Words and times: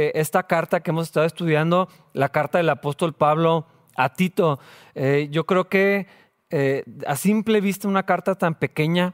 eh, 0.00 0.12
esta 0.14 0.44
carta 0.44 0.80
que 0.80 0.92
hemos 0.92 1.08
estado 1.08 1.26
estudiando, 1.26 1.88
la 2.14 2.30
carta 2.30 2.56
del 2.56 2.70
apóstol 2.70 3.12
Pablo 3.12 3.66
a 3.96 4.14
Tito. 4.14 4.58
Eh, 4.94 5.28
yo 5.30 5.44
creo 5.44 5.68
que 5.68 6.06
eh, 6.48 6.84
a 7.06 7.16
simple 7.16 7.60
vista 7.60 7.86
una 7.86 8.04
carta 8.04 8.34
tan 8.34 8.54
pequeña, 8.54 9.12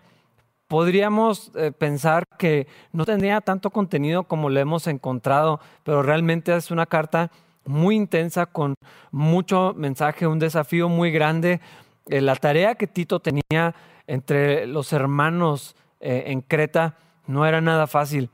podríamos 0.68 1.52
pensar 1.78 2.24
que 2.38 2.66
no 2.92 3.04
tendría 3.04 3.41
tanto 3.41 3.70
contenido 3.70 4.24
como 4.24 4.50
lo 4.50 4.58
hemos 4.58 4.88
encontrado, 4.88 5.60
pero 5.84 6.02
realmente 6.02 6.54
es 6.56 6.72
una 6.72 6.86
carta 6.86 7.30
muy 7.64 7.94
intensa 7.94 8.46
con 8.46 8.74
mucho 9.12 9.74
mensaje, 9.77 10.27
un 10.27 10.41
desafío 10.41 10.88
muy 10.88 11.12
grande. 11.12 11.60
la 12.06 12.34
tarea 12.34 12.74
que 12.74 12.88
Tito 12.88 13.20
tenía 13.20 13.77
entre 14.08 14.66
los 14.66 14.92
hermanos 14.92 15.77
en 16.00 16.41
Creta 16.41 16.96
no 17.28 17.46
era 17.46 17.60
nada 17.60 17.86
fácil. 17.86 18.30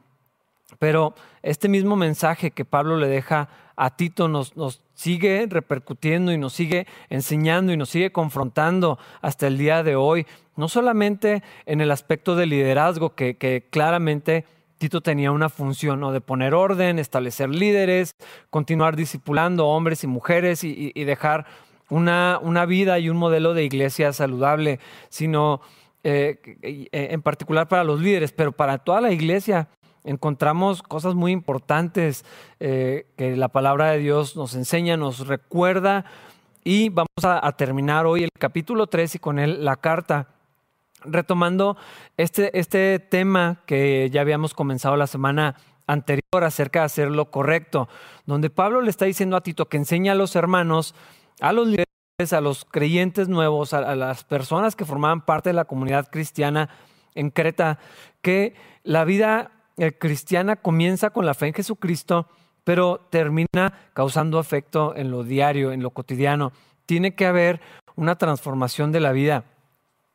Pero 0.78 1.14
este 1.42 1.68
mismo 1.68 1.96
mensaje 1.96 2.50
que 2.50 2.64
Pablo 2.64 2.96
le 2.96 3.08
deja 3.08 3.48
a 3.76 3.96
Tito 3.96 4.28
nos, 4.28 4.52
sigue 4.94 5.46
repercutiendo 5.48 6.32
y 6.32 6.38
nos 6.38 6.52
sigue 6.52 6.86
enseñando 7.08 7.72
y 7.72 7.76
nos 7.76 7.88
sigue 7.88 8.12
confrontando 8.12 8.98
hasta 9.20 9.46
el 9.46 9.58
día 9.58 9.82
de 9.82 9.96
hoy, 9.96 10.26
no 10.56 10.68
solamente 10.68 11.42
en 11.66 11.80
el 11.80 11.90
aspecto 11.90 12.36
del 12.36 12.50
liderazgo, 12.50 13.14
que, 13.14 13.66
claramente 13.70 14.44
Tito 14.78 15.00
tenía 15.00 15.30
una 15.30 15.48
función 15.48 16.12
de 16.12 16.20
poner 16.20 16.54
orden, 16.54 16.98
establecer 16.98 17.48
líderes, 17.48 18.16
continuar 18.50 18.96
discipulando 18.96 19.68
hombres 19.68 20.04
y 20.04 20.06
mujeres 20.06 20.64
y, 20.64 20.92
dejar 21.04 21.46
una, 21.88 22.38
una, 22.42 22.66
vida 22.66 22.98
y 22.98 23.08
un 23.08 23.16
modelo 23.16 23.54
de 23.54 23.64
iglesia 23.64 24.12
saludable, 24.12 24.80
sino 25.08 25.60
eh, 26.04 26.40
eh, 26.62 26.88
en 26.92 27.22
particular 27.22 27.68
para 27.68 27.84
los 27.84 28.00
líderes, 28.00 28.32
pero 28.32 28.52
para 28.52 28.78
toda 28.78 29.00
la 29.00 29.12
iglesia 29.12 29.68
encontramos 30.04 30.82
cosas 30.82 31.14
muy 31.14 31.32
importantes 31.32 32.24
eh, 32.60 33.06
que 33.16 33.36
la 33.36 33.48
palabra 33.48 33.90
de 33.90 33.98
Dios 33.98 34.36
nos 34.36 34.54
enseña, 34.54 34.96
nos 34.96 35.26
recuerda 35.26 36.04
y 36.64 36.88
vamos 36.90 37.08
a, 37.24 37.50
terminar 37.52 38.06
hoy 38.06 38.24
el 38.24 38.30
capítulo 38.38 38.86
3 38.86 39.16
y 39.16 39.18
con 39.18 39.38
él 39.38 39.64
la 39.64 39.76
carta, 39.76 40.28
retomando 41.04 41.76
este, 42.16 42.56
este 42.58 43.00
tema 43.00 43.62
que 43.66 44.10
ya 44.10 44.20
habíamos 44.20 44.54
comenzado 44.54 44.96
la 44.96 45.08
semana 45.08 45.56
anterior 45.86 46.44
acerca 46.44 46.80
de 46.80 46.86
hacer 46.86 47.10
lo 47.10 47.30
correcto, 47.30 47.88
donde 48.26 48.50
Pablo 48.50 48.80
le 48.80 48.90
está 48.90 49.06
diciendo 49.06 49.36
a 49.36 49.42
Tito 49.42 49.68
que 49.68 49.76
enseña 49.76 50.12
a 50.12 50.16
los 50.16 50.36
hermanos, 50.36 50.94
a 51.40 51.52
los 51.52 51.66
líderes, 51.66 52.32
a 52.32 52.40
los 52.40 52.64
creyentes 52.64 53.28
nuevos, 53.28 53.74
a 53.74 53.96
las 53.96 54.22
personas 54.22 54.76
que 54.76 54.84
formaban 54.84 55.24
parte 55.24 55.50
de 55.50 55.54
la 55.54 55.64
comunidad 55.64 56.08
cristiana 56.10 56.68
en 57.16 57.30
Creta, 57.30 57.80
que 58.22 58.54
la 58.84 59.04
vida 59.04 59.50
el 59.82 59.98
cristiana 59.98 60.56
comienza 60.56 61.10
con 61.10 61.26
la 61.26 61.34
fe 61.34 61.48
en 61.48 61.54
Jesucristo, 61.54 62.28
pero 62.62 63.00
termina 63.10 63.90
causando 63.94 64.38
afecto 64.38 64.94
en 64.94 65.10
lo 65.10 65.24
diario, 65.24 65.72
en 65.72 65.82
lo 65.82 65.90
cotidiano. 65.90 66.52
Tiene 66.86 67.14
que 67.14 67.26
haber 67.26 67.60
una 67.96 68.16
transformación 68.16 68.92
de 68.92 69.00
la 69.00 69.10
vida. 69.10 69.44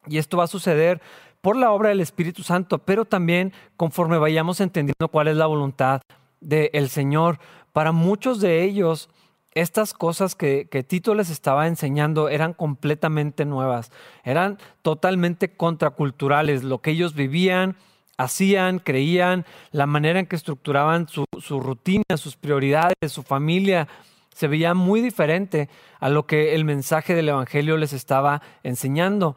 Y 0.08 0.20
esto 0.20 0.38
va 0.38 0.46
a 0.46 0.48
suceder 0.48 1.02
por 1.42 1.58
la 1.58 1.72
obra 1.72 1.90
del 1.90 2.00
Espíritu 2.00 2.44
Santo, 2.44 2.80
pero 2.80 3.04
también 3.04 3.52
conforme 3.76 4.18
vayamos 4.18 4.62
entendiendo 4.62 5.10
cuál 5.10 5.28
es 5.28 5.36
la 5.36 5.48
voluntad 5.48 6.02
del 6.40 6.88
Señor. 6.88 7.40
Para 7.74 7.92
muchos 7.92 8.40
de 8.40 8.64
ellos, 8.64 9.10
estas 9.54 9.94
cosas 9.94 10.36
que, 10.36 10.66
Tito 10.88 11.14
les 11.14 11.30
estaba 11.30 11.68
enseñando 11.68 12.30
eran 12.30 12.54
completamente 12.54 13.44
nuevas, 13.44 13.92
eran 14.24 14.60
totalmente 14.82 15.58
contraculturales, 15.58 16.64
lo 16.64 16.80
que 16.80 16.92
ellos 16.92 17.16
vivían, 17.16 17.76
hacían, 18.18 18.80
creían, 18.80 19.46
la 19.72 19.86
manera 19.86 20.20
en 20.20 20.26
que 20.26 20.36
estructuraban 20.36 21.08
su, 21.08 21.26
rutina, 21.60 22.04
sus 22.16 22.36
prioridades, 22.36 23.12
su 23.12 23.24
familia, 23.24 23.88
se 24.34 24.48
veía 24.48 24.74
muy 24.74 25.02
diferente 25.02 25.70
a 26.00 26.10
lo 26.10 26.28
que 26.28 26.56
el 26.56 26.66
mensaje 26.66 27.16
del 27.16 27.30
Evangelio 27.30 27.78
les 27.78 27.94
estaba 27.94 28.42
enseñando. 28.64 29.36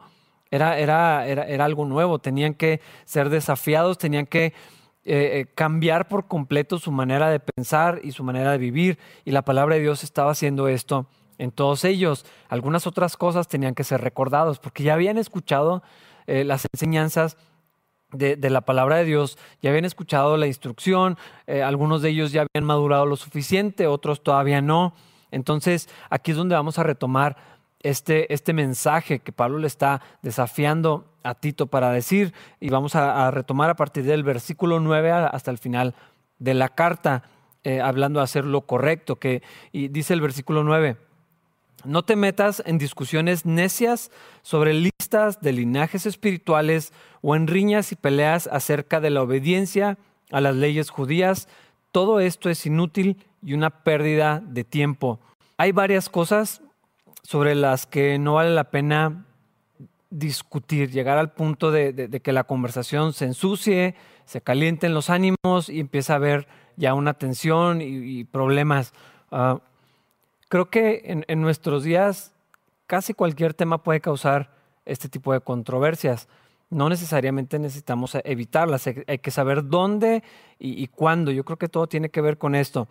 Era, 0.51 0.77
era, 0.77 1.25
era, 1.27 1.65
algo 1.65 1.85
nuevo, 1.85 2.19
tenían 2.19 2.53
que 2.53 2.81
ser 3.05 3.29
desafiados, 3.29 3.97
tenían 3.97 4.25
que 4.25 4.45
eh, 4.45 4.53
eh, 5.05 5.45
cambiar 5.55 6.07
por 6.07 6.27
completo 6.27 6.77
su 6.77 6.91
manera 6.91 7.29
de 7.29 7.39
pensar 7.39 8.01
y 8.03 8.11
su 8.11 8.23
manera 8.23 8.51
de 8.51 8.57
vivir. 8.57 8.99
Y 9.23 9.31
la 9.31 9.43
palabra 9.43 9.75
de 9.75 9.81
Dios 9.81 10.03
estaba 10.03 10.31
haciendo 10.31 10.67
esto 10.67 11.07
en 11.37 11.51
todos 11.51 11.85
ellos. 11.85 12.25
Algunas 12.49 12.85
otras 12.85 13.17
cosas 13.17 13.47
tenían 13.47 13.73
que 13.73 13.83
ser 13.83 14.01
recordados 14.01 14.59
porque 14.59 14.83
ya 14.83 14.93
habían 14.93 15.17
escuchado 15.17 15.81
eh, 16.27 16.43
las 16.43 16.67
enseñanzas 16.71 17.37
de, 18.11 18.49
la 18.49 18.61
palabra 18.61 18.97
de 18.97 19.05
Dios, 19.05 19.37
ya 19.61 19.69
habían 19.69 19.85
escuchado 19.85 20.37
la 20.37 20.47
instrucción, 20.47 21.17
eh, 21.47 21.63
algunos 21.63 22.01
de 22.01 22.09
ellos 22.09 22.31
ya 22.31 22.45
habían 22.45 22.65
madurado 22.65 23.05
lo 23.05 23.15
suficiente, 23.15 23.87
otros 23.87 24.21
todavía 24.23 24.61
no. 24.61 24.93
Entonces, 25.31 25.89
aquí 26.09 26.31
es 26.31 26.37
donde 26.37 26.55
vamos 26.55 26.77
a 26.77 26.83
retomar 26.83 27.37
este, 27.83 28.33
este 28.33 28.53
mensaje 28.53 29.19
que 29.19 29.31
Pablo 29.31 29.59
le 29.59 29.67
está 29.67 30.01
desafiando 30.21 31.05
a 31.23 31.35
Tito 31.35 31.67
para 31.67 31.91
decir, 31.91 32.33
y 32.59 32.69
vamos 32.69 32.95
a, 32.95 33.29
retomar 33.31 33.69
a 33.69 33.75
partir 33.75 34.03
del 34.03 34.23
versículo 34.23 34.79
9 34.79 35.11
hasta 35.11 35.51
el 35.51 35.57
final 35.57 35.95
de 36.39 36.53
la 36.53 36.69
carta, 36.69 37.23
eh, 37.63 37.79
hablando 37.79 38.19
de 38.19 38.23
hacer 38.23 38.45
lo 38.45 38.61
correcto, 38.61 39.17
que 39.17 39.43
y 39.71 39.87
dice 39.87 40.13
el 40.13 40.21
versículo 40.21 40.63
9. 40.63 40.97
No 41.83 42.03
te 42.03 42.15
metas 42.15 42.61
en 42.65 42.77
discusiones 42.77 43.45
necias 43.45 44.11
sobre 44.43 44.73
de 45.11 45.51
linajes 45.51 46.05
espirituales 46.05 46.93
o 47.21 47.35
en 47.35 47.47
riñas 47.47 47.91
y 47.91 47.95
peleas 47.95 48.47
acerca 48.47 48.99
de 48.99 49.09
la 49.09 49.21
obediencia 49.21 49.97
a 50.31 50.41
las 50.41 50.55
leyes 50.55 50.89
judías. 50.89 51.47
Todo 51.91 52.19
esto 52.19 52.49
es 52.49 52.65
inútil 52.65 53.17
y 53.43 53.53
una 53.53 53.69
pérdida 53.69 54.41
de 54.43 54.63
tiempo. 54.63 55.19
Hay 55.57 55.71
varias 55.71 56.09
cosas 56.09 56.61
sobre 57.23 57.53
las 57.55 57.85
que 57.85 58.17
no 58.17 58.35
vale 58.35 58.51
la 58.51 58.71
pena 58.71 59.25
discutir, 60.09 60.89
llegar 60.89 61.17
al 61.17 61.33
punto 61.33 61.71
de, 61.71 62.21
que 62.23 62.31
la 62.31 62.45
conversación 62.45 63.13
se 63.13 63.25
ensucie, 63.25 63.95
se 64.25 64.41
calienten 64.41 64.93
los 64.93 65.09
ánimos 65.09 65.69
y 65.69 65.79
empieza 65.79 66.13
a 66.13 66.15
haber 66.17 66.47
ya 66.77 66.93
una 66.93 67.13
tensión 67.13 67.81
y, 67.81 68.23
problemas. 68.23 68.93
Ah, 69.29 69.59
Creo 70.51 70.69
que 70.69 71.23
en, 71.25 71.41
nuestros 71.41 71.85
días 71.85 72.33
casi 72.85 73.13
cualquier 73.13 73.53
tema 73.53 73.83
puede 73.83 74.01
causar 74.01 74.51
este 74.85 75.09
tipo 75.09 75.33
de 75.33 75.41
controversias. 75.41 76.27
No 76.69 76.89
necesariamente 76.89 77.59
necesitamos 77.59 78.15
evitarlas, 78.23 78.87
hay, 78.87 79.17
que 79.19 79.31
saber 79.31 79.67
dónde 79.67 80.23
y, 80.57 80.87
cuándo. 80.87 81.31
Yo 81.31 81.43
creo 81.43 81.57
que 81.57 81.67
todo 81.67 81.87
tiene 81.87 82.09
que 82.09 82.21
ver 82.21 82.37
con 82.37 82.55
esto. 82.55 82.87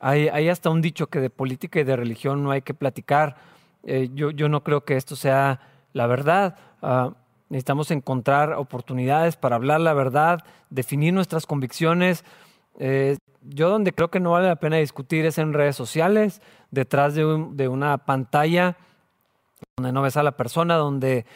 Hay, 0.00 0.48
hasta 0.48 0.70
un 0.70 0.82
dicho 0.82 1.06
que 1.06 1.20
de 1.20 1.30
política 1.30 1.78
y 1.78 1.84
de 1.84 1.94
religión 1.94 2.42
no 2.42 2.50
hay 2.50 2.62
que 2.62 2.74
platicar. 2.74 3.36
Eh, 3.84 4.10
yo, 4.12 4.30
yo, 4.30 4.48
no 4.48 4.64
creo 4.64 4.84
que 4.84 4.96
esto 4.96 5.14
sea 5.14 5.60
la 5.92 6.08
verdad. 6.08 6.56
Ah, 6.82 7.12
necesitamos 7.48 7.90
encontrar 7.90 8.54
oportunidades 8.54 9.36
para 9.36 9.56
hablar 9.56 9.80
la 9.80 9.92
verdad, 9.92 10.40
definir 10.70 11.12
nuestras 11.12 11.46
convicciones. 11.46 12.24
Eh, 12.78 13.18
yo 13.42 13.68
donde 13.68 13.92
creo 13.92 14.10
que 14.10 14.20
no 14.20 14.30
vale 14.30 14.48
la 14.48 14.56
pena 14.56 14.76
discutir 14.76 15.26
es 15.26 15.36
en 15.36 15.52
redes 15.52 15.76
sociales, 15.76 16.40
detrás 16.70 17.14
de, 17.14 17.68
una 17.68 17.98
pantalla 17.98 18.76
donde 19.82 19.92
no 19.92 20.02
ves 20.02 20.16
a 20.16 20.22
la 20.22 20.36
persona, 20.36 20.76
donde 20.76 21.26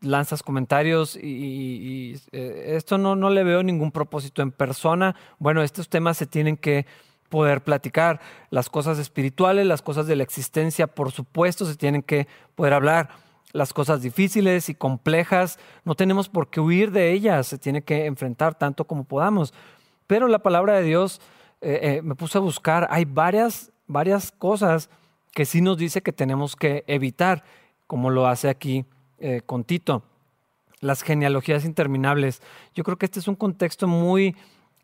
lanzas 0.00 0.42
comentarios 0.42 1.16
y, 1.16 2.20
eh, 2.32 2.74
esto 2.76 2.98
no, 2.98 3.16
no 3.16 3.30
le 3.30 3.44
veo 3.44 3.62
ningún 3.62 3.92
propósito 3.92 4.42
en 4.42 4.52
persona. 4.52 5.16
Bueno, 5.38 5.62
estos 5.62 5.88
temas 5.88 6.18
se 6.18 6.26
tienen 6.26 6.56
que 6.56 6.86
poder 7.30 7.62
platicar. 7.62 8.20
Las 8.50 8.68
cosas 8.68 8.98
espirituales, 8.98 9.66
las 9.66 9.82
cosas 9.82 10.06
de 10.06 10.16
la 10.16 10.22
existencia, 10.22 10.86
por 10.86 11.12
supuesto, 11.12 11.64
se 11.64 11.76
tienen 11.76 12.02
que 12.02 12.28
poder 12.54 12.74
hablar. 12.74 13.08
Las 13.52 13.72
cosas 13.72 14.02
difíciles 14.02 14.68
y 14.68 14.74
complejas, 14.74 15.58
no 15.84 15.94
tenemos 15.94 16.28
por 16.28 16.50
qué 16.50 16.60
huir 16.60 16.90
de 16.90 17.12
ellas, 17.12 17.46
se 17.46 17.56
tiene 17.56 17.82
que 17.82 18.06
enfrentar 18.06 18.56
tanto 18.56 18.84
como 18.84 19.04
podamos. 19.04 19.54
Pero 20.06 20.28
la 20.28 20.40
palabra 20.40 20.74
de 20.74 20.82
Dios 20.82 21.20
eh, 21.60 21.80
eh, 21.82 22.02
me 22.02 22.16
puse 22.16 22.36
a 22.36 22.40
buscar, 22.40 22.86
hay 22.90 23.04
varias, 23.04 23.72
varias 23.86 24.32
cosas 24.32 24.90
que 25.32 25.44
sí 25.44 25.60
nos 25.60 25.76
dice 25.76 26.02
que 26.02 26.12
tenemos 26.12 26.56
que 26.56 26.84
evitar, 26.86 27.44
como 27.86 28.10
lo 28.10 28.26
hace 28.26 28.48
aquí 28.48 28.84
eh, 29.18 29.42
con 29.44 29.64
Tito. 29.64 30.02
Las 30.80 31.02
genealogías 31.02 31.64
interminables. 31.64 32.42
Yo 32.74 32.84
creo 32.84 32.98
que 32.98 33.06
este 33.06 33.20
es 33.20 33.28
un 33.28 33.36
contexto 33.36 33.86
muy 33.86 34.36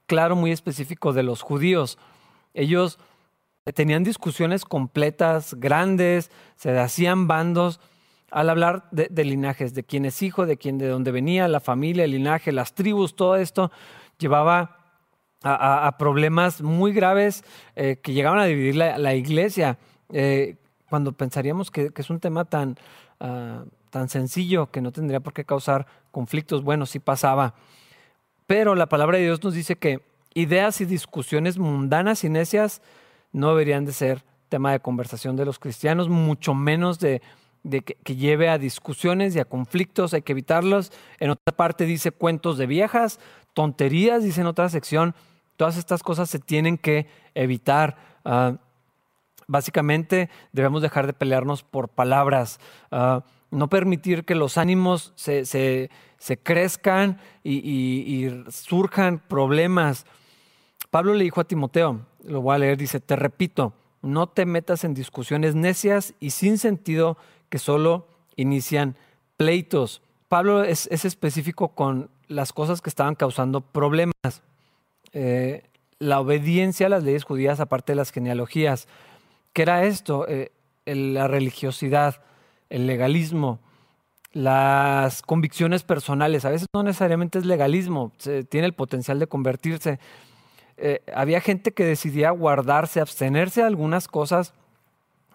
claro, 0.07 0.35
muy 0.35 0.51
específico 0.51 1.13
de 1.13 1.23
los 1.23 1.43
judíos. 1.43 1.99
Ellos 2.55 2.99
tenían 3.75 4.03
discusiones 4.03 4.65
completas, 4.65 5.55
grandes, 5.55 6.31
se 6.57 6.77
hacían 6.79 7.29
bandos 7.29 7.81
al 8.31 8.49
hablar 8.49 8.89
de, 8.93 9.25
linajes, 9.25 9.75
de 9.75 9.85
quién 9.85 10.05
es 10.05 10.23
hijo, 10.23 10.47
de 10.47 10.57
quién, 10.57 10.79
de 10.79 10.89
dónde 10.89 11.11
venía, 11.11 11.49
la 11.49 11.61
familia, 11.61 12.05
el 12.05 12.13
linaje, 12.13 12.53
las 12.53 12.75
tribus, 12.75 13.17
todo 13.17 13.37
esto 13.37 13.73
llevaba 14.19 14.79
a, 15.43 15.97
problemas 15.99 16.63
muy 16.63 16.93
graves 16.93 17.45
eh, 17.75 17.99
que 18.03 18.13
llegaban 18.13 18.39
a 18.39 18.45
dividir 18.45 18.77
la, 18.77 19.15
iglesia. 19.15 19.79
Eh, 20.11 20.57
cuando 20.91 21.13
pensaríamos 21.13 21.71
que, 21.71 21.91
es 21.95 22.11
un 22.11 22.21
tema 22.21 22.45
tan, 22.45 22.77
ah, 23.21 23.65
tan 23.91 24.09
sencillo 24.09 24.71
que 24.71 24.83
no 24.83 24.93
tendría 24.93 25.21
por 25.21 25.33
qué 25.33 25.45
causar 25.45 25.87
conflictos, 26.11 26.63
bueno, 26.63 26.85
sí 26.85 26.99
pasaba. 26.99 27.55
Pero 28.47 28.75
la 28.75 28.89
palabra 28.89 29.17
de 29.17 29.25
Dios 29.25 29.43
nos 29.45 29.55
dice 29.55 29.77
que 29.77 30.05
ideas 30.35 30.81
y 30.81 30.85
discusiones 30.85 31.57
mundanas 31.59 32.25
y 32.25 32.29
necias 32.29 32.83
no 33.33 33.51
deberían 33.51 33.85
de 33.85 33.93
ser 33.93 34.25
tema 34.49 34.73
de 34.73 34.81
conversación 34.81 35.37
de 35.37 35.45
los 35.45 35.61
cristianos, 35.61 36.09
mucho 36.09 36.55
menos 36.55 36.99
de, 36.99 37.23
que, 37.63 38.17
lleve 38.17 38.49
a 38.49 38.59
discusiones 38.59 39.37
y 39.37 39.39
a 39.39 39.45
conflictos, 39.45 40.13
hay 40.13 40.23
que 40.23 40.33
evitarlos. 40.33 40.91
En 41.21 41.31
otra 41.31 41.57
parte 41.57 41.87
dice 41.87 42.11
cuentos 42.11 42.59
de 42.59 42.67
viejas, 42.67 43.21
tonterías, 43.55 44.25
dice 44.25 44.41
en 44.41 44.49
otra 44.49 44.69
sección, 44.69 45.15
todas 45.57 45.77
estas 45.77 46.03
cosas 46.03 46.29
se 46.29 46.41
tienen 46.41 46.77
que 46.77 47.07
evitar. 47.35 47.97
Ah, 48.25 48.57
básicamente 49.51 50.31
debemos 50.53 50.81
dejar 50.81 51.07
de 51.07 51.13
pelearnos 51.13 51.63
por 51.63 51.89
palabras, 51.89 52.61
ah, 52.91 53.25
no 53.51 53.69
permitir 53.69 54.25
que 54.25 54.35
los 54.35 54.57
ánimos 54.59 55.13
se, 55.17 55.91
crezcan 56.43 57.19
y 57.43 58.31
surjan 58.49 59.19
problemas. 59.19 60.07
Pablo 60.91 61.15
le 61.15 61.25
dijo 61.25 61.41
a 61.41 61.45
Timoteo, 61.45 62.07
lo 62.25 62.41
voy 62.41 62.55
a 62.55 62.59
leer, 62.59 62.77
dice, 62.77 63.01
te 63.01 63.17
repito, 63.17 63.73
no 64.03 64.29
te 64.29 64.47
metas 64.47 64.85
en 64.85 64.95
discusiones 64.95 65.55
necias 65.55 66.15
y 66.21 66.31
sin 66.31 66.59
sentido 66.59 67.17
que 67.49 67.59
solo 67.59 68.07
inician 68.37 68.97
pleitos. 69.37 70.03
Pablo 70.29 70.63
es, 70.63 70.87
específico 70.87 71.69
con 71.69 72.11
las 72.29 72.53
cosas 72.53 72.81
que 72.81 72.89
estaban 72.89 73.17
causando 73.17 73.61
problemas. 73.61 74.15
Eh, 75.13 75.65
la 75.99 76.21
obediencia 76.21 76.87
a 76.87 76.89
las 76.91 77.03
leyes 77.03 77.25
judías, 77.25 77.61
aparte 77.61 77.93
de 77.93 77.97
las 77.97 78.11
genealogías. 78.11 78.89
¿Qué 79.53 79.63
era 79.63 79.85
esto? 79.85 80.27
Eh, 80.29 80.53
la 80.87 81.29
religiosidad, 81.29 82.23
el 82.69 82.87
legalismo, 82.87 83.61
las 84.33 85.23
convicciones 85.23 85.83
personales. 85.83 86.45
A 86.45 86.51
veces 86.51 86.69
no 86.73 86.83
necesariamente 86.83 87.39
es 87.39 87.45
legalismo, 87.45 88.13
tiene 88.49 88.67
el 88.67 88.75
potencial 88.75 89.19
de 89.19 89.27
convertirse. 89.27 89.99
Eh, 90.77 91.03
había 91.15 91.41
gente 91.41 91.73
que 91.73 91.85
decidía 91.85 92.31
guardarse, 92.31 93.01
abstenerse 93.01 93.61
de 93.61 93.67
algunas 93.67 94.09
cosas 94.09 94.55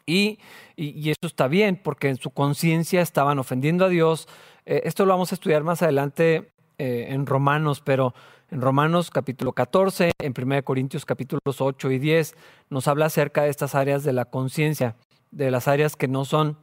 y, 0.06 0.40
eso 0.78 1.28
está 1.28 1.48
bien 1.48 1.80
porque 1.82 2.10
en 2.10 2.18
su 2.18 2.32
conciencia 2.32 3.02
estaban 3.02 3.40
ofendiendo 3.40 3.86
a 3.86 3.90
Dios. 3.90 4.28
Eh, 4.66 4.82
esto 4.86 5.06
lo 5.06 5.14
vamos 5.14 5.32
a 5.32 5.36
estudiar 5.36 5.64
más 5.64 5.82
adelante 5.82 6.52
en 6.78 7.26
Romanos, 7.26 7.80
pero 7.80 8.14
en 8.52 8.62
Romanos 8.62 9.10
capítulo 9.10 9.54
14, 9.54 10.12
en 10.20 10.34
1 10.38 10.64
Corintios 10.64 11.06
capítulos 11.06 11.60
8 11.60 11.92
y 11.92 12.00
10 12.00 12.36
nos 12.70 12.88
habla 12.88 13.08
acerca 13.08 13.44
de 13.44 13.50
estas 13.50 13.76
áreas 13.76 14.04
de 14.04 14.14
la 14.14 14.26
conciencia, 14.26 14.96
de 15.32 15.52
las 15.52 15.68
áreas 15.68 15.96
que 15.96 16.08
no 16.08 16.26
son 16.26 16.58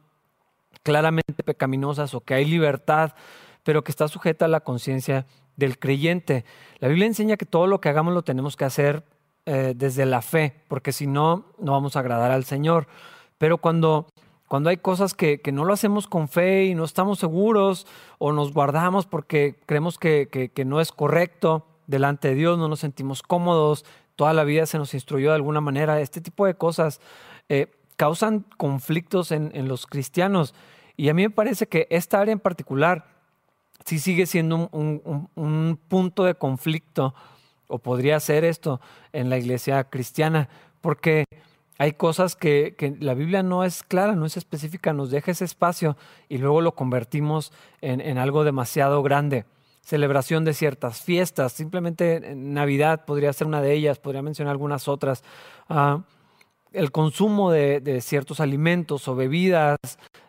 claramente 0.83 1.43
pecaminosas 1.43 2.13
o 2.13 2.21
que 2.21 2.33
hay 2.33 2.45
libertad, 2.45 3.13
pero 3.63 3.83
que 3.83 3.91
está 3.91 4.07
sujeta 4.07 4.45
a 4.45 4.49
la 4.49 4.61
conciencia 4.61 5.25
del 5.55 5.77
creyente. 5.77 6.45
La 6.79 6.87
Biblia 6.87 7.07
enseña 7.07 7.37
que 7.37 7.45
todo 7.45 7.67
lo 7.67 7.79
que 7.79 7.89
hagamos 7.89 8.13
lo 8.13 8.23
tenemos 8.23 8.55
que 8.55 8.65
hacer 8.65 9.03
eh, 9.45 9.73
desde 9.75 10.05
la 10.05 10.21
fe, 10.21 10.63
porque 10.67 10.91
si 10.91 11.07
no, 11.07 11.45
no 11.59 11.73
vamos 11.73 11.95
a 11.95 11.99
agradar 11.99 12.31
al 12.31 12.45
Señor. 12.45 12.87
Pero 13.37 13.57
cuando, 13.57 14.07
cuando 14.47 14.69
hay 14.69 14.77
cosas 14.77 15.13
que, 15.13 15.41
no 15.51 15.65
lo 15.65 15.73
hacemos 15.73 16.07
con 16.07 16.27
fe 16.27 16.65
y 16.65 16.75
no 16.75 16.85
estamos 16.85 17.19
seguros 17.19 17.87
o 18.19 18.31
nos 18.31 18.53
guardamos 18.53 19.05
porque 19.05 19.59
creemos 19.65 19.97
que, 19.97 20.51
no 20.65 20.81
es 20.81 20.91
correcto 20.91 21.67
delante 21.87 22.29
de 22.29 22.35
Dios, 22.35 22.57
no 22.57 22.67
nos 22.67 22.79
sentimos 22.79 23.21
cómodos, 23.21 23.85
toda 24.15 24.33
la 24.33 24.43
vida 24.43 24.65
se 24.65 24.77
nos 24.77 24.93
instruyó 24.93 25.29
de 25.29 25.35
alguna 25.35 25.61
manera, 25.61 25.99
este 26.01 26.21
tipo 26.21 26.45
de 26.45 26.55
cosas 26.55 27.01
eh, 27.49 27.71
causan 27.95 28.45
conflictos 28.57 29.31
en, 29.31 29.51
en 29.53 29.67
los 29.67 29.87
cristianos. 29.87 30.53
Y 30.95 31.09
a 31.09 31.13
mí 31.13 31.23
me 31.23 31.29
parece 31.29 31.67
que 31.67 31.87
esta 31.89 32.19
área 32.19 32.33
en 32.33 32.39
particular 32.39 33.13
sí 33.85 33.99
sigue 33.99 34.25
siendo 34.25 34.69
un, 34.71 35.79
punto 35.87 36.23
de 36.23 36.35
conflicto, 36.35 37.13
o 37.67 37.79
podría 37.79 38.19
ser 38.19 38.43
esto 38.45 38.81
en 39.13 39.29
la 39.29 39.37
iglesia 39.37 39.83
cristiana, 39.85 40.49
porque 40.81 41.25
hay 41.77 41.93
cosas 41.93 42.35
que, 42.35 42.75
la 42.99 43.13
Biblia 43.13 43.43
no 43.43 43.63
es 43.63 43.83
clara, 43.83 44.15
no 44.15 44.25
es 44.25 44.37
específica, 44.37 44.93
nos 44.93 45.11
deja 45.11 45.31
ese 45.31 45.45
espacio 45.45 45.97
y 46.29 46.37
luego 46.37 46.61
lo 46.61 46.75
convertimos 46.75 47.51
en, 47.81 48.17
algo 48.17 48.43
demasiado 48.43 49.01
grande. 49.01 49.45
Celebración 49.83 50.45
de 50.45 50.53
ciertas 50.53 51.01
fiestas, 51.01 51.53
simplemente 51.53 52.33
Navidad 52.35 53.05
podría 53.05 53.33
ser 53.33 53.47
una 53.47 53.61
de 53.61 53.73
ellas, 53.73 53.99
podría 53.99 54.21
mencionar 54.21 54.51
algunas 54.51 54.87
otras. 54.87 55.23
Ah, 55.69 56.03
el 56.71 56.91
consumo 56.91 57.51
de 57.51 57.99
ciertos 58.01 58.39
alimentos 58.39 59.07
o 59.07 59.15
bebidas, 59.15 59.77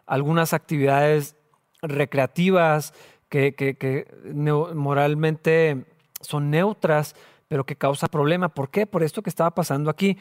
algunas 0.06 0.52
actividades 0.52 1.36
recreativas, 1.80 2.92
que, 3.28 4.06
moralmente 4.74 5.84
son 6.20 6.50
neutras, 6.50 7.14
pero 7.48 7.64
que 7.64 7.76
causa 7.76 8.08
problema. 8.08 8.48
¿Por 8.48 8.70
qué? 8.70 8.86
Por 8.86 9.02
esto 9.02 9.22
que 9.22 9.30
estaba 9.30 9.52
pasando 9.52 9.90
aquí. 9.90 10.18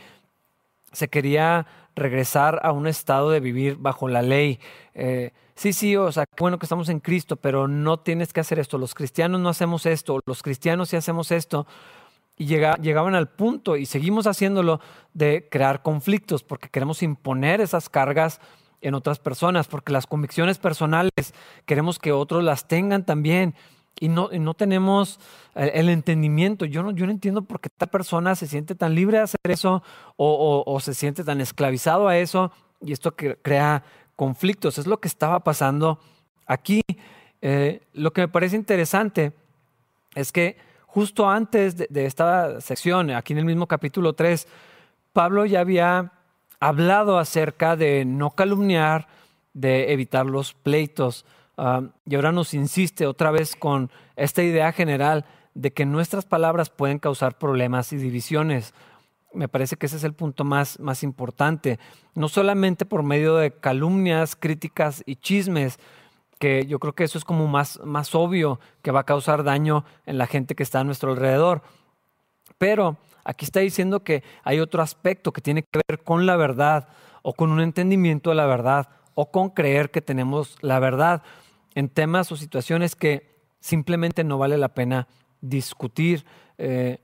Se 0.94 1.10
quería 1.10 1.68
regresar 1.96 2.60
a 2.64 2.72
un 2.72 2.88
estado 2.88 3.30
de 3.30 3.40
vivir 3.40 3.78
bajo 3.78 4.08
la 4.08 4.22
ley. 4.22 4.60
Eh, 4.94 5.32
sí, 5.56 5.74
sí, 5.74 5.96
o 5.96 6.12
sea, 6.12 6.26
bueno 6.40 6.58
que 6.58 6.66
estamos 6.66 6.90
en 6.90 7.00
Cristo, 7.00 7.36
pero 7.36 7.68
no 7.68 8.00
tienes 8.00 8.34
que 8.34 8.40
hacer 8.40 8.60
esto. 8.60 8.78
Los 8.78 8.96
cristianos 8.96 9.42
no 9.42 9.50
hacemos 9.50 9.86
esto, 9.86 10.20
los 10.26 10.42
cristianos 10.42 10.90
sí 10.90 10.96
hacemos 10.96 11.32
esto. 11.32 11.68
Y 12.36 12.46
llegaban 12.46 13.14
al 13.14 13.30
punto, 13.30 13.78
y 13.78 13.86
seguimos 13.86 14.26
haciéndolo, 14.26 14.80
de 15.14 15.48
crear 15.52 15.84
conflictos, 15.84 16.44
porque 16.44 16.70
queremos 16.70 17.04
imponer 17.04 17.62
esas 17.62 17.90
cargas 17.90 18.42
en 18.82 18.96
otras 18.96 19.20
personas, 19.20 19.68
porque 19.68 19.94
las 19.94 20.08
convicciones 20.08 20.58
personales 20.58 21.12
queremos 21.66 22.00
que 22.00 22.12
otros 22.12 22.44
las 22.44 22.68
tengan 22.68 23.06
también 23.06 23.54
y 24.00 24.10
no, 24.10 24.30
no 24.32 24.54
tenemos 24.54 25.20
eh, 25.56 25.72
el, 25.76 25.90
entendimiento. 25.90 26.66
Yo 26.66 26.84
no, 26.84 26.92
yo 26.92 27.06
no 27.06 27.12
entiendo 27.12 27.44
por 27.44 27.60
qué 27.60 27.70
esta 27.72 27.88
persona 27.88 28.36
se 28.36 28.48
siente 28.48 28.76
tan 28.76 28.96
libre 28.96 29.18
de 29.18 29.24
hacer 29.24 29.40
eso 29.50 29.84
o, 30.18 30.80
se 30.82 30.94
siente 30.94 31.24
tan 31.24 31.42
esclavizado 31.42 32.08
a 32.08 32.18
eso 32.18 32.52
y 32.82 32.92
esto 32.92 33.16
que 33.16 33.38
crea 33.38 33.84
conflictos. 34.16 34.78
Es 34.78 34.88
lo 34.88 35.00
que 35.00 35.08
estaba 35.08 35.42
pasando 35.42 36.00
aquí. 36.46 36.82
Eh, 37.42 37.82
lo 37.94 38.14
que 38.14 38.22
me 38.22 38.28
parece 38.28 38.56
interesante 38.56 39.34
es 40.16 40.32
que 40.32 40.58
justo 40.88 41.30
antes 41.30 41.76
de, 41.76 42.06
esta 42.06 42.62
sección, 42.62 43.10
aquí 43.12 43.34
en 43.34 43.40
el 43.40 43.46
mismo 43.46 43.68
capítulo 43.68 44.14
3, 44.14 44.48
Pablo 45.12 45.46
ya 45.46 45.60
había 45.60 46.12
hablado 46.60 47.18
acerca 47.18 47.76
de 47.76 48.06
no 48.06 48.32
calumniar, 48.32 49.08
de 49.54 49.92
evitar 49.92 50.26
los 50.26 50.54
pleitos. 50.54 51.26
Y 52.06 52.16
ahora 52.16 52.32
nos 52.32 52.54
insiste 52.54 53.06
otra 53.06 53.32
vez 53.32 53.56
con 53.56 53.92
esta 54.16 54.44
idea 54.44 54.72
general 54.72 55.26
de 55.54 55.72
que 55.72 55.86
nuestras 55.86 56.26
palabras 56.26 56.70
pueden 56.70 57.00
causar 57.00 57.38
problemas 57.38 57.94
y 57.94 57.98
divisiones. 57.98 58.74
Me 59.34 59.48
parece 59.48 59.76
que 59.76 59.86
ese 59.86 59.98
es 59.98 60.04
el 60.04 60.14
punto 60.14 60.44
más, 60.44 60.80
más 60.80 61.04
importante. 61.04 61.80
No 62.16 62.28
solamente 62.28 62.86
por 62.86 63.04
medio 63.04 63.36
de 63.36 63.52
calumnias, 63.52 64.36
críticas 64.36 65.04
y 65.06 65.16
chismes, 65.16 65.80
que 66.40 66.66
yo 66.66 66.80
creo 66.80 66.94
que 66.94 67.04
eso 67.04 67.18
es 67.18 67.26
como 67.26 67.48
más, 67.48 67.80
más 67.84 68.14
obvio 68.16 68.60
que 68.82 68.92
va 68.92 69.02
a 69.02 69.06
causar 69.06 69.44
daño 69.44 69.86
en 70.06 70.18
la 70.18 70.28
gente 70.28 70.56
que 70.56 70.64
está 70.64 70.80
a 70.80 70.84
nuestro 70.84 71.12
alrededor. 71.12 71.62
Pero 72.58 72.98
Aquí 73.26 73.46
está 73.46 73.62
diciendo 73.62 74.04
que 74.04 74.24
hay 74.44 74.60
otro 74.60 74.82
aspecto 74.82 75.32
que 75.32 75.42
tiene 75.42 75.64
que 75.64 75.82
ver 75.88 76.04
con 76.04 76.26
la 76.26 76.36
verdad 76.36 76.90
o 77.22 77.34
con 77.34 77.52
un 77.52 77.62
entendimiento 77.62 78.32
de 78.32 78.36
la 78.36 78.46
verdad 78.46 78.90
o 79.16 79.32
con 79.32 79.50
creer 79.50 79.92
que 79.92 80.02
tenemos 80.02 80.58
la 80.62 80.80
verdad 80.80 81.24
en 81.76 81.90
temas 81.90 82.32
o 82.32 82.36
situaciones 82.36 82.96
que 82.96 83.34
simplemente 83.60 84.24
no 84.24 84.38
vale 84.38 84.58
la 84.58 84.74
pena 84.74 85.08
discutir. 85.42 86.26
Eh, 86.58 87.00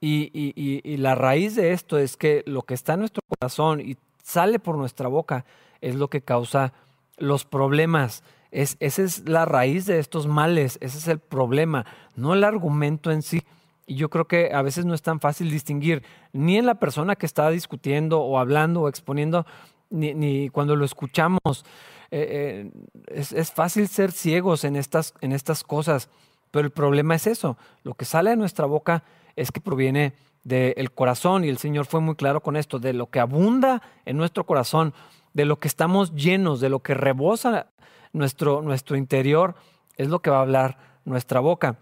y, 0.00 0.96
la 0.98 1.14
raíz 1.14 1.56
de 1.56 1.72
esto 1.72 1.98
es 1.98 2.16
que 2.16 2.42
lo 2.46 2.62
que 2.62 2.74
está 2.74 2.94
en 2.94 3.00
nuestro 3.00 3.22
corazón 3.26 3.80
y 3.80 3.96
sale 4.22 4.58
por 4.58 4.76
nuestra 4.76 5.08
boca 5.08 5.44
es 5.80 5.94
lo 5.96 6.08
que 6.08 6.20
causa 6.20 6.72
los 7.16 7.44
problemas. 7.44 8.22
Es, 8.50 8.76
esa 8.80 9.02
es 9.02 9.28
la 9.28 9.44
raíz 9.44 9.86
de 9.86 9.98
estos 9.98 10.26
males, 10.26 10.78
ese 10.80 10.98
es 10.98 11.08
el 11.08 11.18
problema, 11.18 11.86
no 12.14 12.34
el 12.34 12.44
argumento 12.44 13.10
en 13.10 13.22
sí. 13.22 13.42
Y 13.86 13.96
yo 13.96 14.10
creo 14.10 14.26
que 14.26 14.52
a 14.52 14.62
veces 14.62 14.84
no 14.84 14.94
es 14.94 15.02
tan 15.02 15.20
fácil 15.20 15.50
distinguir 15.50 16.02
ni 16.32 16.56
en 16.56 16.66
la 16.66 16.76
persona 16.76 17.16
que 17.16 17.26
está 17.26 17.50
discutiendo 17.50 18.20
o 18.20 18.38
hablando 18.38 18.82
o 18.82 18.88
exponiendo, 18.88 19.46
ni, 19.90 20.48
cuando 20.50 20.76
lo 20.76 20.84
escuchamos. 20.84 21.64
Eh, 22.10 22.70
eh, 22.70 22.70
es, 23.08 23.52
fácil 23.52 23.88
ser 23.88 24.12
ciegos 24.12 24.64
en 24.64 24.76
estas, 24.76 25.14
en 25.20 25.32
estas 25.32 25.64
cosas, 25.64 26.08
pero 26.50 26.66
el 26.66 26.72
problema 26.72 27.14
es 27.14 27.26
eso. 27.26 27.56
Lo 27.82 27.94
que 27.94 28.04
sale 28.04 28.30
de 28.30 28.36
nuestra 28.36 28.66
boca 28.66 29.02
es 29.34 29.50
que 29.50 29.60
proviene 29.60 30.14
del 30.44 30.92
corazón, 30.92 31.44
y 31.44 31.48
el 31.48 31.58
Señor 31.58 31.86
fue 31.86 32.00
muy 32.00 32.14
claro 32.14 32.40
con 32.40 32.56
esto, 32.56 32.78
de 32.78 32.92
lo 32.92 33.10
que 33.10 33.18
abunda 33.18 33.82
en 34.04 34.16
nuestro 34.16 34.46
corazón, 34.46 34.94
de 35.34 35.44
lo 35.44 35.58
que 35.58 35.66
estamos 35.66 36.14
llenos, 36.14 36.60
de 36.60 36.68
lo 36.68 36.80
que 36.80 36.94
rebosa 36.94 37.66
nuestro, 38.12 38.62
nuestro 38.62 38.96
interior, 38.96 39.56
es 39.96 40.08
lo 40.08 40.20
que 40.20 40.30
va 40.30 40.38
a 40.38 40.42
hablar 40.42 40.78
nuestra 41.04 41.40
boca. 41.40 41.78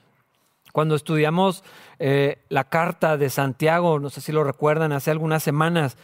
Cuando 0.73 0.97
estudiamos 0.97 1.63
eh, 2.01 2.39
la 2.49 2.65
carta 2.65 3.17
de 3.17 3.31
Santiago, 3.31 4.01
no 4.01 4.11
sé 4.11 4.21
si 4.21 4.33
lo 4.33 4.43
recuerdan, 4.43 4.93
hace 4.93 5.11
algunas 5.11 5.43
semanas 5.43 5.97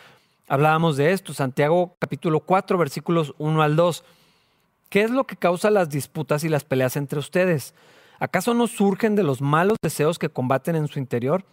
hablábamos 0.50 0.96
de 0.96 1.12
esto, 1.12 1.32
Santiago 1.32 1.96
capítulo 2.00 2.40
4, 2.40 2.76
versículos 2.76 3.34
1 3.38 3.62
al 3.62 3.76
2. 3.76 4.04
¿Qué 4.88 5.02
es 5.02 5.10
lo 5.12 5.24
que 5.24 5.36
causa 5.36 5.70
las 5.70 5.88
disputas 5.88 6.42
y 6.42 6.48
las 6.48 6.64
peleas 6.64 6.96
entre 6.96 7.20
ustedes? 7.20 7.72
¿Acaso 8.18 8.52
no 8.52 8.66
surgen 8.66 9.14
de 9.14 9.22
los 9.22 9.40
malos 9.40 9.76
deseos 9.80 10.18
que 10.18 10.28
combaten 10.28 10.74
en 10.74 10.88
su 10.88 10.98
interior? 10.98 11.44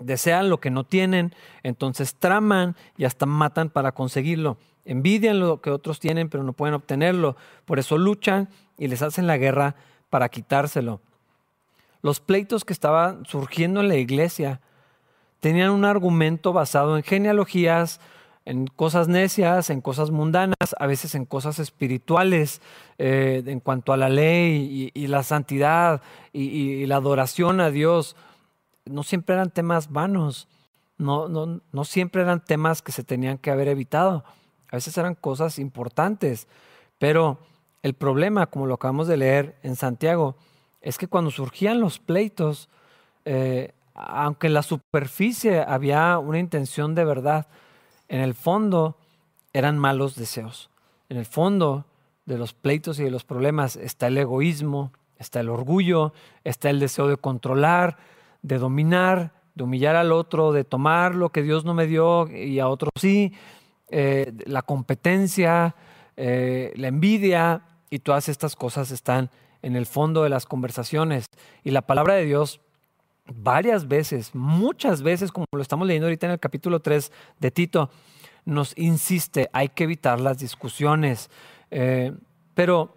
Desean 0.00 0.50
lo 0.50 0.58
que 0.58 0.72
no 0.72 0.82
tienen, 0.82 1.34
entonces 1.62 2.16
traman 2.16 2.74
y 2.98 3.04
hasta 3.04 3.26
matan 3.26 3.70
para 3.70 3.92
conseguirlo. 3.92 4.58
Envidian 4.84 5.38
lo 5.38 5.60
que 5.60 5.70
otros 5.70 6.00
tienen, 6.00 6.28
pero 6.28 6.42
no 6.42 6.52
pueden 6.52 6.74
obtenerlo. 6.74 7.36
Por 7.64 7.78
eso 7.78 7.96
luchan 7.96 8.48
y 8.76 8.88
les 8.88 9.02
hacen 9.02 9.28
la 9.28 9.36
guerra 9.36 9.76
para 10.10 10.28
quitárselo. 10.30 11.00
Los 12.02 12.18
pleitos 12.18 12.64
que 12.64 12.72
estaban 12.72 13.24
surgiendo 13.24 13.80
en 13.80 13.88
la 13.88 13.96
iglesia 13.96 14.60
tenían 15.38 15.70
un 15.70 15.84
argumento 15.84 16.52
basado 16.52 16.96
en 16.96 17.04
genealogías, 17.04 18.00
en 18.46 18.68
cosas 18.68 19.08
necias, 19.08 19.70
en 19.70 19.80
cosas 19.80 20.12
mundanas, 20.12 20.74
a 20.78 20.86
veces 20.86 21.16
en 21.16 21.26
cosas 21.26 21.58
espirituales, 21.58 22.62
eh, 22.96 23.42
en 23.44 23.58
cuanto 23.58 23.92
a 23.92 23.96
la 23.96 24.08
ley 24.08 24.90
y, 24.94 25.06
la 25.08 25.24
santidad 25.24 26.00
y, 26.32 26.86
la 26.86 26.96
adoración 26.96 27.60
a 27.60 27.70
Dios. 27.70 28.14
No 28.84 29.02
siempre 29.02 29.34
eran 29.34 29.50
temas 29.50 29.90
vanos, 29.90 30.46
no, 30.96 31.28
no, 31.28 31.60
no 31.72 31.84
siempre 31.84 32.22
eran 32.22 32.42
temas 32.42 32.82
que 32.82 32.92
se 32.92 33.02
tenían 33.02 33.36
que 33.36 33.50
haber 33.50 33.66
evitado. 33.66 34.24
A 34.70 34.76
veces 34.76 34.96
eran 34.96 35.16
cosas 35.16 35.58
importantes, 35.58 36.46
pero 36.98 37.38
el 37.82 37.94
problema, 37.94 38.46
como 38.46 38.66
lo 38.66 38.74
acabamos 38.74 39.08
de 39.08 39.16
leer 39.16 39.56
en 39.64 39.74
Santiago, 39.74 40.36
es 40.80 40.98
que 40.98 41.08
cuando 41.08 41.32
surgían 41.32 41.80
los 41.80 41.98
pleitos, 41.98 42.68
eh, 43.24 43.72
aunque 43.92 44.46
en 44.46 44.54
la 44.54 44.62
superficie 44.62 45.62
había 45.62 46.16
una 46.20 46.38
intención 46.38 46.94
de 46.94 47.04
verdad, 47.04 47.48
en 48.08 48.20
el 48.20 48.34
fondo 48.34 48.96
eran 49.52 49.78
malos 49.78 50.16
deseos. 50.16 50.70
En 51.08 51.16
el 51.16 51.26
fondo 51.26 51.86
de 52.24 52.38
los 52.38 52.52
pleitos 52.52 52.98
y 52.98 53.04
de 53.04 53.10
los 53.10 53.24
problemas 53.24 53.76
está 53.76 54.08
el 54.08 54.18
egoísmo, 54.18 54.92
está 55.18 55.40
el 55.40 55.48
orgullo, 55.48 56.12
está 56.44 56.70
el 56.70 56.80
deseo 56.80 57.08
de 57.08 57.16
controlar, 57.16 57.96
de 58.42 58.58
dominar, 58.58 59.32
de 59.54 59.64
humillar 59.64 59.96
al 59.96 60.12
otro, 60.12 60.52
de 60.52 60.64
tomar 60.64 61.14
lo 61.14 61.30
que 61.30 61.42
Dios 61.42 61.64
no 61.64 61.74
me 61.74 61.86
dio 61.86 62.28
y 62.30 62.60
a 62.60 62.68
otro 62.68 62.90
sí, 62.96 63.32
eh, 63.88 64.32
la 64.44 64.62
competencia, 64.62 65.74
eh, 66.16 66.72
la 66.76 66.88
envidia 66.88 67.62
y 67.88 68.00
todas 68.00 68.28
estas 68.28 68.56
cosas 68.56 68.90
están 68.90 69.30
en 69.62 69.76
el 69.76 69.86
fondo 69.86 70.22
de 70.22 70.28
las 70.28 70.46
conversaciones. 70.46 71.26
Y 71.64 71.70
la 71.70 71.82
palabra 71.82 72.14
de 72.14 72.24
Dios 72.24 72.60
varias 73.34 73.88
veces, 73.88 74.34
muchas 74.34 75.02
veces, 75.02 75.32
como 75.32 75.46
lo 75.52 75.62
estamos 75.62 75.86
leyendo 75.86 76.06
ahorita 76.06 76.26
en 76.26 76.32
el 76.32 76.40
capítulo 76.40 76.80
3 76.80 77.12
de 77.38 77.50
Tito, 77.50 77.90
nos 78.44 78.76
insiste, 78.78 79.50
hay 79.52 79.68
que 79.68 79.84
evitar 79.84 80.20
las 80.20 80.38
discusiones. 80.38 81.30
Eh, 81.70 82.12
pero 82.54 82.94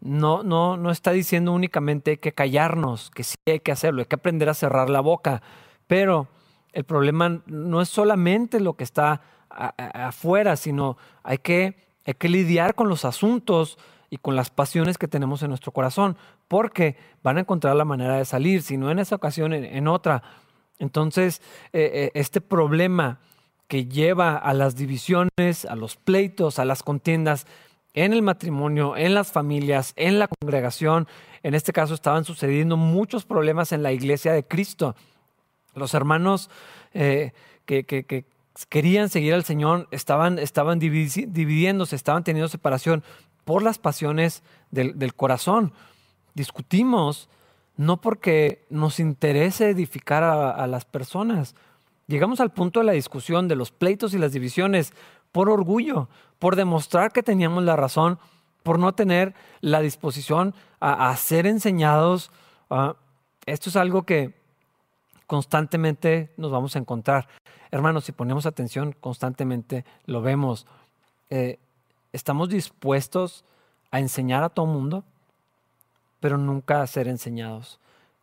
no, 0.00 0.42
no, 0.42 0.76
no 0.76 0.90
está 0.90 1.12
diciendo 1.12 1.52
únicamente 1.52 2.18
que 2.18 2.32
callarnos, 2.32 3.10
que 3.10 3.24
sí 3.24 3.36
hay 3.46 3.60
que 3.60 3.72
hacerlo, 3.72 4.00
hay 4.00 4.06
que 4.06 4.16
aprender 4.16 4.48
a 4.48 4.54
cerrar 4.54 4.90
la 4.90 5.00
boca. 5.00 5.42
Pero 5.86 6.28
el 6.72 6.84
problema 6.84 7.42
no 7.46 7.80
es 7.80 7.88
solamente 7.88 8.60
lo 8.60 8.74
que 8.74 8.84
está 8.84 9.22
afuera, 9.50 10.56
sino 10.56 10.96
hay 11.22 11.38
que, 11.38 11.76
hay 12.04 12.14
que 12.14 12.28
lidiar 12.28 12.74
con 12.74 12.88
los 12.88 13.04
asuntos 13.04 13.78
y 14.10 14.16
con 14.18 14.36
las 14.36 14.50
pasiones 14.50 14.98
que 14.98 15.08
tenemos 15.08 15.42
en 15.42 15.50
nuestro 15.50 15.72
corazón, 15.72 16.16
porque 16.48 16.96
van 17.22 17.36
a 17.36 17.40
encontrar 17.40 17.76
la 17.76 17.84
manera 17.84 18.16
de 18.16 18.24
salir, 18.24 18.62
si 18.62 18.76
no 18.76 18.90
en 18.90 18.98
esa 18.98 19.16
ocasión, 19.16 19.52
en, 19.52 19.88
otra. 19.88 20.22
Entonces, 20.78 21.42
eh, 21.72 21.90
eh, 21.92 22.10
este 22.14 22.40
problema 22.40 23.20
que 23.66 23.86
lleva 23.86 24.36
a 24.36 24.54
las 24.54 24.76
divisiones, 24.76 25.66
a 25.68 25.76
los 25.76 25.96
pleitos, 25.96 26.58
a 26.58 26.64
las 26.64 26.82
contiendas 26.82 27.46
en 27.92 28.12
el 28.12 28.22
matrimonio, 28.22 28.96
en 28.96 29.14
las 29.14 29.30
familias, 29.30 29.92
en 29.96 30.18
la 30.18 30.28
congregación, 30.28 31.06
en 31.42 31.54
este 31.54 31.72
caso 31.72 31.94
estaban 31.94 32.24
sucediendo 32.24 32.76
muchos 32.76 33.24
problemas 33.24 33.72
en 33.72 33.82
la 33.82 33.92
iglesia 33.92 34.32
de 34.32 34.44
Cristo. 34.44 34.96
Los 35.74 35.94
hermanos 35.94 36.50
eh, 36.94 37.32
que, 37.66 37.84
que, 37.84 38.24
querían 38.68 39.08
seguir 39.08 39.34
al 39.34 39.44
Señor 39.44 39.86
estaban, 39.90 40.38
estaban 40.38 40.78
dividiéndose, 40.78 41.94
estaban 41.94 42.24
teniendo 42.24 42.48
separación 42.48 43.04
por 43.48 43.62
las 43.62 43.78
pasiones 43.78 44.42
del, 44.70 45.14
corazón. 45.14 45.72
Discutimos 46.34 47.30
no 47.78 47.98
porque 47.98 48.66
nos 48.68 49.00
interese 49.00 49.70
edificar 49.70 50.22
a, 50.22 50.66
las 50.66 50.84
personas. 50.84 51.54
Llegamos 52.08 52.40
al 52.40 52.52
punto 52.52 52.80
de 52.80 52.84
la 52.84 52.92
discusión 52.92 53.48
de 53.48 53.56
los 53.56 53.70
pleitos 53.70 54.12
y 54.12 54.18
las 54.18 54.34
divisiones 54.34 54.92
por 55.32 55.48
orgullo, 55.48 56.10
por 56.38 56.56
demostrar 56.56 57.10
que 57.10 57.22
teníamos 57.22 57.64
la 57.64 57.74
razón, 57.74 58.18
por 58.62 58.78
no 58.78 58.92
tener 58.92 59.34
la 59.62 59.80
disposición 59.80 60.54
a, 60.78 61.16
ser 61.16 61.46
enseñados. 61.46 62.30
Ah, 62.68 62.96
esto 63.46 63.70
es 63.70 63.76
algo 63.76 64.02
que 64.02 64.34
constantemente 65.26 66.34
nos 66.36 66.50
vamos 66.50 66.76
a 66.76 66.80
encontrar. 66.80 67.28
Hermanos, 67.70 68.04
si 68.04 68.12
ponemos 68.12 68.44
atención, 68.44 68.94
constantemente 69.00 69.86
lo 70.04 70.20
vemos. 70.20 70.66
Eh, 71.30 71.58
estamos 72.12 72.48
dispuestos 72.48 73.44
a 73.90 74.00
enseñar 74.00 74.42
a 74.42 74.48
todo 74.48 74.66
mundo, 74.66 75.04
pero 76.20 76.38
nunca 76.38 76.82
a 76.82 76.86
ser 76.86 77.08
enseñados. 77.08 77.80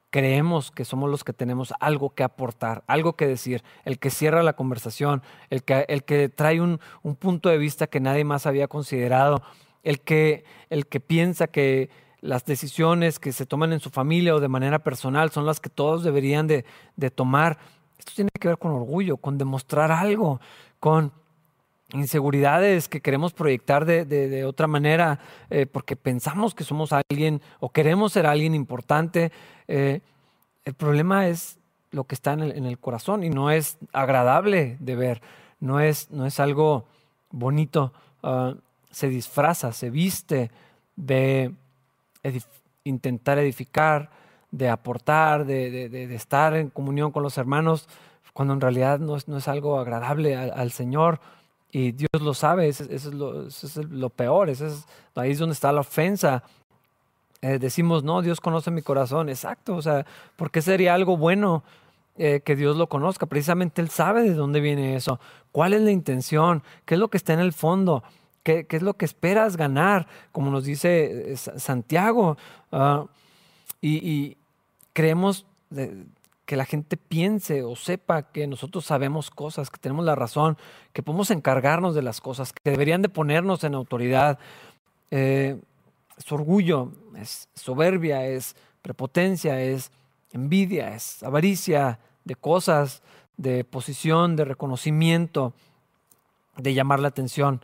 Creemos 0.10 0.72
que 0.72 0.86
somos 0.86 1.10
los 1.10 1.24
que 1.24 1.34
tenemos 1.34 1.74
algo 1.80 2.12
que 2.12 2.24
aportar, 2.24 2.84
algo 2.88 3.13
que 3.13 3.27
decir, 3.27 3.63
el 3.84 4.00
que 4.00 4.10
cierra 4.10 4.44
la 4.44 4.54
conversación, 4.54 5.22
el 5.50 5.63
que, 5.63 5.86
el 5.89 6.04
que 6.04 6.30
trae 6.30 6.62
un, 6.62 6.80
punto 7.20 7.50
de 7.50 7.58
vista 7.58 7.88
que 7.88 8.00
nadie 8.00 8.24
más 8.24 8.46
había 8.46 8.68
considerado, 8.68 9.42
el 9.84 10.00
que, 10.00 10.46
el 10.70 10.88
que 10.88 11.00
piensa 11.00 11.48
que 11.48 11.89
las 12.22 12.46
decisiones 12.46 13.20
que 13.20 13.34
se 13.34 13.46
toman 13.46 13.74
en 13.74 13.80
su 13.80 13.89
familia 13.89 14.36
o 14.36 14.39
de 14.39 14.48
manera 14.48 14.80
personal 14.80 15.32
son 15.32 15.46
las 15.46 15.60
que 15.60 15.70
todos 15.70 16.04
deberían 16.04 16.48
de, 16.48 16.65
de 16.96 17.12
tomar. 17.12 17.60
Esto 18.00 18.13
tiene 18.15 18.30
que 18.39 18.48
ver 18.48 18.58
con 18.58 18.72
orgullo, 18.72 19.18
con 19.18 19.38
demostrar 19.38 19.92
algo, 19.92 20.39
con 20.80 21.12
inseguridades 21.94 22.88
que 22.88 23.01
queremos 23.01 23.34
proyectar 23.34 23.86
de, 23.86 24.46
otra 24.46 24.68
manera 24.68 25.20
eh, 25.50 25.65
porque 25.65 25.96
pensamos 25.96 26.56
que 26.56 26.63
somos 26.63 26.92
alguien 26.92 27.42
o 27.60 27.70
queremos 27.70 28.13
ser 28.13 28.25
alguien 28.25 28.56
importante. 28.56 29.32
Eh, 29.68 30.01
el 30.65 30.74
problema 30.74 31.27
es 31.27 31.58
lo 31.92 32.06
que 32.06 32.15
está 32.15 32.34
en 32.34 32.65
el, 32.65 32.80
corazón 32.80 33.24
y 33.24 33.30
no 33.30 33.51
es 33.51 33.77
agradable 33.94 34.77
de 34.80 34.96
ver, 34.96 35.22
no 35.60 35.80
es, 35.80 36.12
no 36.12 36.25
es 36.25 36.39
algo 36.39 36.86
bonito. 37.32 37.94
Ah, 38.24 38.56
se 38.92 39.10
disfraza, 39.10 39.72
se 39.74 39.89
viste 39.89 40.51
de 40.96 41.51
intentar 42.86 43.38
edificar, 43.38 44.10
de 44.51 44.70
aportar, 44.70 45.46
de, 45.46 46.15
estar 46.15 46.56
en 46.56 46.70
comunión 46.70 47.12
con 47.12 47.24
los 47.24 47.38
hermanos, 47.38 47.89
cuando 48.34 48.54
en 48.54 48.62
realidad 48.62 49.00
no 49.00 49.18
es, 49.18 49.27
no 49.27 49.38
es 49.38 49.48
algo 49.48 49.80
agradable 49.80 50.36
al 50.36 50.72
Señor. 50.72 51.20
Y 51.77 51.91
Dios 51.91 52.22
lo 52.22 52.34
sabe, 52.34 52.70
eso, 52.70 52.86
es, 52.89 53.03
lo, 53.03 54.10
peor, 54.10 54.50
eso 54.50 54.65
es, 54.65 54.86
ahí 55.13 55.32
es 55.32 55.39
donde 55.39 55.51
está 55.51 55.74
la 55.74 55.82
ofensa. 55.82 56.41
Eh, 57.41 57.60
decimos, 57.60 58.01
no, 58.01 58.22
Dios 58.22 58.39
conoce 58.39 58.72
mi 58.72 58.82
corazón, 58.82 59.27
exacto, 59.27 59.75
o 59.75 59.82
sea, 59.82 60.05
¿por 60.38 60.51
qué 60.51 60.62
sería 60.62 60.94
algo 60.94 61.17
bueno 61.17 61.65
eh, 62.17 62.39
que 62.46 62.55
Dios 62.55 62.77
lo 62.77 62.88
conozca? 62.88 63.25
Precisamente 63.25 63.82
Él 63.82 63.89
sabe 63.89 64.24
de 64.24 64.36
dónde 64.36 64.62
viene 64.62 64.96
eso, 64.96 65.20
cuál 65.51 65.74
es 65.74 65.82
la 65.82 65.91
intención, 65.91 66.63
qué 66.86 66.94
es 66.94 67.00
lo 67.01 67.10
que 67.10 67.17
está 67.17 67.34
en 67.34 67.41
el 67.41 67.51
fondo. 67.51 68.03
¿Qué, 68.44 68.65
es 68.70 68.82
lo 68.82 68.94
que 68.94 69.03
esperas 69.03 69.58
ganar? 69.58 70.08
Como 70.32 70.51
nos 70.51 70.63
dice 70.63 71.34
eh, 71.34 71.36
Santiago. 71.36 72.38
Ah, 72.72 73.03
y, 73.82 74.38
creemos 74.94 75.46
que 76.45 76.55
la 76.55 76.65
gente 76.65 76.97
piense 76.97 77.63
o 77.63 77.75
sepa 77.75 78.23
que 78.23 78.47
nosotros 78.47 78.85
sabemos 78.85 79.31
cosas, 79.31 79.69
que 79.69 79.79
tenemos 79.79 80.05
la 80.05 80.15
razón, 80.15 80.57
que 80.93 81.01
podemos 81.01 81.31
encargarnos 81.31 81.95
de 81.95 82.03
las 82.03 82.21
cosas, 82.21 82.53
que 82.53 82.69
deberían 82.69 83.01
de 83.01 83.09
ponernos 83.09 83.63
en 83.63 83.73
autoridad. 83.73 84.37
Eh, 85.11 85.59
es 86.17 86.31
orgullo, 86.31 86.91
es 87.17 87.49
soberbia, 87.55 88.25
es 88.25 88.55
prepotencia, 88.81 89.59
es 89.61 89.91
envidia, 90.31 90.95
es 90.95 91.23
avaricia 91.23 91.99
de 92.23 92.35
cosas, 92.35 93.01
de 93.37 93.63
posición, 93.63 94.35
de 94.35 94.45
reconocimiento, 94.45 95.53
de 96.57 96.73
llamar 96.73 96.99
la 96.99 97.07
atención, 97.07 97.61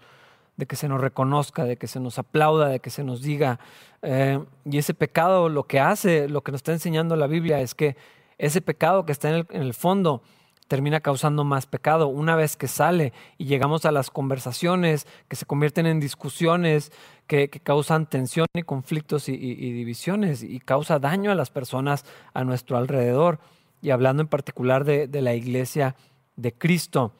de 0.58 0.66
que 0.66 0.76
se 0.76 0.88
nos 0.88 1.00
reconozca, 1.00 1.64
de 1.64 1.78
que 1.78 1.88
se 1.88 2.00
nos 2.00 2.20
aplauda, 2.20 2.68
de 2.68 2.80
que 2.80 2.90
se 2.90 3.04
nos 3.04 3.22
diga. 3.22 3.60
Eh, 4.02 4.44
y 4.66 4.78
ese 4.80 4.94
pecado 4.94 5.50
lo 5.50 5.64
que 5.64 5.80
hace, 5.80 6.28
lo 6.28 6.42
que 6.42 6.52
nos 6.52 6.60
está 6.60 6.72
enseñando 6.72 7.16
la 7.16 7.28
Biblia 7.28 7.62
es 7.62 7.76
que 7.76 7.96
ese 8.42 8.60
pecado 8.60 9.06
que 9.06 9.12
está 9.12 9.30
en 9.30 9.46
el, 9.52 9.74
fondo 9.76 10.24
termina 10.68 11.00
causando 11.00 11.44
más 11.44 11.68
pecado. 11.68 12.08
Una 12.08 12.36
vez 12.36 12.58
que 12.58 12.68
sale 12.68 13.14
y 13.38 13.46
llegamos 13.46 13.86
a 13.86 13.92
las 13.92 14.10
conversaciones 14.10 15.06
que 15.28 15.36
se 15.36 15.46
convierten 15.46 15.86
en 15.86 16.00
discusiones, 16.00 16.92
que, 17.28 17.50
causan 17.50 18.08
tensión 18.08 18.48
y 18.56 18.64
conflictos 18.64 19.30
y, 19.30 19.38
divisiones 19.38 20.42
y 20.42 20.60
causa 20.60 20.98
daño 20.98 21.30
a 21.32 21.36
las 21.36 21.52
personas 21.52 22.04
a 22.34 22.44
nuestro 22.44 22.78
alrededor. 22.78 23.38
Y 23.80 23.92
hablando 23.92 24.24
en 24.24 24.28
particular 24.28 24.86
de, 24.86 25.22
la 25.22 25.36
iglesia 25.36 25.96
de 26.36 26.52
Cristo, 26.52 27.14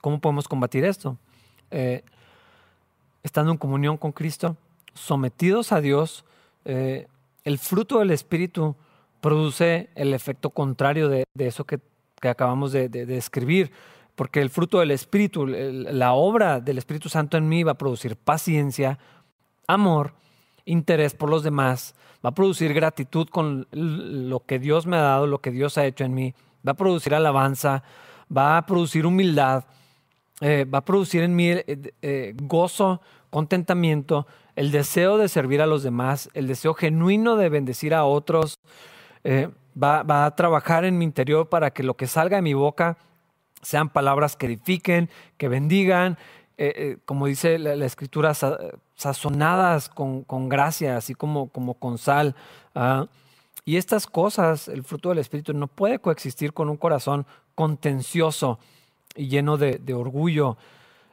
¿cómo 0.00 0.18
podemos 0.18 0.48
combatir 0.48 0.86
esto? 0.86 1.18
Eh, 1.70 2.04
estando 3.22 3.52
en 3.52 3.58
comunión 3.58 3.98
con 3.98 4.12
Cristo, 4.12 4.56
sometidos 4.94 5.72
a 5.72 5.82
Dios, 5.82 6.24
eh, 6.64 7.06
el 7.44 7.58
fruto 7.58 7.98
del 7.98 8.12
Espíritu 8.12 8.76
produce 9.22 9.88
el 9.94 10.12
efecto 10.12 10.50
contrario 10.50 11.08
de, 11.08 11.24
eso 11.38 11.64
que, 11.64 11.80
acabamos 12.20 12.72
de, 12.72 12.88
de, 12.88 13.16
escribir, 13.16 13.70
porque 14.16 14.40
el 14.40 14.50
fruto 14.50 14.80
del 14.80 14.90
Espíritu, 14.90 15.46
la 15.46 16.12
obra 16.12 16.60
del 16.60 16.76
Espíritu 16.76 17.08
Santo 17.08 17.36
en 17.38 17.48
mí 17.48 17.62
va 17.62 17.72
a 17.72 17.78
producir 17.78 18.16
paciencia, 18.16 18.98
amor, 19.66 20.12
interés 20.64 21.14
por 21.14 21.30
los 21.30 21.44
demás, 21.44 21.94
va 22.24 22.30
a 22.30 22.34
producir 22.34 22.74
gratitud 22.74 23.28
con 23.28 23.68
lo 23.70 24.40
que 24.40 24.58
Dios 24.58 24.86
me 24.86 24.96
ha 24.96 25.02
dado, 25.02 25.26
lo 25.28 25.38
que 25.38 25.52
Dios 25.52 25.78
ha 25.78 25.86
hecho 25.86 26.04
en 26.04 26.14
mí, 26.14 26.34
va 26.66 26.72
a 26.72 26.76
producir 26.76 27.14
alabanza, 27.14 27.84
va 28.36 28.58
a 28.58 28.66
producir 28.66 29.06
humildad, 29.06 29.64
eh, 30.40 30.64
va 30.64 30.78
a 30.78 30.84
producir 30.84 31.22
en 31.22 31.36
mí 31.36 31.48
eh, 31.48 31.92
eh, 32.02 32.34
gozo, 32.42 33.00
contentamiento, 33.30 34.26
el 34.56 34.72
deseo 34.72 35.16
de 35.16 35.28
servir 35.28 35.62
a 35.62 35.66
los 35.66 35.84
demás, 35.84 36.28
el 36.34 36.48
deseo 36.48 36.74
genuino 36.74 37.36
de 37.36 37.48
bendecir 37.48 37.94
a 37.94 38.04
otros, 38.04 38.58
va, 39.24 40.24
a 40.24 40.36
trabajar 40.36 40.84
en 40.84 40.98
mi 40.98 41.04
interior 41.04 41.48
para 41.48 41.70
que 41.70 41.82
lo 41.82 41.94
que 41.94 42.06
salga 42.06 42.36
de 42.36 42.42
mi 42.42 42.54
boca 42.54 42.96
sean 43.62 43.88
palabras 43.88 44.36
que 44.36 44.46
edifiquen, 44.46 45.08
que 45.36 45.48
bendigan, 45.48 46.18
como 47.04 47.26
dice 47.26 47.58
la, 47.58 47.86
escritura, 47.86 48.34
sazonadas 48.96 49.88
con, 49.88 50.48
gracia, 50.48 50.96
así 50.96 51.14
como, 51.14 51.48
como 51.48 51.74
con 51.74 51.98
sal. 51.98 52.34
¿ah? 52.74 53.06
Y 53.64 53.76
estas 53.76 54.06
cosas, 54.06 54.68
el 54.68 54.82
fruto 54.82 55.10
del 55.10 55.18
Espíritu, 55.18 55.54
no 55.54 55.68
puede 55.68 56.00
coexistir 56.00 56.52
con 56.52 56.68
un 56.68 56.76
corazón 56.76 57.26
contencioso 57.54 58.58
y 59.14 59.28
lleno 59.28 59.56
de, 59.56 59.94
orgullo. 59.94 60.56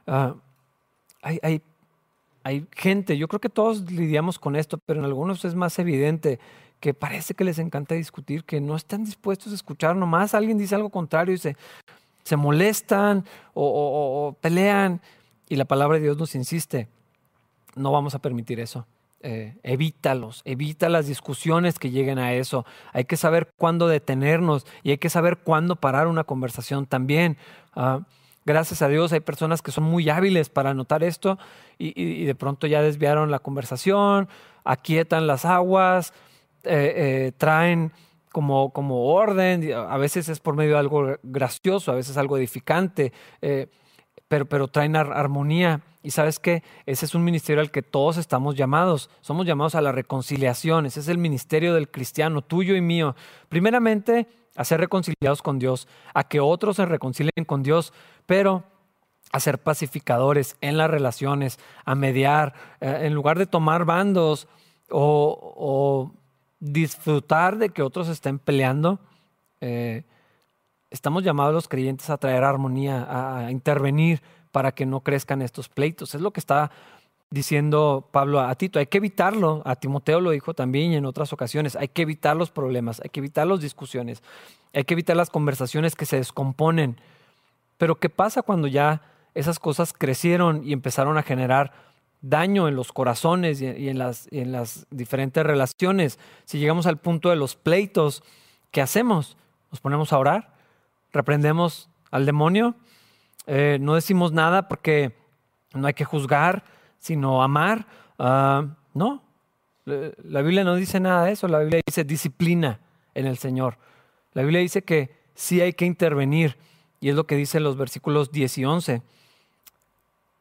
Ah, 0.08 0.36
hay, 1.22 1.62
hay, 2.44 2.66
gente, 2.76 3.18
yo 3.18 3.28
creo 3.28 3.40
que 3.40 3.50
todos 3.50 3.92
lidiamos 3.92 4.40
con 4.40 4.56
esto, 4.56 4.80
pero 4.80 5.00
en 5.00 5.06
algunos 5.06 5.46
es 5.46 5.54
más 5.54 5.78
evidente 5.78 6.40
que 6.80 6.94
parece 6.94 7.34
que 7.34 7.44
les 7.44 7.60
encanta 7.60 7.96
discutir, 7.96 8.44
que 8.44 8.62
no 8.62 8.76
están 8.76 9.04
dispuestos 9.04 9.52
a 9.52 9.56
escuchar 9.56 9.96
nomás. 9.96 10.34
Alguien 10.34 10.58
dice 10.58 10.76
algo 10.76 10.90
contrario 10.90 11.34
y 11.34 11.38
se, 11.38 11.56
se 12.24 12.36
molestan 12.36 13.26
o 13.54 14.36
pelean 14.42 15.02
y 15.50 15.56
la 15.56 15.66
palabra 15.66 15.98
de 15.98 16.04
Dios 16.04 16.18
nos 16.18 16.36
insiste, 16.36 16.88
no 17.76 17.92
vamos 17.92 18.14
a 18.14 18.20
permitir 18.20 18.60
eso. 18.60 18.86
Eh, 19.22 19.58
evítalos, 19.64 20.44
evita 20.46 20.88
las 20.88 21.08
discusiones 21.08 21.78
que 21.78 21.90
lleguen 21.90 22.20
a 22.20 22.34
eso. 22.34 22.66
Hay 22.94 23.04
que 23.04 23.18
saber 23.18 23.52
cuándo 23.58 23.88
detenernos 23.90 24.66
y 24.82 24.92
hay 24.92 24.98
que 24.98 25.10
saber 25.10 25.38
cuándo 25.38 25.76
parar 25.76 26.08
una 26.08 26.24
conversación 26.24 26.86
también. 26.86 27.36
Ah, 27.76 28.02
gracias 28.46 28.82
a 28.82 28.88
Dios 28.88 29.12
hay 29.12 29.20
personas 29.20 29.62
que 29.62 29.72
son 29.72 29.84
muy 29.84 30.10
hábiles 30.10 30.50
para 30.50 30.74
notar 30.74 31.04
esto 31.04 31.38
y, 31.78 32.24
de 32.24 32.36
pronto 32.36 32.68
ya 32.68 32.82
desviaron 32.82 33.32
la 33.32 33.40
conversación, 33.40 34.30
aquietan 34.64 35.28
las 35.28 35.44
aguas, 35.46 36.14
eh, 36.70 36.94
eh, 37.28 37.32
traen 37.38 37.92
como, 38.32 38.72
como 38.72 39.06
orden, 39.08 39.74
a 39.74 39.98
veces 39.98 40.30
es 40.30 40.40
por 40.40 40.56
medio 40.56 40.74
de 40.74 40.80
algo 40.80 41.18
gracioso, 41.24 41.92
a 41.92 41.96
veces 41.96 42.16
algo 42.16 42.38
edificante, 42.38 43.12
pero, 44.28 44.46
pero 44.46 44.68
traen 44.68 44.96
armonía. 44.96 45.82
Y 46.04 46.12
sabes 46.12 46.40
que 46.40 46.64
ese 46.86 47.06
es 47.06 47.16
un 47.16 47.24
ministerio 47.24 47.62
al 47.62 47.72
que 47.72 47.82
todos 47.82 48.18
estamos 48.18 48.56
llamados. 48.56 49.10
Somos 49.22 49.46
llamados 49.46 49.76
a 49.76 49.82
la 49.82 49.92
reconciliación. 49.92 50.86
Ese 50.86 51.00
es 51.02 51.08
el 51.08 51.18
ministerio 51.18 51.74
del 51.74 51.90
cristiano, 51.90 52.42
tuyo 52.42 52.76
y 52.76 52.82
mío. 52.82 53.16
Primeramente, 53.50 54.28
a 54.56 54.64
ser 54.64 54.80
reconciliados 54.80 55.42
con 55.42 55.58
Dios, 55.60 55.88
a 56.14 56.26
que 56.26 56.40
otros 56.40 56.76
se 56.76 56.86
reconcilien 56.86 57.46
con 57.46 57.64
Dios, 57.64 57.94
pero 58.26 58.64
a 59.32 59.40
ser 59.40 59.60
pacificadores 59.60 60.58
en 60.62 60.78
las 60.78 60.90
relaciones, 60.90 61.60
a 61.86 61.96
mediar, 61.96 62.54
eh, 62.82 63.02
en 63.04 63.14
lugar 63.14 63.38
de 63.38 63.46
tomar 63.46 63.86
bandos 63.86 64.48
o, 64.90 66.12
disfrutar 66.60 67.58
de 67.58 67.70
que 67.70 67.82
otros 67.82 68.08
estén 68.08 68.40
peleando. 68.40 69.00
Eh, 69.62 70.04
estamos 70.90 71.24
llamados 71.24 71.54
los 71.54 71.68
creyentes 71.68 72.10
a 72.10 72.18
traer 72.18 72.44
armonía, 72.44 73.08
a 73.46 73.52
intervenir 73.52 74.22
para 74.52 74.72
que 74.72 74.86
no 74.86 75.02
crezcan 75.02 75.42
estos 75.42 75.70
pleitos. 75.70 76.16
Es 76.16 76.22
lo 76.22 76.32
que 76.32 76.40
está 76.40 76.72
diciendo 77.30 78.08
Pablo 78.12 78.40
a 78.40 78.54
Tito. 78.56 78.80
Hay 78.80 78.88
que 78.88 78.98
evitarlo. 78.98 79.62
A 79.66 79.76
Timoteo 79.76 80.20
lo 80.22 80.32
dijo 80.32 80.54
también 80.54 80.94
en 80.94 81.06
otras 81.06 81.34
ocasiones. 81.34 81.76
Hay 81.76 81.90
que 81.90 82.02
evitar 82.02 82.36
los 82.36 82.52
problemas, 82.52 83.00
hay 83.02 83.10
que 83.10 83.20
evitar 83.20 83.48
las 83.48 83.62
discusiones, 83.62 84.24
hay 84.74 84.84
que 84.84 84.94
evitar 84.94 85.16
las 85.16 85.30
conversaciones 85.30 85.96
que 85.96 86.06
se 86.06 86.18
descomponen. 86.18 86.98
Pero 87.78 87.96
¿qué 87.96 88.10
pasa 88.10 88.42
cuando 88.42 88.68
ya 88.68 89.02
esas 89.36 89.60
cosas 89.60 89.94
crecieron 89.94 90.64
y 90.66 90.74
empezaron 90.74 91.18
a 91.18 91.24
generar 91.24 91.72
daño 92.22 92.68
en 92.68 92.76
los 92.76 92.92
corazones 92.92 93.62
y 93.62 93.90
en 93.90 93.98
las, 93.98 94.28
las 94.32 94.88
diferentes 94.90 95.44
relaciones? 95.46 96.20
Si 96.46 96.60
llegamos 96.60 96.86
al 96.86 96.98
punto 96.98 97.30
de 97.30 97.36
los 97.36 97.56
pleitos, 97.56 98.24
¿qué 98.72 98.82
hacemos? 98.82 99.38
¿Nos 99.72 99.82
ponemos 99.82 100.14
a 100.14 100.18
orar? 100.18 100.54
¿Reprendemos 101.12 101.90
al 102.12 102.26
demonio? 102.26 102.76
Eh, 103.48 103.78
no 103.82 103.96
decimos 103.96 104.32
nada 104.32 104.68
porque 104.68 105.16
no 105.74 105.88
hay 105.88 105.94
que 105.94 106.06
juzgar, 106.06 106.64
sino 107.00 107.42
amar. 107.42 107.88
Ah, 108.18 108.66
no, 108.94 109.24
la 109.86 110.42
Biblia 110.42 110.64
no 110.64 110.76
dice 110.76 111.00
nada 111.00 111.26
de 111.26 111.32
eso, 111.32 111.48
la 111.48 111.60
Biblia 111.60 111.82
dice 111.86 112.04
disciplina 112.04 112.80
en 113.16 113.26
el 113.26 113.38
Señor. 113.38 113.78
La 114.34 114.44
Biblia 114.44 114.62
dice 114.62 114.84
que 114.84 115.16
sí 115.34 115.62
hay 115.62 115.74
que 115.74 115.86
intervenir 115.86 116.58
y 117.00 117.10
es 117.10 117.16
lo 117.16 117.26
que 117.26 117.36
dice 117.36 117.60
los 117.60 117.78
versículos 117.78 118.32
10 118.32 118.58
y 118.58 118.66
11. 118.66 119.02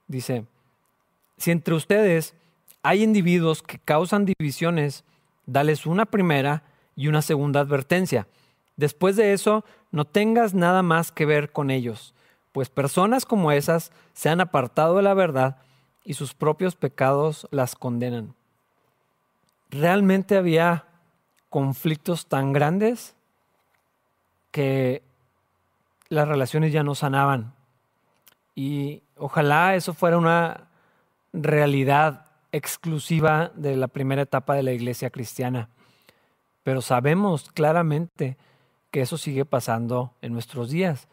Dice, 0.07 0.45
si 1.38 1.51
entre 1.51 1.74
ustedes 1.74 2.35
hay 2.83 3.03
individuos 3.03 3.62
que 3.62 3.79
causan 3.79 4.27
divisiones, 4.27 5.05
dales 5.46 5.87
una 5.87 6.05
primera 6.05 6.62
y 6.94 7.09
una 7.09 7.22
segunda 7.22 7.61
advertencia. 7.61 8.29
Después 8.77 9.16
de 9.16 9.33
eso, 9.33 9.64
no 9.90 10.05
tengas 10.05 10.55
nada 10.55 10.83
más 10.83 11.11
que 11.11 11.24
ver 11.24 11.51
con 11.51 11.70
ellos 11.70 12.14
pues 12.59 12.70
personas 12.70 13.24
como 13.24 13.53
esas 13.53 13.92
se 14.14 14.29
han 14.29 14.40
apartado 14.40 14.96
de 14.96 15.03
la 15.03 15.14
verdad 15.14 15.59
y 16.05 16.14
sus 16.14 16.35
propios 16.35 16.74
pecados 16.77 17.46
las 17.51 17.77
condenan. 17.77 18.35
¿Realmente 19.70 20.37
había 20.37 20.87
conflictos 21.51 22.27
tan 22.27 22.53
grandes 22.53 23.14
que 24.51 25.03
las 26.09 26.27
relaciones 26.27 26.72
ya 26.72 26.83
no 26.83 26.94
sanaban? 26.94 27.55
Y 28.55 29.03
ojalá 29.16 29.74
eso 29.74 29.94
fuera 29.94 30.16
una 30.16 30.67
realidad 31.42 32.27
exclusiva 32.53 33.53
de 33.55 33.77
la 33.77 33.88
primera 33.88 34.22
etapa 34.22 34.55
de 34.55 34.62
la 34.62 34.72
iglesia 34.72 35.11
cristiana. 35.11 35.68
Pero 36.62 36.83
sabemos 36.83 37.51
claramente 37.53 38.37
que 38.90 39.03
eso 39.03 39.18
sigue 39.18 39.44
pasando 39.44 40.14
en 40.22 40.33
nuestros 40.33 40.70
días. 40.70 41.09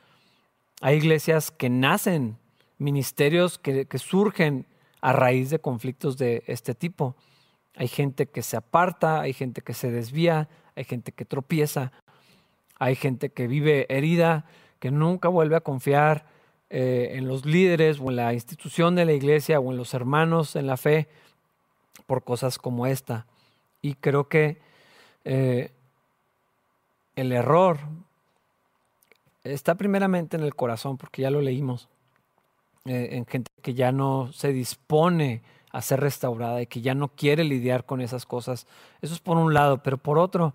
Hay 0.81 0.97
iglesias 0.97 1.51
que 1.51 1.69
nacen, 1.69 2.37
ministerios 2.77 3.57
que, 3.57 3.87
surgen 3.97 4.65
a 5.01 5.13
raíz 5.13 5.49
de 5.49 5.59
conflictos 5.59 6.17
de 6.17 6.43
este 6.47 6.75
tipo. 6.75 7.15
Hay 7.75 7.87
gente 7.87 8.27
que 8.27 8.41
se 8.41 8.57
aparta, 8.57 9.21
hay 9.21 9.33
gente 9.33 9.61
que 9.61 9.73
se 9.73 9.91
desvía, 9.91 10.49
hay 10.75 10.83
gente 10.83 11.11
que 11.11 11.25
tropieza, 11.25 11.91
hay 12.77 12.95
gente 12.95 13.29
que 13.29 13.47
vive 13.47 13.85
herida, 13.89 14.45
que 14.79 14.91
nunca 14.91 15.29
vuelve 15.29 15.55
a 15.55 15.61
confiar 15.61 16.25
eh, 16.77 17.15
en 17.17 17.29
los 17.29 17.45
líderes 17.45 18.01
o 18.01 18.09
en 18.09 18.17
la 18.17 18.33
institución 18.33 18.95
de 18.95 19.05
la 19.05 19.13
iglesia 19.13 19.61
o 19.61 19.71
en 19.71 19.77
los 19.77 19.93
hermanos 19.93 20.57
en 20.57 20.67
la 20.67 20.75
fe 20.75 21.07
por 22.05 22.25
cosas 22.25 22.57
como 22.57 22.85
esta. 22.85 23.27
Y 23.81 23.93
creo 23.93 24.27
que 24.27 24.57
eh, 25.23 25.71
el 27.15 27.31
error 27.31 27.79
está 29.45 29.75
primeramente 29.75 30.35
en 30.35 30.43
el 30.43 30.53
corazón, 30.53 30.97
porque 30.97 31.21
ya 31.21 31.29
lo 31.29 31.39
leímos, 31.39 31.87
eh, 32.83 33.07
en 33.13 33.25
gente 33.25 33.49
que 33.61 33.73
ya 33.73 33.93
no 33.93 34.33
se 34.33 34.51
dispone 34.51 35.43
a 35.71 35.81
ser 35.81 36.01
restaurada 36.01 36.61
y 36.61 36.67
que 36.67 36.81
ya 36.81 36.93
no 36.93 37.07
quiere 37.07 37.45
lidiar 37.45 37.85
con 37.85 38.01
esas 38.01 38.25
cosas. 38.25 38.67
Eso 39.01 39.13
es 39.13 39.21
por 39.21 39.37
un 39.37 39.53
lado, 39.53 39.81
pero 39.81 39.97
por 39.97 40.19
otro, 40.19 40.53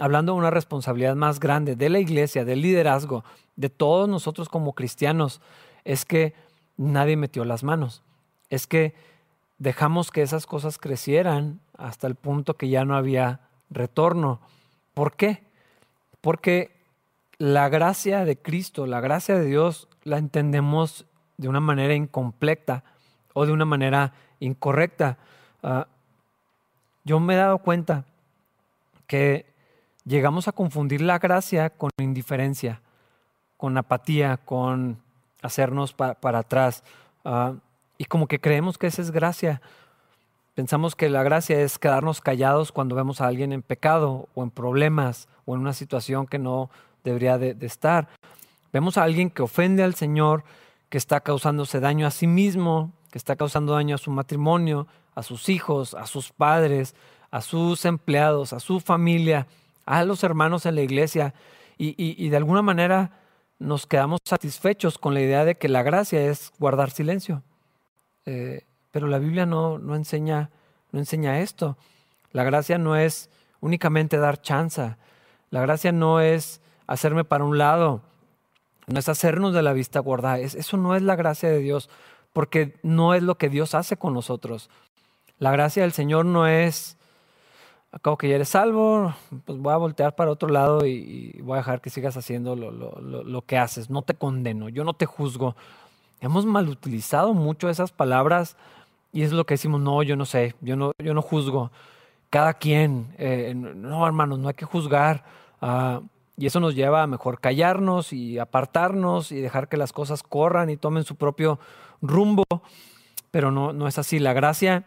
hablando 0.00 0.32
de 0.32 0.38
una 0.38 0.50
responsabilidad 0.50 1.14
más 1.14 1.38
grande 1.38 1.76
de 1.76 1.90
la 1.90 2.00
iglesia, 2.00 2.44
del 2.44 2.62
liderazgo, 2.62 3.22
de 3.56 3.68
todos 3.68 4.08
nosotros 4.08 4.48
como 4.48 4.72
cristianos, 4.72 5.40
es 5.84 6.04
que 6.04 6.34
nadie 6.78 7.16
metió 7.16 7.44
las 7.44 7.62
manos. 7.62 8.02
Es 8.48 8.66
que 8.66 8.94
dejamos 9.58 10.10
que 10.10 10.22
esas 10.22 10.46
cosas 10.46 10.78
crecieran 10.78 11.60
hasta 11.76 12.06
el 12.06 12.14
punto 12.14 12.54
que 12.54 12.70
ya 12.70 12.84
no 12.84 12.96
había 12.96 13.40
retorno. 13.68 14.40
¿Por 14.94 15.16
qué? 15.16 15.42
Porque 16.22 16.70
la 17.36 17.68
gracia 17.68 18.24
de 18.24 18.38
Cristo, 18.38 18.86
la 18.86 19.00
gracia 19.00 19.36
de 19.38 19.44
Dios, 19.44 19.86
la 20.02 20.16
entendemos 20.16 21.04
de 21.36 21.48
una 21.48 21.60
manera 21.60 21.94
incompleta 21.94 22.84
o 23.34 23.44
de 23.44 23.52
una 23.52 23.66
manera 23.66 24.14
incorrecta. 24.40 25.18
Ah, 25.62 25.86
yo 27.04 27.20
me 27.20 27.34
he 27.34 27.36
dado 27.36 27.58
cuenta 27.58 28.06
que 29.06 29.49
llegamos 30.04 30.48
a 30.48 30.52
confundir 30.52 31.00
la 31.00 31.18
gracia 31.18 31.70
con 31.70 31.90
indiferencia, 31.98 32.80
con 33.56 33.76
apatía, 33.76 34.38
con 34.38 34.98
hacernos 35.42 35.92
para 35.92 36.38
atrás. 36.38 36.82
Ah, 37.24 37.54
y 37.98 38.04
como 38.06 38.26
que 38.26 38.40
creemos 38.40 38.78
que 38.78 38.86
esa 38.86 39.02
es 39.02 39.10
gracia. 39.10 39.60
Pensamos 40.54 40.96
que 40.96 41.08
la 41.08 41.22
gracia 41.22 41.60
es 41.60 41.78
quedarnos 41.78 42.20
callados 42.20 42.72
cuando 42.72 42.96
vemos 42.96 43.20
a 43.20 43.26
alguien 43.26 43.52
en 43.52 43.62
pecado 43.62 44.28
o 44.34 44.42
en 44.42 44.50
problemas 44.50 45.28
o 45.44 45.54
en 45.54 45.60
una 45.60 45.72
situación 45.72 46.26
que 46.26 46.38
no 46.38 46.70
debería 47.04 47.38
de, 47.38 47.56
estar. 47.60 48.08
Vemos 48.72 48.96
a 48.96 49.04
alguien 49.04 49.30
que 49.30 49.42
ofende 49.42 49.82
al 49.82 49.94
Señor, 49.94 50.44
que 50.88 50.98
está 50.98 51.20
causándose 51.20 51.80
daño 51.80 52.06
a 52.06 52.10
sí 52.10 52.26
mismo, 52.26 52.92
que 53.10 53.18
está 53.18 53.36
causando 53.36 53.74
daño 53.74 53.94
a 53.94 53.98
su 53.98 54.10
matrimonio, 54.10 54.86
a 55.14 55.22
sus 55.22 55.48
hijos, 55.48 55.94
a 55.94 56.06
sus 56.06 56.32
padres, 56.32 56.94
a 57.30 57.40
sus 57.40 57.84
empleados, 57.84 58.52
a 58.52 58.60
su 58.60 58.80
familia, 58.80 59.46
a 59.90 60.04
los 60.04 60.22
hermanos 60.22 60.66
en 60.66 60.76
la 60.76 60.82
iglesia. 60.82 61.34
Y, 61.76 62.28
de 62.28 62.36
alguna 62.36 62.62
manera 62.62 63.18
nos 63.58 63.86
quedamos 63.86 64.20
satisfechos 64.24 64.98
con 64.98 65.14
la 65.14 65.20
idea 65.20 65.44
de 65.44 65.56
que 65.56 65.68
la 65.68 65.82
gracia 65.82 66.24
es 66.24 66.52
guardar 66.58 66.90
silencio. 66.90 67.42
Eh, 68.24 68.66
pero 68.92 69.08
la 69.08 69.18
Biblia 69.18 69.46
no, 69.46 69.78
no, 69.78 69.96
enseña, 69.96 70.50
no 70.92 71.00
enseña 71.00 71.40
esto. 71.40 71.76
La 72.32 72.44
gracia 72.44 72.78
no 72.78 72.96
es 72.96 73.30
únicamente 73.60 74.18
dar 74.18 74.40
chanza. 74.40 74.98
La 75.50 75.60
gracia 75.60 75.90
no 75.90 76.20
es 76.20 76.60
hacerme 76.86 77.24
para 77.24 77.44
un 77.44 77.58
lado, 77.58 78.02
no 78.86 78.98
es 78.98 79.08
hacernos 79.08 79.52
de 79.54 79.62
la 79.62 79.72
vista 79.72 79.98
guardada. 80.00 80.38
eso 80.38 80.76
no 80.76 80.94
es 80.94 81.02
la 81.02 81.16
gracia 81.16 81.48
de 81.48 81.58
Dios, 81.58 81.90
porque 82.32 82.78
no 82.82 83.14
es 83.14 83.22
lo 83.22 83.36
que 83.36 83.48
Dios 83.48 83.74
hace 83.74 83.96
con 83.96 84.14
nosotros. 84.14 84.70
La 85.38 85.50
gracia 85.50 85.82
del 85.82 85.92
Señor 85.92 86.26
no 86.26 86.46
es, 86.46 86.96
acabo 87.92 88.16
que 88.16 88.28
ya 88.28 88.36
eres 88.36 88.50
salvo, 88.50 89.14
pues 89.44 89.58
voy 89.58 89.72
a 89.72 89.76
voltear 89.76 90.14
para 90.14 90.30
otro 90.30 90.48
lado 90.48 90.86
y, 90.86 91.38
voy 91.42 91.54
a 91.54 91.58
dejar 91.58 91.80
que 91.80 91.90
sigas 91.90 92.16
haciendo 92.16 92.54
lo, 92.56 93.42
que 93.42 93.58
haces. 93.58 93.90
No 93.90 94.02
te 94.02 94.14
condeno, 94.14 94.68
yo 94.68 94.84
no 94.84 94.94
te 94.94 95.06
juzgo. 95.06 95.56
Hemos 96.20 96.46
mal 96.46 96.68
utilizado 96.68 97.34
mucho 97.34 97.68
esas 97.68 97.92
palabras 97.92 98.56
y 99.12 99.22
es 99.22 99.32
lo 99.32 99.44
que 99.44 99.54
decimos, 99.54 99.80
no, 99.80 100.02
yo 100.02 100.16
no 100.16 100.26
sé, 100.26 100.54
yo 100.60 100.76
no, 100.76 100.92
yo 100.98 101.14
no 101.14 101.22
juzgo 101.22 101.70
cada 102.28 102.54
quien. 102.54 103.14
Eh, 103.18 103.54
no, 103.54 104.06
hermanos, 104.06 104.38
no 104.38 104.48
hay 104.48 104.54
que 104.54 104.64
juzgar. 104.64 105.24
Ah, 105.60 106.00
y 106.36 106.46
eso 106.46 106.60
nos 106.60 106.74
lleva 106.74 107.02
a 107.02 107.06
mejor 107.06 107.40
callarnos 107.40 108.12
y 108.12 108.38
apartarnos 108.38 109.32
y 109.32 109.40
dejar 109.40 109.68
que 109.68 109.76
las 109.76 109.92
cosas 109.92 110.22
corran 110.22 110.70
y 110.70 110.76
tomen 110.76 111.04
su 111.04 111.16
propio 111.16 111.58
rumbo. 112.00 112.44
Pero 113.30 113.50
no, 113.50 113.72
no 113.72 113.88
es 113.88 113.98
así. 113.98 114.18
La 114.18 114.32
gracia 114.32 114.84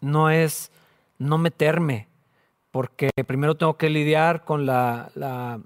no 0.00 0.30
es 0.30 0.70
no 1.18 1.38
meterme, 1.38 2.08
porque 2.72 3.10
primero 3.26 3.56
tengo 3.56 3.76
que 3.76 3.90
lidiar 3.90 4.44
con 4.44 4.66
la, 4.66 5.60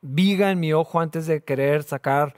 viga 0.00 0.50
en 0.50 0.60
mi 0.60 0.72
ojo 0.72 1.00
antes 1.00 1.26
de 1.26 1.44
querer 1.44 1.82
sacar 1.82 2.34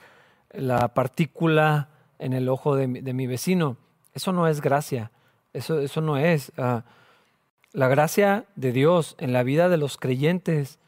la 0.50 0.88
partícula 0.88 1.88
en 2.18 2.32
el 2.32 2.48
ojo 2.48 2.74
de 2.74 2.88
mi, 2.88 3.26
vecino. 3.26 3.76
Eso 4.12 4.32
no 4.32 4.48
es 4.48 4.60
gracia. 4.60 5.12
Eso, 5.52 5.78
eso 5.78 6.00
no 6.00 6.16
es. 6.16 6.52
Ah, 6.56 6.84
la 7.72 7.88
gracia 7.88 8.46
de 8.56 8.72
Dios 8.72 9.14
en 9.18 9.32
la 9.32 9.42
vida 9.42 9.68
de 9.68 9.76
los 9.76 9.98
creyentes, 9.98 10.78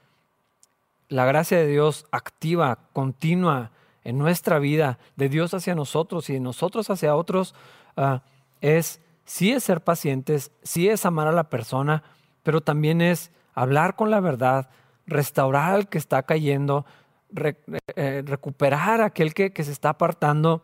la 1.08 1.24
gracia 1.24 1.58
de 1.58 1.66
Dios 1.66 2.06
activa, 2.10 2.78
continua 2.92 3.70
en 4.02 4.18
nuestra 4.18 4.58
vida, 4.58 4.98
de 5.16 5.28
Dios 5.28 5.52
hacia 5.52 5.74
nosotros 5.74 6.30
y 6.30 6.34
de 6.34 6.40
nosotros 6.40 6.88
hacia 6.90 7.16
otros, 7.16 7.54
ah, 7.96 8.22
es, 8.60 9.00
sí 9.24 9.52
es 9.52 9.64
ser 9.64 9.82
pacientes, 9.82 10.52
sí 10.62 10.88
es 10.88 11.04
amar 11.04 11.26
a 11.26 11.32
la 11.32 11.50
persona, 11.50 12.02
pero 12.46 12.60
también 12.60 13.00
es 13.00 13.32
hablar 13.54 13.96
con 13.96 14.08
la 14.08 14.20
verdad, 14.20 14.70
restaurar 15.04 15.74
al 15.74 15.88
que 15.88 15.98
está 15.98 16.22
cayendo, 16.22 16.86
eh, 17.34 18.22
recuperar 18.24 19.00
a 19.00 19.06
aquel 19.06 19.34
que, 19.34 19.50
se 19.64 19.72
está 19.72 19.88
apartando, 19.88 20.62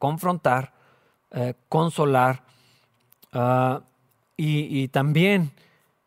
confrontar, 0.00 0.72
eh, 1.30 1.54
consolar. 1.68 2.42
Ah, 3.32 3.82
y, 4.36 4.88
también 4.88 5.52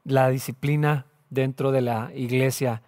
la 0.04 0.28
disciplina 0.28 1.06
dentro 1.30 1.72
de 1.72 1.80
la 1.80 2.12
iglesia. 2.14 2.82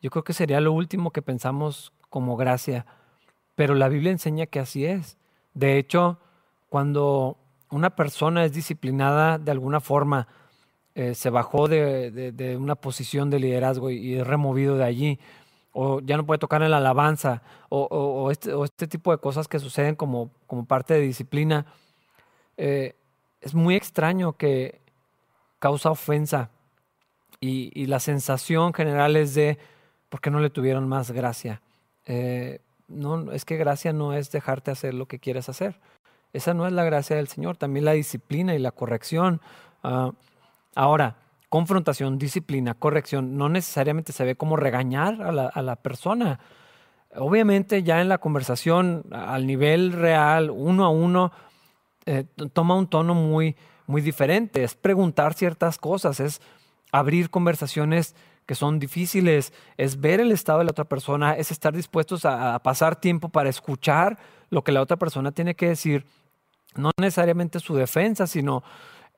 Yo 0.00 0.10
creo 0.10 0.22
que 0.22 0.34
sería 0.34 0.60
lo 0.60 0.70
último 0.70 1.10
que 1.10 1.20
pensamos 1.20 1.92
como 2.10 2.36
gracia, 2.36 2.86
pero 3.56 3.74
la 3.74 3.88
Biblia 3.88 4.12
enseña 4.12 4.46
que 4.46 4.60
así 4.60 4.84
es. 4.84 5.16
De 5.52 5.78
hecho, 5.78 6.20
cuando 6.68 7.38
una 7.70 7.96
persona 7.96 8.44
es 8.44 8.52
disciplinada 8.52 9.38
de 9.38 9.50
alguna 9.50 9.80
forma, 9.80 10.28
eh, 10.98 11.14
se 11.14 11.30
bajó 11.30 11.68
de, 11.68 12.56
una 12.60 12.74
posición 12.74 13.30
de 13.30 13.38
liderazgo 13.38 13.88
y, 13.88 14.16
es 14.16 14.26
removido 14.26 14.76
de 14.76 14.82
allí, 14.82 15.20
o 15.72 16.00
ya 16.00 16.16
no 16.16 16.26
puede 16.26 16.40
tocar 16.40 16.60
en 16.64 16.72
la 16.72 16.78
alabanza, 16.78 17.40
o, 17.68 18.32
este, 18.32 18.50
este, 18.64 18.88
tipo 18.88 19.12
de 19.12 19.18
cosas 19.18 19.46
que 19.46 19.60
suceden 19.60 19.94
como, 19.94 20.32
como 20.48 20.64
parte 20.64 20.94
de 20.94 21.00
disciplina, 21.02 21.66
eh, 22.56 22.96
es 23.40 23.54
muy 23.54 23.76
extraño 23.76 24.32
que 24.32 24.80
causa 25.60 25.92
ofensa 25.92 26.50
y, 27.38 27.86
la 27.86 28.00
sensación 28.00 28.74
general 28.74 29.14
es 29.14 29.36
de, 29.36 29.56
¿por 30.08 30.20
qué 30.20 30.32
no 30.32 30.40
le 30.40 30.50
tuvieron 30.50 30.88
más 30.88 31.12
gracia? 31.12 31.62
Eh, 32.06 32.58
no, 32.88 33.30
es 33.30 33.44
que 33.44 33.56
gracia 33.56 33.92
no 33.92 34.14
es 34.14 34.32
dejarte 34.32 34.72
hacer 34.72 34.94
lo 34.94 35.06
que 35.06 35.20
quieres 35.20 35.48
hacer. 35.48 35.78
Esa 36.32 36.54
no 36.54 36.66
es 36.66 36.72
la 36.72 36.82
gracia 36.82 37.14
del 37.14 37.28
Señor, 37.28 37.56
también 37.56 37.84
la 37.84 37.92
disciplina 37.92 38.56
y 38.56 38.58
la 38.58 38.72
corrección. 38.72 39.40
Ah, 39.84 40.10
ahora, 40.74 41.16
confrontación, 41.48 42.18
disciplina, 42.18 42.74
corrección, 42.74 43.36
no 43.36 43.48
necesariamente 43.48 44.12
se 44.12 44.24
ve 44.24 44.36
como 44.36 44.56
regañar 44.56 45.22
a 45.22 45.32
la, 45.32 45.46
a 45.46 45.62
la 45.62 45.76
persona. 45.76 46.40
Obviamente 47.16 47.82
ya 47.82 48.00
en 48.00 48.08
la 48.08 48.18
conversación 48.18 49.04
al 49.12 49.46
nivel 49.46 49.92
real, 49.92 50.50
uno 50.50 50.84
a 50.84 50.90
uno, 50.90 51.32
eh, 52.06 52.24
toma 52.52 52.74
un 52.74 52.86
tono 52.86 53.14
muy, 53.14 53.56
muy 53.86 54.02
diferente. 54.02 54.62
Es 54.62 54.74
preguntar 54.74 55.34
ciertas 55.34 55.78
cosas, 55.78 56.20
es 56.20 56.40
abrir 56.92 57.30
conversaciones 57.30 58.14
que 58.46 58.54
son 58.54 58.78
difíciles, 58.78 59.52
es 59.76 60.00
ver 60.00 60.20
el 60.20 60.32
estado 60.32 60.60
de 60.60 60.64
la 60.64 60.70
otra 60.70 60.86
persona, 60.86 61.34
es 61.34 61.50
estar 61.50 61.74
dispuestos 61.74 62.24
a, 62.24 62.58
pasar 62.60 62.96
tiempo 62.96 63.28
para 63.28 63.50
escuchar 63.50 64.18
lo 64.48 64.64
que 64.64 64.72
la 64.72 64.80
otra 64.80 64.96
persona 64.96 65.32
tiene 65.32 65.54
que 65.54 65.68
decir, 65.68 66.06
no 66.74 66.90
necesariamente 66.98 67.60
su 67.60 67.74
defensa, 67.74 68.26
sino 68.26 68.62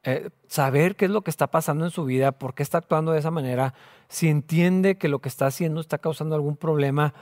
eh, 0.02 0.30
saber 0.48 0.96
qué 0.96 1.04
es 1.04 1.10
lo 1.10 1.20
que 1.20 1.30
está 1.30 1.48
pasando 1.50 1.84
en 1.84 1.90
su 1.90 2.06
vida, 2.06 2.32
por 2.32 2.54
qué 2.54 2.62
está 2.62 2.78
actuando 2.78 3.12
de 3.12 3.18
esa 3.18 3.30
manera, 3.30 3.74
si 4.08 4.28
entiende 4.28 4.96
que 4.96 5.08
lo 5.08 5.18
que 5.18 5.28
está 5.28 5.46
haciendo 5.46 5.78
está 5.78 5.98
causando 5.98 6.34
algún 6.34 6.56
problema, 6.56 7.12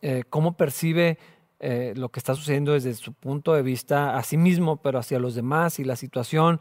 eh, 0.00 0.22
cómo 0.30 0.56
percibe 0.56 1.18
eh, 1.58 1.92
lo 1.96 2.10
que 2.10 2.20
está 2.20 2.36
sucediendo 2.36 2.72
desde 2.72 2.94
su 2.94 3.14
punto 3.14 3.52
de 3.52 3.62
vista 3.62 4.16
a 4.16 4.22
sí 4.22 4.36
mismo, 4.36 4.76
pero 4.76 5.00
hacia 5.00 5.18
los 5.18 5.34
demás 5.34 5.80
y 5.80 5.84
la 5.84 5.96
situación, 5.96 6.60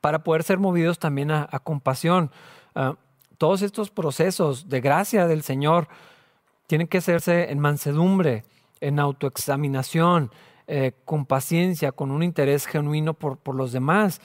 para 0.00 0.22
poder 0.22 0.44
ser 0.44 0.58
movidos 0.58 1.00
también 1.00 1.32
a, 1.32 1.48
compasión. 1.64 2.30
Ah, 2.76 2.94
todos 3.38 3.62
estos 3.62 3.90
procesos 3.90 4.68
de 4.68 4.80
gracia 4.80 5.26
del 5.26 5.42
Señor 5.42 5.88
tienen 6.68 6.86
que 6.86 6.98
hacerse 6.98 7.50
en 7.50 7.58
mansedumbre, 7.58 8.44
en 8.80 9.00
autoexaminación, 9.00 10.30
con 11.04 11.26
paciencia, 11.26 11.92
con 11.92 12.10
un 12.10 12.22
interés 12.22 12.66
genuino 12.66 13.12
por 13.12 13.54
los 13.54 13.72
demás, 13.72 14.22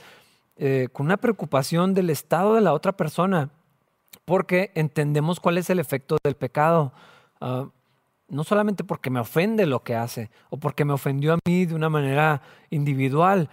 eh, 0.57 0.87
con 0.91 1.05
una 1.05 1.17
preocupación 1.17 1.93
del 1.93 2.09
estado 2.09 2.55
de 2.55 2.61
la 2.61 2.73
otra 2.73 2.91
persona, 2.91 3.49
porque 4.25 4.71
entendemos 4.75 5.39
cuál 5.39 5.57
es 5.57 5.69
el 5.69 5.79
efecto 5.79 6.17
del 6.23 6.35
pecado. 6.35 6.93
Ah, 7.39 7.67
no 8.29 8.43
solamente 8.43 8.83
porque 8.83 9.09
me 9.09 9.19
ofende 9.19 9.65
lo 9.65 9.83
que 9.83 9.95
hace 9.95 10.29
o 10.49 10.57
porque 10.57 10.83
me 10.83 10.93
ofendió 10.93 11.33
a 11.33 11.39
mí 11.45 11.65
de 11.65 11.75
una 11.75 11.89
manera 11.89 12.41
individual, 12.69 13.49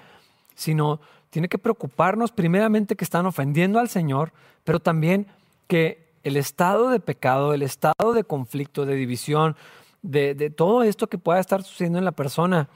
sino 0.55 1.01
tiene 1.31 1.49
que 1.49 1.59
preocuparnos 1.59 2.33
primeramente 2.33 2.97
que 2.97 3.05
están 3.05 3.27
ofendiendo 3.27 3.79
al 3.79 3.89
Señor, 3.89 4.33
pero 4.65 4.81
también 4.81 5.27
que 5.69 6.13
el 6.23 6.37
estado 6.37 6.91
de 6.91 7.01
pecado, 7.01 7.55
el 7.55 7.63
estado 7.63 8.13
de 8.15 8.25
conflicto, 8.25 8.87
de 8.87 8.95
división, 8.95 9.57
de, 10.03 10.51
todo 10.51 10.83
esto 10.83 11.09
que 11.09 11.19
pueda 11.19 11.41
estar 11.41 11.63
sucediendo 11.63 11.99
en 11.99 12.05
la 12.05 12.13
persona, 12.13 12.69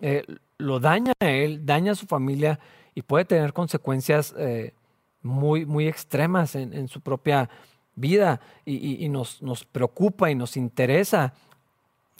eh, 0.00 0.24
lo 0.60 0.80
daña 0.80 1.12
a 1.20 1.28
él, 1.28 1.64
daña 1.64 1.92
a 1.92 1.94
su 1.94 2.06
familia 2.06 2.60
y 2.94 3.02
puede 3.02 3.24
tener 3.24 3.52
consecuencias 3.52 4.34
eh, 4.38 4.74
muy, 5.22 5.66
muy 5.66 5.88
extremas 5.88 6.54
en, 6.54 6.88
su 6.88 7.00
propia 7.00 7.50
vida 7.94 8.40
y, 8.64 9.08
nos, 9.08 9.42
nos, 9.42 9.64
preocupa 9.64 10.30
y 10.30 10.34
nos 10.34 10.56
interesa. 10.56 11.34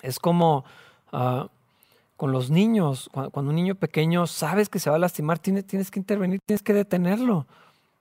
Es 0.03 0.19
como 0.19 0.65
ah, 1.13 1.49
con 2.17 2.33
los 2.33 2.51
niños, 2.51 3.09
cuando, 3.13 3.51
un 3.51 3.57
niño 3.57 3.75
pequeño 3.75 4.27
sabes 4.27 4.69
que 4.69 4.79
se 4.79 4.91
va 4.91 4.97
a 4.97 4.99
lastimar, 4.99 5.39
tienes, 5.39 5.67
tienes 5.67 5.91
que 5.91 5.99
intervenir, 5.99 6.41
tienes 6.45 6.63
que 6.63 6.75
detenerlo. 6.75 7.47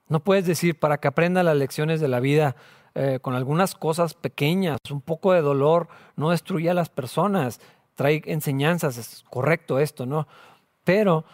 No 0.08 0.20
puedes 0.20 0.44
decir 0.44 0.78
para 0.78 0.98
que 0.98 1.08
aprenda 1.08 1.42
las 1.42 1.56
lecciones 1.56 2.00
de 2.00 2.08
la 2.08 2.20
vida 2.20 2.54
eh, 2.94 3.20
con 3.22 3.34
algunas 3.34 3.74
cosas 3.74 4.14
pequeñas, 4.14 4.78
un 4.90 5.00
poco 5.00 5.32
de 5.32 5.40
dolor, 5.40 5.88
no 6.16 6.30
destruye 6.30 6.68
a 6.68 6.74
las 6.74 6.90
personas, 6.90 7.60
trae 7.94 8.22
enseñanzas, 8.26 8.96
es 8.98 9.24
correcto 9.30 9.78
esto, 9.78 10.06
¿no? 10.06 10.26
Pero 10.84 11.24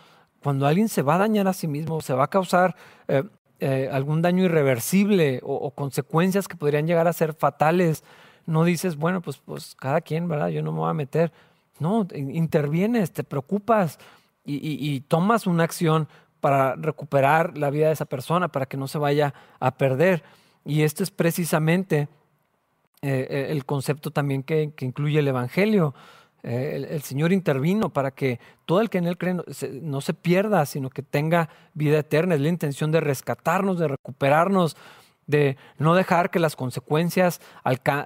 cuando 0.42 0.66
alguien 0.66 0.88
se 0.88 1.02
va 1.02 1.16
a 1.16 1.18
dañar 1.18 1.48
a 1.48 1.52
sí 1.52 1.66
mismo, 1.66 2.00
se 2.00 2.14
va 2.14 2.24
a 2.24 2.30
causar 2.30 2.76
eh, 3.08 3.24
eh, 3.58 3.88
algún 3.90 4.20
daño 4.20 4.44
irreversible 4.44 5.40
o, 5.42 5.70
consecuencias 5.70 6.46
que 6.46 6.56
podrían 6.56 6.86
llegar 6.86 7.08
a 7.08 7.12
ser 7.14 7.32
fatales, 7.32 8.04
no 8.44 8.64
dices, 8.64 8.96
bueno, 8.96 9.22
pues, 9.22 9.38
pues 9.38 9.74
cada 9.74 10.02
quien, 10.02 10.28
¿verdad? 10.28 10.48
Yo 10.48 10.62
no 10.62 10.72
me 10.72 10.78
voy 10.78 10.90
a 10.90 10.94
meter. 10.94 11.32
No, 11.78 12.06
intervienes, 12.14 13.12
te 13.12 13.24
preocupas 13.24 13.98
y, 14.44 15.00
tomas 15.08 15.46
una 15.46 15.64
acción 15.64 16.06
para 16.40 16.76
recuperar 16.76 17.56
la 17.58 17.70
vida 17.70 17.86
de 17.86 17.94
esa 17.94 18.04
persona, 18.04 18.48
para 18.48 18.66
que 18.66 18.76
no 18.76 18.88
se 18.88 18.98
vaya 18.98 19.34
a 19.58 19.72
perder. 19.72 20.22
Y 20.64 20.82
esto 20.82 21.02
es 21.02 21.10
precisamente 21.10 22.08
eh, 23.02 23.48
el 23.50 23.64
concepto 23.64 24.10
también 24.10 24.42
que, 24.42 24.70
incluye 24.80 25.18
el 25.18 25.28
Evangelio. 25.28 25.94
El, 26.42 27.02
Señor 27.02 27.32
intervino 27.32 27.90
para 27.90 28.12
que 28.12 28.38
todo 28.66 28.80
el 28.80 28.88
que 28.88 28.98
en 28.98 29.06
Él 29.06 29.18
cree 29.18 29.34
no 29.82 30.00
se, 30.00 30.14
pierda, 30.14 30.64
sino 30.66 30.90
que 30.90 31.02
tenga 31.02 31.48
vida 31.74 31.98
eterna. 31.98 32.34
Es 32.34 32.40
la 32.40 32.48
intención 32.48 32.92
de 32.92 33.00
rescatarnos, 33.00 33.78
de 33.78 33.88
recuperarnos, 33.88 34.76
de 35.26 35.56
no 35.78 35.94
dejar 35.94 36.30
que 36.30 36.38
las 36.38 36.54
consecuencias 36.54 37.40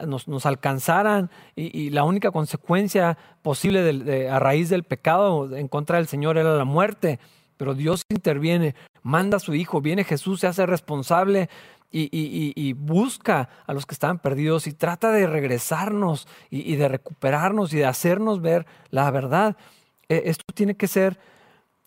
nos, 0.06 0.46
alcanzaran. 0.46 1.30
Y, 1.54 1.90
la 1.90 2.04
única 2.04 2.30
consecuencia 2.30 3.18
posible 3.42 4.28
a 4.30 4.38
raíz 4.38 4.70
del 4.70 4.84
pecado 4.84 5.54
en 5.54 5.68
contra 5.68 5.98
del 5.98 6.06
Señor 6.06 6.38
era 6.38 6.56
la 6.56 6.64
muerte. 6.64 7.18
Pero 7.58 7.74
Dios 7.74 8.04
interviene, 8.08 8.74
manda 9.02 9.36
a 9.36 9.40
su 9.40 9.54
Hijo, 9.54 9.82
viene 9.82 10.04
Jesús, 10.04 10.40
se 10.40 10.46
hace 10.46 10.64
responsable 10.64 11.50
y, 11.92 12.72
busca 12.74 13.48
a 13.66 13.72
los 13.72 13.86
que 13.86 13.94
estaban 13.94 14.18
perdidos 14.18 14.66
y 14.66 14.72
trata 14.72 15.10
de 15.10 15.26
regresarnos 15.26 16.28
y, 16.50 16.76
de 16.76 16.88
recuperarnos 16.88 17.72
y 17.72 17.78
de 17.78 17.86
hacernos 17.86 18.40
ver 18.40 18.66
la 18.90 19.10
verdad. 19.10 19.56
E, 20.08 20.22
esto 20.26 20.44
tiene 20.54 20.76
que 20.76 20.88
ser 20.88 21.18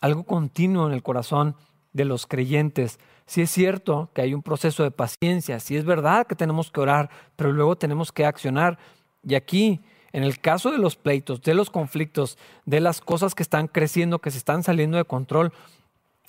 algo 0.01 0.23
continuo 0.23 0.87
en 0.87 0.93
el 0.93 1.03
corazón 1.03 1.55
de 1.93 2.05
los 2.05 2.27
creyentes. 2.27 2.99
Si 3.25 3.41
es 3.41 3.51
cierto 3.51 4.09
que 4.13 4.21
hay 4.21 4.33
un 4.33 4.43
proceso 4.43 4.83
de 4.83 4.91
paciencia, 4.91 5.59
si 5.59 5.77
es 5.77 5.85
verdad 5.85 6.27
que 6.27 6.35
tenemos 6.35 6.71
que 6.71 6.81
orar, 6.81 7.09
pero 7.35 7.53
luego 7.53 7.77
tenemos 7.77 8.11
que 8.11 8.25
accionar. 8.25 8.77
Y 9.25 9.35
aquí, 9.35 9.81
en 10.11 10.23
el 10.23 10.39
caso 10.39 10.71
de 10.71 10.77
los 10.77 10.97
pleitos, 10.97 11.41
de 11.41 11.53
los 11.53 11.69
conflictos, 11.69 12.37
de 12.65 12.81
las 12.81 12.99
cosas 12.99 13.33
que 13.33 13.43
están 13.43 13.67
creciendo, 13.67 14.19
que 14.19 14.31
se 14.31 14.37
están 14.37 14.63
saliendo 14.63 14.97
de 14.97 15.05
control, 15.05 15.53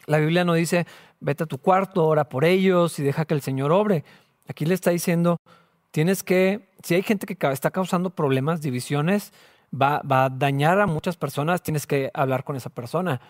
la 0.07 0.19
Biblia 0.19 0.45
no 0.45 0.55
dice, 0.55 0.87
vete 1.21 1.45
a 1.45 1.47
tu 1.47 1.59
cuarto, 1.59 2.07
ora 2.07 2.29
por 2.29 2.45
ellos 2.45 2.99
y 2.99 3.03
deja 3.03 3.25
que 3.25 3.35
el 3.35 3.41
Señor 3.41 3.73
obre. 3.73 4.05
Aquí 4.49 4.67
le 4.67 4.75
está 4.75 4.91
diciendo, 4.91 5.39
tienes 5.91 6.23
que, 6.23 6.69
si 6.83 6.95
hay 6.95 7.03
gente 7.03 7.27
que 7.27 7.37
está 7.53 7.71
causando 7.71 8.11
problemas, 8.11 8.61
divisiones, 8.61 9.33
va, 9.73 10.01
a 10.03 10.29
dañar 10.29 10.81
a 10.81 10.87
muchas 10.87 11.17
personas, 11.17 11.63
tienes 11.63 11.87
que 11.87 12.11
hablar 12.15 12.45
con 12.45 12.57
esa 12.57 12.71
persona, 12.71 13.21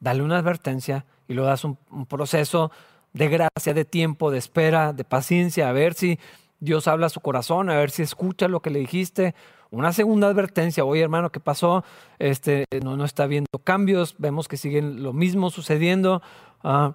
dale 0.00 0.22
una 0.22 0.38
advertencia 0.38 1.04
y 1.28 1.34
lo 1.34 1.44
das 1.44 1.64
un, 1.64 1.78
un 1.90 2.06
proceso 2.06 2.70
de 3.12 3.28
gracia, 3.28 3.74
de 3.74 3.84
tiempo, 3.84 4.30
de 4.30 4.38
espera, 4.38 4.92
de 4.92 5.04
paciencia, 5.04 5.68
a 5.68 5.72
ver 5.72 5.94
si 5.94 6.18
Dios 6.60 6.88
habla 6.88 7.06
a 7.06 7.10
su 7.10 7.20
corazón, 7.20 7.70
a 7.70 7.76
ver 7.76 7.90
si 7.90 8.02
escucha 8.02 8.48
lo 8.48 8.60
que 8.60 8.70
le 8.70 8.78
dijiste 8.78 9.34
una 9.72 9.92
segunda 9.92 10.28
advertencia, 10.28 10.84
oye 10.84 11.02
hermano, 11.02 11.32
¿qué 11.32 11.40
pasó? 11.40 11.82
Este, 12.18 12.66
no, 12.84 12.96
no 12.96 13.04
está 13.04 13.26
viendo 13.26 13.58
cambios, 13.64 14.14
vemos 14.18 14.46
que 14.46 14.56
siguen 14.56 15.02
lo 15.02 15.12
mismo 15.12 15.50
sucediendo. 15.50 16.22
Uh, 16.62 16.92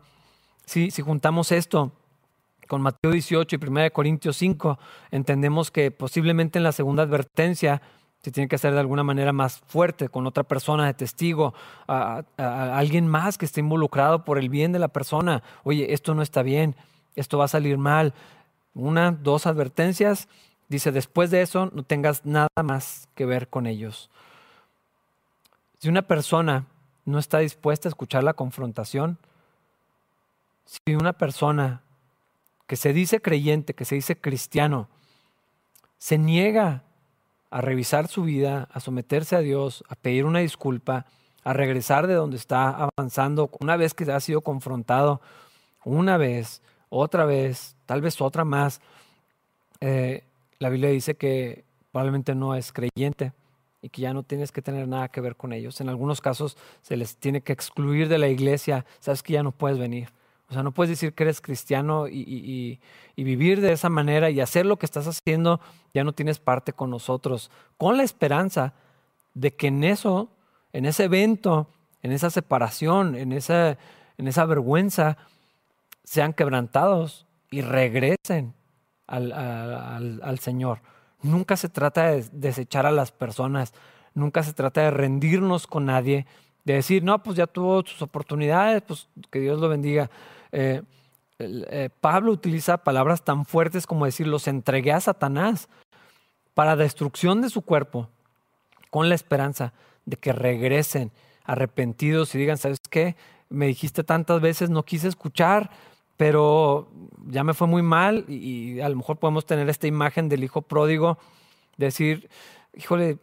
si, 0.65 0.91
si 0.91 1.01
juntamos 1.01 1.51
esto 1.51 1.91
con 2.67 2.81
Mateo 2.81 3.11
18 3.11 3.55
y 3.55 3.67
1 3.67 3.91
Corintios 3.91 4.37
5, 4.37 4.77
entendemos 5.11 5.71
que 5.71 5.89
posiblemente 5.89 6.59
en 6.59 6.63
la 6.63 6.71
segunda 6.71 7.03
advertencia 7.03 7.81
se 8.21 8.31
tiene 8.31 8.47
que 8.47 8.55
hacer 8.55 8.73
de 8.73 8.79
alguna 8.79 9.03
manera 9.03 9.33
más 9.33 9.59
fuerte 9.65 10.09
con 10.09 10.27
otra 10.27 10.43
persona 10.43 10.85
de 10.85 10.93
testigo, 10.93 11.53
a, 11.87 12.23
alguien 12.37 13.07
más 13.07 13.37
que 13.37 13.45
esté 13.45 13.61
involucrado 13.61 14.23
por 14.23 14.37
el 14.37 14.49
bien 14.49 14.71
de 14.71 14.79
la 14.79 14.89
persona. 14.89 15.43
Oye, 15.63 15.93
esto 15.93 16.13
no 16.13 16.21
está 16.21 16.43
bien, 16.43 16.75
esto 17.15 17.37
va 17.37 17.45
a 17.45 17.49
salir 17.49 17.77
mal. 17.77 18.13
Una, 18.73 19.11
dos 19.11 19.47
advertencias 19.47 20.27
Dice, 20.69 20.91
después 20.91 21.31
de 21.31 21.41
eso 21.41 21.69
no 21.73 21.83
tengas 21.83 22.25
nada 22.25 22.49
más 22.63 23.07
que 23.15 23.25
ver 23.25 23.47
con 23.47 23.67
ellos. 23.67 24.09
Si 25.79 25.87
una 25.89 26.01
persona 26.01 26.65
no 27.05 27.19
está 27.19 27.39
dispuesta 27.39 27.87
a 27.87 27.91
escuchar 27.91 28.23
la 28.23 28.33
confrontación, 28.33 29.17
si 30.65 30.95
una 30.95 31.13
persona 31.13 31.81
que 32.67 32.75
se 32.75 32.91
dice 32.91 33.21
creyente, 33.21 33.73
que 33.73 33.85
se 33.85 33.95
dice 33.95 34.19
cristiano, 34.19 34.89
se 35.97 36.17
niega 36.17 36.83
a 37.49 37.61
revisar 37.61 38.09
su 38.09 38.23
vida, 38.23 38.67
a 38.71 38.81
someterse 38.81 39.37
a 39.37 39.39
Dios, 39.39 39.83
a 39.87 39.95
pedir 39.95 40.25
una 40.25 40.39
disculpa, 40.39 41.05
a 41.45 41.53
regresar 41.53 42.07
de 42.07 42.13
donde 42.13 42.35
está 42.35 42.69
avanzando, 42.69 43.49
una 43.61 43.77
vez 43.77 43.93
que 43.93 44.11
ha 44.11 44.19
sido 44.19 44.41
confrontado, 44.41 45.21
una 45.85 46.17
vez, 46.17 46.61
otra 46.89 47.25
vez, 47.25 47.77
tal 47.85 48.01
vez 48.01 48.19
otra 48.19 48.43
más, 48.43 48.81
eh, 49.79 50.26
la 50.59 50.69
Biblia 50.69 50.89
dice 50.89 51.15
que 51.15 51.65
probablemente 51.91 52.35
no 52.35 52.55
es 52.55 52.71
creyente 52.71 53.33
y 53.81 53.89
que 53.89 54.01
ya 54.01 54.13
no 54.13 54.23
tienes 54.23 54.51
que 54.51 54.61
tener 54.61 54.87
nada 54.87 55.09
que 55.09 55.21
ver 55.21 55.35
con 55.35 55.53
ellos. 55.53 55.79
En 55.81 55.89
algunos 55.89 56.21
casos 56.21 56.57
se 56.81 56.97
les 56.97 57.17
tiene 57.17 57.41
que 57.41 57.53
excluir 57.53 58.09
de 58.09 58.17
la 58.17 58.27
iglesia, 58.27 58.85
sabes 58.99 59.23
que 59.23 59.33
ya 59.33 59.43
no 59.43 59.51
puedes 59.51 59.77
venir. 59.77 60.09
O 60.49 60.53
sea, 60.53 60.63
no 60.63 60.71
puedes 60.71 60.89
decir 60.89 61.13
que 61.13 61.23
eres 61.23 61.41
cristiano 61.41 62.07
y, 62.07 62.79
vivir 63.17 63.59
de 63.59 63.73
esa 63.73 63.89
manera 63.89 64.29
y 64.29 64.39
hacer 64.39 64.65
lo 64.65 64.77
que 64.77 64.85
estás 64.85 65.07
haciendo, 65.07 65.59
ya 65.93 66.03
no 66.03 66.13
tienes 66.13 66.39
parte 66.39 66.71
con 66.71 66.89
nosotros, 66.89 67.51
con 67.77 67.97
la 67.97 68.03
esperanza 68.03 68.73
de 69.33 69.53
que 69.53 69.67
en 69.67 69.83
eso, 69.83 70.29
en 70.71 70.85
ese 70.85 71.05
evento, 71.05 71.67
en 72.01 72.11
esa 72.13 72.29
separación, 72.29 73.15
en 73.15 73.33
esa, 73.33 73.77
en 74.17 74.27
esa 74.27 74.45
vergüenza, 74.45 75.17
sean 76.03 76.31
quebrantados 76.33 77.25
y 77.51 77.61
regresen 77.61 78.53
al, 79.07 80.39
Señor. 80.39 80.81
Nunca 81.21 81.57
se 81.57 81.69
trata 81.69 82.11
de 82.11 82.25
desechar 82.31 82.85
a 82.85 82.91
las 82.91 83.11
personas, 83.11 83.73
nunca 84.13 84.43
se 84.43 84.53
trata 84.53 84.81
de 84.81 84.91
rendirnos 84.91 85.65
con 85.65 85.85
nadie, 85.85 86.25
de 86.63 86.73
decir, 86.73 87.03
no, 87.03 87.23
pues 87.23 87.37
ya 87.37 87.47
tuvo 87.47 87.81
sus 87.85 88.01
oportunidades, 88.01 88.83
pues 88.83 89.07
que 89.31 89.39
Dios 89.39 89.59
lo 89.59 89.69
bendiga. 89.69 90.09
Eh, 90.51 90.81
eh, 91.39 91.89
Pablo 92.01 92.31
utiliza 92.31 92.77
palabras 92.77 93.23
tan 93.23 93.45
fuertes 93.45 93.87
como 93.87 94.05
decir, 94.05 94.27
los 94.27 94.47
entregué 94.47 94.91
a 94.91 94.99
Satanás 94.99 95.69
para 96.53 96.75
destrucción 96.75 97.41
de 97.41 97.49
su 97.49 97.61
cuerpo, 97.61 98.09
con 98.89 99.09
la 99.09 99.15
esperanza 99.15 99.73
de 100.05 100.17
que 100.17 100.33
regresen 100.33 101.11
arrepentidos 101.43 102.33
y 102.33 102.39
digan, 102.39 102.57
¿sabes 102.57 102.79
qué? 102.89 103.15
Me 103.49 103.67
dijiste 103.67 104.03
tantas 104.03 104.41
veces, 104.41 104.69
no 104.69 104.83
quise 104.83 105.07
escuchar, 105.07 105.69
pero 106.17 106.91
ya 107.27 107.43
me 107.43 107.53
fue 107.53 107.67
muy 107.67 107.83
mal 107.83 108.25
y, 108.27 108.79
a 108.81 108.89
lo 108.89 108.95
mejor 108.95 109.17
podemos 109.17 109.45
tener 109.45 109.69
esta 109.69 109.87
imagen 109.87 110.27
del 110.29 110.43
hijo 110.43 110.63
pródigo, 110.63 111.17
decir, 111.77 112.29
híjole, 112.73 113.19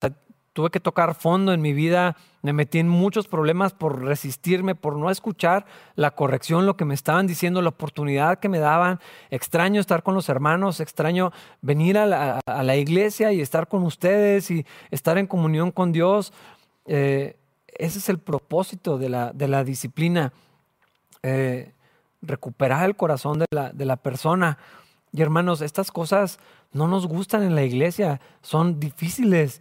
sea, 0.00 0.14
tuve 0.58 0.70
que 0.70 0.80
tocar 0.80 1.14
fondo 1.14 1.52
en 1.52 1.60
mi 1.60 1.72
vida, 1.72 2.16
me 2.42 2.52
metí 2.52 2.80
en 2.80 2.88
muchos 2.88 3.28
problemas 3.28 3.72
por 3.72 4.02
resistirme, 4.02 4.74
por 4.74 4.96
no 4.96 5.08
escuchar 5.08 5.66
la 5.94 6.10
corrección, 6.10 6.66
lo 6.66 6.76
que 6.76 6.84
me 6.84 6.94
estaban 6.94 7.28
diciendo, 7.28 7.62
la 7.62 7.68
oportunidad 7.68 8.40
que 8.40 8.48
me 8.48 8.58
daban. 8.58 8.98
Extraño 9.30 9.80
estar 9.80 10.02
con 10.02 10.14
los 10.14 10.28
hermanos, 10.28 10.80
extraño 10.80 11.32
venir 11.62 11.96
a 11.96 12.40
la, 12.44 12.76
iglesia 12.76 13.32
y 13.32 13.40
estar 13.40 13.68
con 13.68 13.84
ustedes 13.84 14.50
y 14.50 14.66
estar 14.90 15.16
en 15.16 15.28
comunión 15.28 15.70
con 15.70 15.92
Dios. 15.92 16.32
Eh, 16.86 17.36
ese 17.68 18.00
es 18.00 18.08
el 18.08 18.18
propósito 18.18 18.98
de 18.98 19.10
la, 19.10 19.32
de 19.32 19.46
la 19.46 19.62
disciplina. 19.62 20.32
Eh, 21.22 21.72
recuperar 22.22 22.84
el 22.84 22.96
corazón 22.96 23.38
de 23.38 23.46
la, 23.50 23.72
de 23.72 23.84
la 23.84 23.96
persona. 23.96 24.58
Y 25.12 25.22
hermanos, 25.22 25.60
estas 25.60 25.90
cosas 25.90 26.38
no 26.72 26.88
nos 26.88 27.06
gustan 27.06 27.42
en 27.42 27.54
la 27.54 27.64
iglesia, 27.64 28.20
son 28.42 28.80
difíciles. 28.80 29.60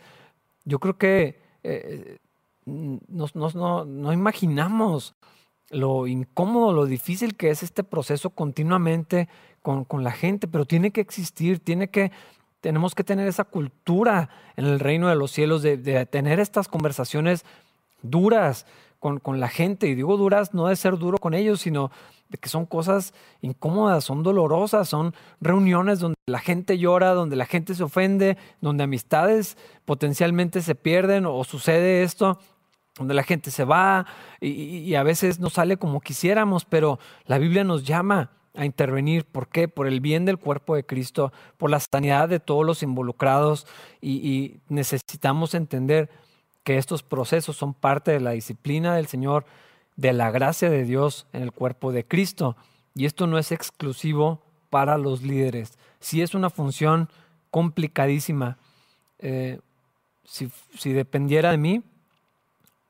Yo 0.65 0.79
creo 0.79 0.97
que 0.97 1.41
eh, 1.63 2.17
nos, 2.65 3.35
no, 3.35 3.85
no 3.85 4.13
imaginamos 4.13 5.15
lo 5.69 6.07
incómodo, 6.07 6.73
lo 6.73 6.85
difícil 6.85 7.35
que 7.35 7.49
es 7.49 7.63
este 7.63 7.83
proceso 7.83 8.29
continuamente 8.29 9.27
con, 9.61 9.83
con, 9.85 10.03
la 10.03 10.11
gente, 10.11 10.47
pero 10.47 10.65
tiene 10.65 10.91
que 10.91 11.01
existir, 11.01 11.59
tiene 11.59 11.89
que, 11.89 12.11
tenemos 12.61 12.95
que 12.95 13.03
tener 13.03 13.27
esa 13.27 13.43
cultura 13.43 14.29
en 14.55 14.65
el 14.65 14.79
reino 14.79 15.09
de 15.09 15.15
los 15.15 15.31
cielos 15.31 15.61
de, 15.61 15.77
de 15.77 16.05
tener 16.05 16.39
estas 16.39 16.67
conversaciones 16.67 17.45
duras 18.01 18.65
con, 18.99 19.19
con, 19.19 19.39
la 19.39 19.47
gente. 19.47 19.87
Y 19.87 19.95
digo 19.95 20.17
duras 20.17 20.53
no 20.53 20.67
de 20.67 20.75
ser 20.75 20.97
duro 20.97 21.17
con 21.17 21.33
ellos, 21.33 21.61
sino 21.61 21.91
de 22.29 22.37
que 22.37 22.49
son 22.49 22.65
cosas 22.65 23.13
incómodas, 23.41 24.03
son 24.03 24.23
dolorosas, 24.23 24.89
son 24.89 25.13
reuniones 25.39 25.99
donde 25.99 26.17
la 26.25 26.39
gente 26.39 26.77
llora, 26.77 27.13
donde 27.13 27.35
la 27.35 27.45
gente 27.45 27.73
se 27.73 27.83
ofende, 27.83 28.37
donde 28.61 28.83
amistades 28.83 29.57
potencialmente 29.85 30.61
se 30.61 30.75
pierden 30.75 31.25
o 31.25 31.43
sucede 31.43 32.03
esto, 32.03 32.39
donde 32.97 33.13
la 33.13 33.23
gente 33.23 33.51
se 33.51 33.63
va 33.63 34.05
y, 34.41 34.95
a 34.95 35.03
veces 35.03 35.39
no 35.39 35.49
sale 35.49 35.77
como 35.77 36.01
quisiéramos, 36.01 36.65
pero 36.65 36.99
la 37.25 37.37
Biblia 37.37 37.63
nos 37.63 37.83
llama 37.83 38.31
a 38.55 38.65
intervenir. 38.65 39.23
¿Por 39.23 39.49
qué? 39.49 39.67
Por 39.67 39.87
el 39.87 40.01
bien 40.01 40.25
del 40.25 40.39
cuerpo 40.39 40.75
de 40.75 40.85
Cristo, 40.85 41.31
por 41.57 41.69
la 41.69 41.79
sanidad 41.79 42.27
de 42.27 42.39
todos 42.39 42.65
los 42.65 42.81
involucrados 42.83 43.67
y 44.01 44.57
necesitamos 44.67 45.53
entender 45.53 46.09
que 46.67 46.77
estos 46.77 47.01
procesos 47.01 47.55
son 47.55 47.73
parte 47.73 48.11
de 48.11 48.19
la 48.19 48.31
disciplina 48.31 48.93
del 48.93 49.07
Señor 49.07 49.45
de 49.95 50.11
la 50.11 50.31
gracia 50.31 50.69
de 50.69 50.83
Dios 50.83 51.25
en 51.31 51.41
el 51.41 51.53
cuerpo 51.53 51.93
de 51.93 52.05
Cristo. 52.05 52.57
Y 52.93 53.05
esto 53.05 53.25
no 53.25 53.37
es 53.37 53.53
exclusivo 53.53 54.41
para 54.69 54.97
los 54.97 55.21
líderes. 55.21 55.77
Si 56.01 56.21
es 56.21 56.35
una 56.35 56.49
función 56.49 57.07
complicadísima. 57.51 58.57
Eh, 59.19 59.61
si, 60.25 60.51
si, 60.77 60.91
dependiera 60.91 61.51
de 61.51 61.57
mí, 61.57 61.83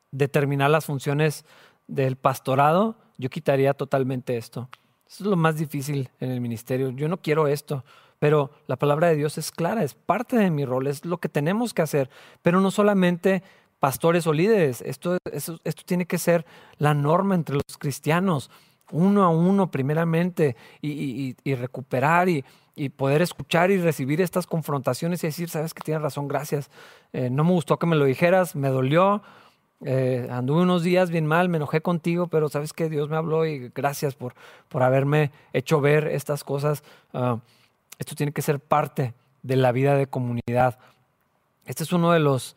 determinar 0.09 0.71
las 0.71 0.85
funciones 0.85 1.45
del 1.85 2.15
pastorado, 2.15 2.95
yo 3.19 3.29
quitaría 3.29 3.75
totalmente 3.75 4.37
esto. 4.37 4.69
Eso 5.07 5.23
es 5.23 5.29
lo 5.29 5.35
más 5.35 5.55
difícil 5.55 6.09
en 6.19 6.31
el 6.31 6.41
ministerio. 6.41 6.89
Yo 6.89 7.07
no 7.09 7.21
quiero 7.21 7.47
esto, 7.47 7.85
Pero 8.17 8.49
la 8.65 8.77
palabra 8.77 9.09
de 9.09 9.15
Dios 9.17 9.37
es 9.37 9.51
clara, 9.51 9.83
es 9.83 9.93
parte 9.93 10.35
de 10.35 10.49
mi 10.49 10.65
rol, 10.65 10.87
es 10.87 11.05
lo 11.05 11.19
que 11.19 11.29
tenemos 11.29 11.75
que 11.75 11.83
hacer. 11.83 12.09
Pero 12.41 12.59
no 12.59 12.71
solamente 12.71 13.43
pastores 13.79 14.25
o 14.27 14.33
líderes, 14.33 14.81
esto, 14.81 15.17
esto, 15.31 15.59
tiene 15.85 16.05
que 16.05 16.17
ser 16.17 16.45
la 16.77 16.93
norma 16.93 17.35
entre 17.35 17.55
los 17.55 17.77
cristianos, 17.77 18.49
uno 18.91 19.23
a 19.23 19.29
uno 19.29 19.69
primeramente, 19.69 20.55
y, 20.81 21.35
recuperar 21.55 22.29
y, 22.29 22.43
poder 22.95 23.21
escuchar 23.21 23.71
y 23.71 23.77
recibir 23.77 24.21
estas 24.21 24.45
confrontaciones 24.47 25.23
y 25.23 25.27
decir, 25.27 25.49
sabes 25.49 25.73
que 25.73 25.81
tienes 25.81 26.03
razón, 26.03 26.27
gracias. 26.27 26.69
Eh, 27.11 27.29
no 27.29 27.43
me 27.43 27.51
gustó 27.51 27.79
que 27.79 27.87
me 27.87 27.95
lo 27.95 28.05
dijeras, 28.05 28.55
me 28.55 28.69
dolió, 28.69 29.23
eh, 29.85 30.27
anduve 30.31 30.63
unos 30.63 30.83
días 30.83 31.11
bien 31.11 31.25
mal, 31.25 31.49
me 31.49 31.57
enojé 31.57 31.81
contigo, 31.81 32.27
pero 32.27 32.49
sabes 32.49 32.73
que 32.73 32.89
Dios 32.89 33.09
me 33.09 33.17
habló 33.17 33.45
y 33.45 33.69
gracias 33.75 34.15
por, 34.15 34.33
por 34.69 34.83
haberme 34.83 35.31
hecho 35.53 35.81
ver 35.81 36.07
estas 36.07 36.43
cosas. 36.43 36.83
Ah, 37.13 37.39
esto 37.99 38.15
tiene 38.15 38.31
que 38.31 38.41
ser 38.41 38.59
parte 38.59 39.13
de 39.43 39.55
la 39.55 39.71
vida 39.71 39.95
de 39.95 40.07
comunidad. 40.07 40.79
Este 41.65 41.83
es 41.83 41.93
uno 41.93 42.11
de 42.11 42.19
los 42.19 42.55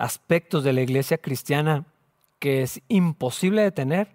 aspectos 0.00 0.64
de 0.64 0.72
la 0.72 0.80
iglesia 0.80 1.18
cristiana 1.18 1.84
que 2.38 2.62
es 2.62 2.80
imposible 2.88 3.62
de 3.62 3.70
tener 3.70 4.08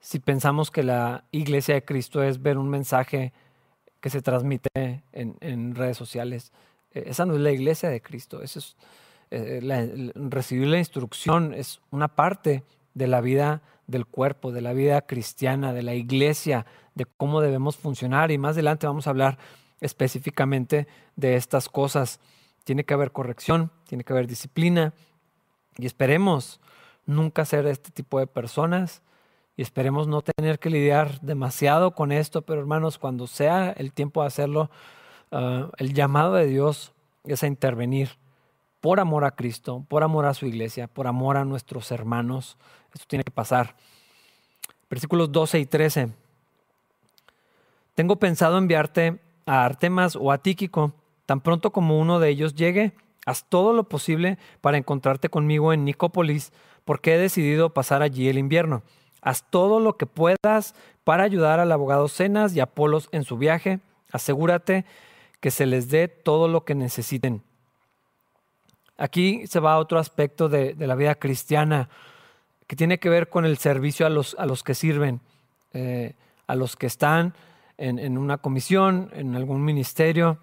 si 0.00 0.18
pensamos 0.18 0.70
que 0.70 0.82
la 0.82 1.24
iglesia 1.30 1.74
de 1.74 1.84
Cristo 1.84 2.22
es 2.22 2.42
ver 2.42 2.58
un 2.58 2.68
mensaje 2.68 3.32
que 4.00 4.10
se 4.10 4.20
transmite 4.20 4.68
en, 5.12 5.74
redes 5.74 5.96
sociales. 5.96 6.52
E, 6.92 7.04
esa 7.06 7.24
no 7.24 7.34
es 7.34 7.40
la 7.40 7.52
iglesia 7.52 7.88
de 7.88 8.02
Cristo. 8.02 8.42
Eso 8.42 8.58
es, 8.58 8.76
eh, 9.30 10.12
recibir 10.14 10.66
la 10.66 10.78
instrucción 10.78 11.54
es 11.54 11.80
una 11.90 12.08
parte 12.08 12.64
de 12.94 13.06
la 13.06 13.20
vida 13.20 13.62
del 13.86 14.06
cuerpo, 14.06 14.52
de 14.52 14.60
la 14.60 14.72
vida 14.72 15.02
cristiana, 15.02 15.72
de 15.72 15.82
la 15.82 15.94
iglesia, 15.94 16.66
de 16.94 17.06
cómo 17.06 17.40
debemos 17.40 17.76
funcionar. 17.76 18.30
Y 18.32 18.38
más 18.38 18.54
adelante 18.54 18.86
vamos 18.86 19.06
a 19.06 19.10
hablar 19.10 19.38
específicamente 19.80 20.88
de 21.14 21.36
estas 21.36 21.68
cosas. 21.68 22.20
Tiene 22.66 22.82
que 22.82 22.94
haber 22.94 23.12
corrección, 23.12 23.70
tiene 23.86 24.02
que 24.02 24.12
haber 24.12 24.26
disciplina 24.26 24.92
y 25.78 25.86
esperemos 25.86 26.60
nunca 27.06 27.44
ser 27.44 27.64
este 27.68 27.92
tipo 27.92 28.18
de 28.18 28.26
personas 28.26 29.02
y 29.56 29.62
esperemos 29.62 30.08
no 30.08 30.20
tener 30.22 30.58
que 30.58 30.68
lidiar 30.68 31.20
demasiado 31.20 31.92
con 31.92 32.10
esto, 32.10 32.42
pero 32.42 32.60
hermanos, 32.60 32.98
cuando 32.98 33.28
sea 33.28 33.70
el 33.70 33.92
tiempo 33.92 34.22
de 34.22 34.26
hacerlo, 34.26 34.68
ah, 35.30 35.70
el 35.76 35.94
llamado 35.94 36.34
de 36.34 36.48
Dios 36.48 36.92
es 37.22 37.44
a 37.44 37.46
intervenir 37.46 38.10
por 38.80 38.98
amor 38.98 39.24
a 39.24 39.36
Cristo, 39.36 39.86
por 39.88 40.02
amor 40.02 40.26
a 40.26 40.34
su 40.34 40.44
iglesia, 40.44 40.88
por 40.88 41.06
amor 41.06 41.36
a 41.36 41.44
nuestros 41.44 41.92
hermanos. 41.92 42.56
Esto 42.92 43.06
tiene 43.06 43.22
que 43.22 43.30
pasar. 43.30 43.76
Versículos 44.90 45.30
12 45.30 45.60
y 45.60 45.66
13. 45.66 46.08
Tengo 47.94 48.16
pensado 48.16 48.58
enviarte 48.58 49.20
a 49.46 49.64
Artemas 49.64 50.16
o 50.16 50.32
a 50.32 50.38
Tíquico, 50.38 50.92
tan 51.26 51.40
pronto 51.40 51.72
como 51.72 51.98
uno 51.98 52.18
de 52.20 52.30
ellos 52.30 52.54
llegue, 52.54 52.92
haz 53.26 53.44
todo 53.48 53.72
lo 53.72 53.84
posible 53.84 54.38
para 54.60 54.78
encontrarte 54.78 55.28
conmigo 55.28 55.72
en 55.72 55.84
Nicópolis, 55.84 56.52
porque 56.84 57.14
he 57.14 57.18
decidido 57.18 57.74
pasar 57.74 58.02
allí 58.02 58.28
el 58.28 58.38
invierno. 58.38 58.82
Haz 59.20 59.44
todo 59.50 59.80
lo 59.80 59.96
que 59.96 60.06
puedas 60.06 60.74
para 61.02 61.24
ayudar 61.24 61.58
al 61.58 61.72
abogado 61.72 62.08
Cenas 62.08 62.54
y 62.54 62.60
Apolos 62.60 63.08
en 63.10 63.24
su 63.24 63.36
viaje. 63.36 63.80
Asegúrate 64.12 64.84
que 65.40 65.50
se 65.50 65.66
les 65.66 65.88
dé 65.88 66.08
todo 66.08 66.48
lo 66.48 66.64
que 66.64 66.74
necesiten. 66.74 67.42
Aquí 68.98 69.46
se 69.46 69.60
va 69.60 69.74
a 69.74 69.78
otro 69.78 69.98
aspecto 69.98 70.48
de, 70.48 70.74
la 70.78 70.94
vida 70.94 71.16
cristiana 71.16 71.88
que 72.66 72.76
tiene 72.76 72.98
que 72.98 73.08
ver 73.08 73.28
con 73.28 73.44
el 73.44 73.58
servicio 73.58 74.06
a 74.06 74.10
los, 74.10 74.34
a 74.38 74.46
los 74.46 74.62
que 74.62 74.74
sirven, 74.74 75.20
eh, 75.72 76.14
a 76.46 76.54
los 76.54 76.76
que 76.76 76.86
están 76.86 77.34
en, 77.78 78.16
una 78.16 78.38
comisión, 78.38 79.10
en 79.12 79.36
algún 79.36 79.64
ministerio. 79.64 80.38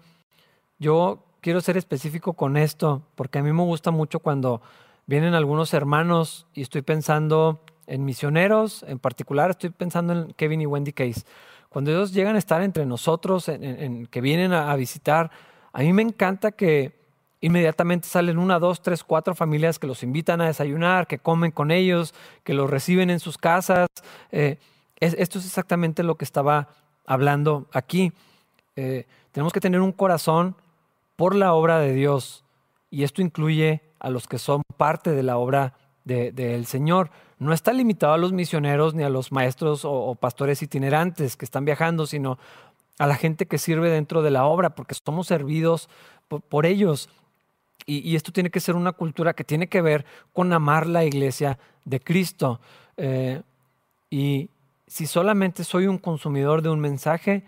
Yo 0.78 1.24
quiero 1.40 1.60
ser 1.60 1.76
específico 1.76 2.32
con 2.32 2.56
esto, 2.56 3.02
porque 3.14 3.38
a 3.38 3.42
mí 3.42 3.52
me 3.52 3.62
gusta 3.62 3.90
mucho 3.90 4.20
cuando 4.20 4.62
vienen 5.06 5.34
algunos 5.34 5.74
hermanos 5.74 6.46
y 6.54 6.62
estoy 6.62 6.82
pensando 6.82 7.60
en 7.86 8.04
misioneros, 8.04 8.82
en 8.88 8.98
particular 8.98 9.50
estoy 9.50 9.70
pensando 9.70 10.12
en 10.12 10.32
Kevin 10.32 10.62
y 10.62 10.66
Wendy 10.66 10.92
Case. 10.92 11.22
Cuando 11.68 11.90
ellos 11.90 12.12
llegan 12.12 12.36
a 12.36 12.38
estar 12.38 12.62
entre 12.62 12.86
nosotros, 12.86 13.48
en, 13.48 14.06
que 14.06 14.20
vienen 14.20 14.52
a, 14.52 14.74
visitar, 14.76 15.30
a 15.72 15.80
mí 15.80 15.92
me 15.92 16.02
encanta 16.02 16.52
que 16.52 16.92
inmediatamente 17.40 18.08
salen 18.08 18.38
una, 18.38 18.58
dos, 18.58 18.80
tres, 18.80 19.04
cuatro 19.04 19.34
familias 19.34 19.78
que 19.78 19.86
los 19.86 20.02
invitan 20.02 20.40
a 20.40 20.46
desayunar, 20.46 21.06
que 21.06 21.18
comen 21.18 21.50
con 21.50 21.70
ellos, 21.70 22.14
que 22.42 22.54
los 22.54 22.70
reciben 22.70 23.10
en 23.10 23.20
sus 23.20 23.38
casas. 23.38 23.88
Eh, 24.30 24.58
esto 25.00 25.38
es 25.38 25.44
exactamente 25.44 26.04
lo 26.04 26.14
que 26.14 26.24
estaba 26.24 26.68
hablando 27.06 27.66
aquí. 27.72 28.12
Eh, 28.76 29.06
tenemos 29.32 29.52
que 29.52 29.60
tener 29.60 29.80
un 29.80 29.92
corazón 29.92 30.56
por 31.16 31.34
la 31.34 31.54
obra 31.54 31.78
de 31.78 31.92
Dios 31.92 32.44
y 32.94 33.02
esto 33.02 33.22
incluye 33.22 33.82
a 33.98 34.08
los 34.08 34.28
que 34.28 34.38
son 34.38 34.62
parte 34.76 35.10
de 35.10 35.24
la 35.24 35.36
obra 35.36 35.74
del 36.04 36.66
Señor. 36.66 37.10
No 37.40 37.52
está 37.52 37.72
limitado 37.72 38.12
a 38.12 38.18
los 38.18 38.32
misioneros 38.32 38.94
ni 38.94 39.02
a 39.02 39.08
los 39.08 39.32
maestros 39.32 39.84
o, 39.84 40.14
pastores 40.14 40.62
itinerantes 40.62 41.36
que 41.36 41.44
están 41.44 41.64
viajando, 41.64 42.06
sino 42.06 42.38
a 43.00 43.08
la 43.08 43.16
gente 43.16 43.46
que 43.46 43.58
sirve 43.58 43.90
dentro 43.90 44.22
de 44.22 44.30
la 44.30 44.44
obra, 44.44 44.76
porque 44.76 44.94
somos 44.94 45.26
servidos 45.26 45.88
por, 46.28 46.66
ellos. 46.66 47.08
Y, 47.84 48.14
esto 48.14 48.30
tiene 48.30 48.50
que 48.50 48.60
ser 48.60 48.76
una 48.76 48.92
cultura 48.92 49.34
que 49.34 49.42
tiene 49.42 49.66
que 49.66 49.82
ver 49.82 50.04
con 50.32 50.52
amar 50.52 50.86
la 50.86 51.04
iglesia 51.04 51.58
de 51.84 51.98
Cristo. 51.98 52.60
Eh, 52.96 53.42
y, 54.08 54.50
si 54.86 55.06
solamente 55.06 55.64
soy 55.64 55.88
un 55.88 55.98
consumidor 55.98 56.62
de 56.62 56.68
un 56.68 56.78
mensaje, 56.78 57.42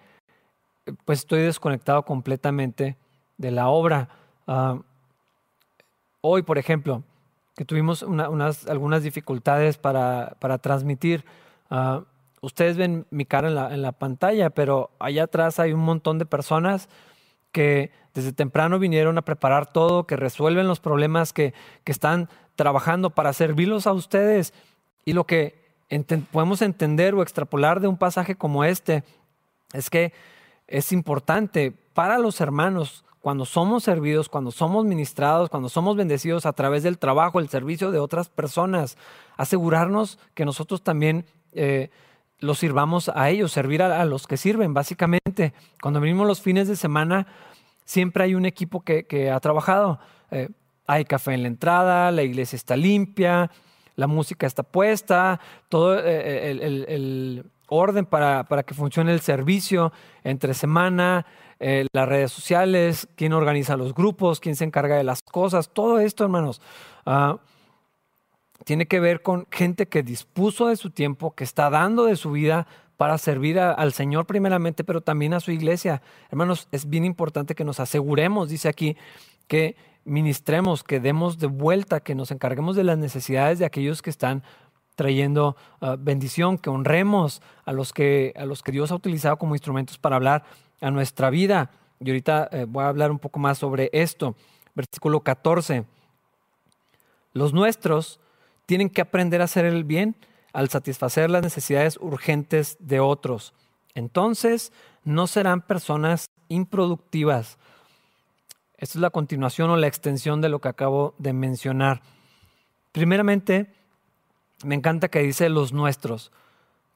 pues 1.05 1.21
estoy 1.21 1.43
desconectado 1.43 2.03
completamente 2.05 2.97
de 3.39 3.51
la 3.51 3.69
obra. 3.69 4.09
Ah, 4.47 4.79
hoy, 6.21 6.43
por 6.43 6.59
ejemplo, 6.59 7.03
que 7.57 7.65
tuvimos 7.65 8.03
unas, 8.03 8.67
algunas 8.67 9.03
dificultades 9.03 9.79
para, 9.79 10.59
transmitir, 10.61 11.25
ah, 11.71 12.03
ustedes 12.41 12.77
ven 12.77 13.07
mi 13.11 13.25
cara 13.25 13.49
en 13.73 13.83
la, 13.83 13.93
pantalla, 13.93 14.51
pero 14.51 14.91
allá 14.99 15.25
atrás 15.25 15.59
hay 15.59 15.73
un 15.73 15.81
montón 15.81 16.19
de 16.19 16.27
personas 16.27 16.89
que 17.53 17.91
desde 18.15 18.33
temprano 18.33 18.79
vinieron 18.79 19.19
a 19.19 19.23
preparar 19.23 19.73
todo, 19.73 20.07
que 20.07 20.17
resuelven 20.17 20.69
los 20.69 20.81
problemas, 20.81 21.33
que, 21.33 21.55
que 21.85 21.93
están 21.93 22.29
trabajando 22.55 23.11
para 23.11 23.33
servirlos 23.33 23.87
a 23.87 23.93
ustedes. 23.93 24.53
Y 25.05 25.13
lo 25.13 25.25
que 25.25 25.67
podemos 26.33 26.63
entender 26.63 27.15
o 27.15 27.23
extrapolar 27.23 27.81
de 27.81 27.89
un 27.89 27.97
pasaje 27.97 28.35
como 28.35 28.65
este 28.65 29.05
es 29.73 29.91
que 29.91 30.13
es 30.67 30.93
importante 30.93 31.73
para 31.95 32.19
los 32.19 32.41
hermanos 32.41 33.06
cuando 33.27 33.45
somos 33.45 33.83
servidos, 33.83 34.29
cuando 34.29 34.53
somos 34.53 34.85
ministrados, 34.85 35.51
cuando 35.51 35.69
somos 35.69 35.97
bendecidos 35.97 36.47
a 36.47 36.53
través 36.53 36.85
del 36.85 36.97
trabajo, 36.97 37.41
el 37.41 37.49
servicio 37.49 37.91
de 37.91 37.99
otras 37.99 38.29
personas, 38.29 38.97
asegurarnos 39.37 40.21
que 40.35 40.45
nosotros 40.45 40.85
también 40.85 41.27
eh, 41.51 41.91
los 42.39 42.61
sirvamos 42.61 43.11
a 43.13 43.29
ellos, 43.31 43.51
servir 43.51 43.83
a, 43.83 44.05
los 44.05 44.29
que 44.29 44.37
sirven, 44.37 44.75
básicamente. 44.75 45.55
Cuando 45.83 46.01
venimos 46.01 46.25
los 46.29 46.41
fines 46.41 46.69
de 46.69 46.77
semana, 46.77 47.27
siempre 47.85 48.23
hay 48.23 48.37
un 48.37 48.47
equipo 48.47 48.83
que, 48.85 49.29
ha 49.29 49.41
trabajado. 49.41 49.99
Eh, 50.31 50.51
hay 50.87 51.05
café 51.05 51.35
en 51.35 51.43
la 51.43 51.49
entrada, 51.49 52.13
la 52.13 52.23
iglesia 52.23 52.55
está 52.55 52.77
limpia, 52.77 53.51
la 53.97 54.07
música 54.07 54.47
está 54.47 54.63
puesta, 54.63 55.41
todo 55.69 55.99
eh, 55.99 56.03
eh, 56.07 56.85
el, 56.87 57.51
orden 57.69 58.07
para, 58.07 58.45
que 58.65 58.75
funcione 58.75 59.13
el 59.13 59.21
servicio 59.21 59.93
entre 60.23 60.55
semana, 60.55 61.27
eh, 61.59 61.87
las 61.93 62.09
redes 62.09 62.33
sociales, 62.33 63.09
quién 63.17 63.33
organiza 63.33 63.77
los 63.77 63.95
grupos, 63.95 64.41
quién 64.41 64.57
se 64.57 64.65
encarga 64.65 64.97
de 64.97 65.05
las 65.05 65.23
cosas, 65.23 65.71
todo 65.71 66.01
esto, 66.01 66.25
hermanos, 66.25 66.61
ah, 67.07 67.39
tiene 68.65 68.87
que 68.87 69.01
ver 69.01 69.23
con 69.23 69.47
gente 69.51 69.87
que 69.87 70.03
dispuso 70.03 70.69
de 70.69 70.77
su 70.77 70.91
tiempo, 70.91 71.35
que 71.35 71.45
está 71.45 71.71
dando 71.71 72.07
de 72.07 72.17
su 72.17 72.33
vida 72.33 72.67
para 72.97 73.19
servir 73.19 73.59
al 73.61 73.93
Señor 73.93 74.27
primeramente, 74.27 74.83
pero 74.83 75.01
también 75.01 75.35
a 75.35 75.41
su 75.41 75.51
iglesia. 75.51 76.03
Hermanos, 76.31 76.69
es 76.73 76.89
bien 76.89 77.05
importante 77.05 77.55
que 77.55 77.65
nos 77.65 77.79
aseguremos, 77.81 78.49
dice 78.49 78.69
aquí, 78.69 78.97
que 79.47 79.77
ministremos, 80.05 80.83
que 80.83 81.01
demos 81.01 81.39
de 81.39 81.47
vuelta, 81.47 82.01
que 82.01 82.15
nos 82.15 82.31
encarguemos 82.31 82.77
de 82.77 82.85
las 82.85 82.99
necesidades 82.99 83.59
de 83.59 83.67
aquellos 83.67 84.03
que 84.03 84.11
están 84.11 84.43
trayendo 84.95 85.57
ah, 85.81 85.97
bendición, 85.99 86.59
que 86.59 86.71
honremos 86.71 87.43
a 87.65 87.73
los 87.73 87.93
que, 87.93 88.33
a 88.37 88.47
los 88.47 88.63
que 88.63 88.73
Dios 88.73 88.91
ha 88.91 88.95
utilizado 88.95 89.37
como 89.37 89.55
instrumentos 89.55 89.99
para 89.99 90.17
hablar 90.17 90.45
a 90.81 90.91
nuestra 90.91 91.31
vida. 91.31 91.71
Y 92.01 92.11
ahorita 92.11 92.49
eh, 92.53 92.67
voy 92.69 92.85
a 92.85 92.89
hablar 92.89 93.11
un 93.11 93.19
poco 93.19 93.39
más 93.39 93.59
sobre 93.59 93.91
esto. 93.93 94.37
Versículo 94.75 95.21
14. 95.21 95.85
Los 97.33 97.53
nuestros 97.53 98.21
tienen 98.67 98.91
que 98.91 99.01
aprender 99.01 99.41
a 99.41 99.45
hacer 99.45 99.65
el 99.65 99.85
bien 99.85 100.17
al 100.53 100.69
satisfacer 100.69 101.31
las 101.31 101.43
necesidades 101.43 101.99
urgentes 102.01 102.77
de 102.81 103.01
otros. 103.01 103.53
Entonces 103.95 104.73
no 105.05 105.27
serán 105.27 105.61
personas 105.63 106.31
improductivas, 106.49 107.59
esta 108.79 108.99
es 108.99 109.03
la 109.03 109.11
continuación 109.11 109.71
o 109.71 109.77
la 109.77 109.87
extensión 109.87 110.41
de 110.41 110.51
lo 110.51 110.61
que 110.61 110.69
acabo 110.69 111.15
de 111.19 111.33
mencionar. 111.33 112.03
Primeramente, 112.93 113.73
me 114.65 114.75
encanta 114.75 115.09
que 115.09 115.21
dice 115.21 115.49
los 115.49 115.73
nuestros. 115.73 116.31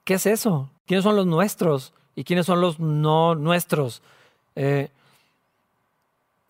¿Qué 0.03 0.15
es 0.15 0.25
eso? 0.27 0.69
¿Quiénes 0.85 1.03
son 1.03 1.15
los 1.15 1.25
nuestros? 1.25 1.93
¿Y 2.15 2.23
quiénes 2.23 2.45
son 2.45 2.61
los 2.61 2.79
no 2.79 3.35
nuestros? 3.35 4.01
Eh, 4.55 4.89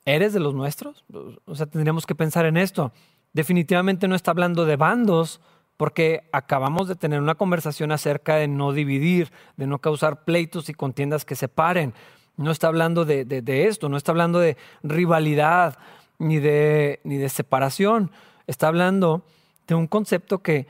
¿Eres 0.05 0.33
de 0.33 0.39
los 0.39 0.53
nuestros? 0.53 1.03
O 1.45 1.55
sea, 1.55 1.67
tendríamos 1.67 2.05
que 2.05 2.15
pensar 2.15 2.45
en 2.45 2.57
esto. 2.57 2.91
Definitivamente 3.33 4.07
no 4.07 4.15
está 4.15 4.31
hablando 4.31 4.65
de 4.65 4.75
bandos, 4.75 5.39
porque 5.81 6.29
acabamos 6.31 6.87
de 6.87 6.95
tener 6.95 7.19
una 7.19 7.33
conversación 7.33 7.91
acerca 7.91 8.35
de 8.35 8.47
no 8.47 8.71
dividir, 8.71 9.31
de 9.57 9.65
no 9.65 9.79
causar 9.79 10.25
pleitos 10.25 10.69
y 10.69 10.75
contiendas 10.75 11.25
que 11.25 11.35
separen. 11.35 11.95
No 12.37 12.51
está 12.51 12.67
hablando 12.67 13.03
de, 13.03 13.65
esto, 13.67 13.89
no 13.89 13.97
está 13.97 14.11
hablando 14.11 14.37
de 14.37 14.57
rivalidad 14.83 15.79
ni 16.19 16.37
de, 16.37 16.99
ni 17.03 17.17
de 17.17 17.29
separación. 17.29 18.11
Está 18.45 18.67
hablando 18.67 19.23
de 19.67 19.73
un 19.73 19.87
concepto 19.87 20.43
que 20.43 20.67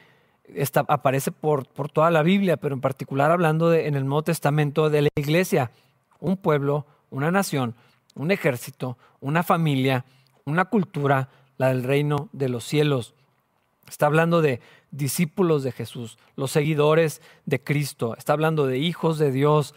aparece 0.88 1.32
por, 1.32 1.68
por, 1.68 1.90
toda 1.90 2.12
la 2.12 2.24
Biblia, 2.24 2.58
pero 2.58 2.76
en 2.76 2.82
particular 2.82 3.32
hablando 3.32 3.70
de, 3.70 3.88
en 3.88 3.96
el 3.96 4.06
Nuevo 4.06 4.24
Testamento 4.24 4.90
de 4.90 5.04
la 5.04 5.10
iglesia, 5.16 5.72
un 6.20 6.38
pueblo, 6.38 6.86
una 7.10 7.32
nación, 7.32 7.76
un 8.16 8.32
ejército, 8.32 8.98
una 9.20 9.44
familia, 9.44 10.06
una 10.46 10.66
cultura, 10.66 11.30
la 11.58 11.70
del 11.70 11.84
reino 11.84 12.30
de 12.32 12.50
los 12.50 12.64
cielos. 12.64 13.14
Está 13.88 14.08
hablando 14.08 14.42
de 14.42 14.62
discípulos 14.92 15.64
de 15.64 15.72
Jesús, 15.72 16.18
los 16.36 16.52
seguidores 16.52 17.22
de 17.46 17.62
Cristo. 17.62 18.16
Está 18.18 18.34
hablando 18.34 18.68
de 18.68 18.78
hijos 18.78 19.18
de 19.18 19.32
Dios. 19.32 19.74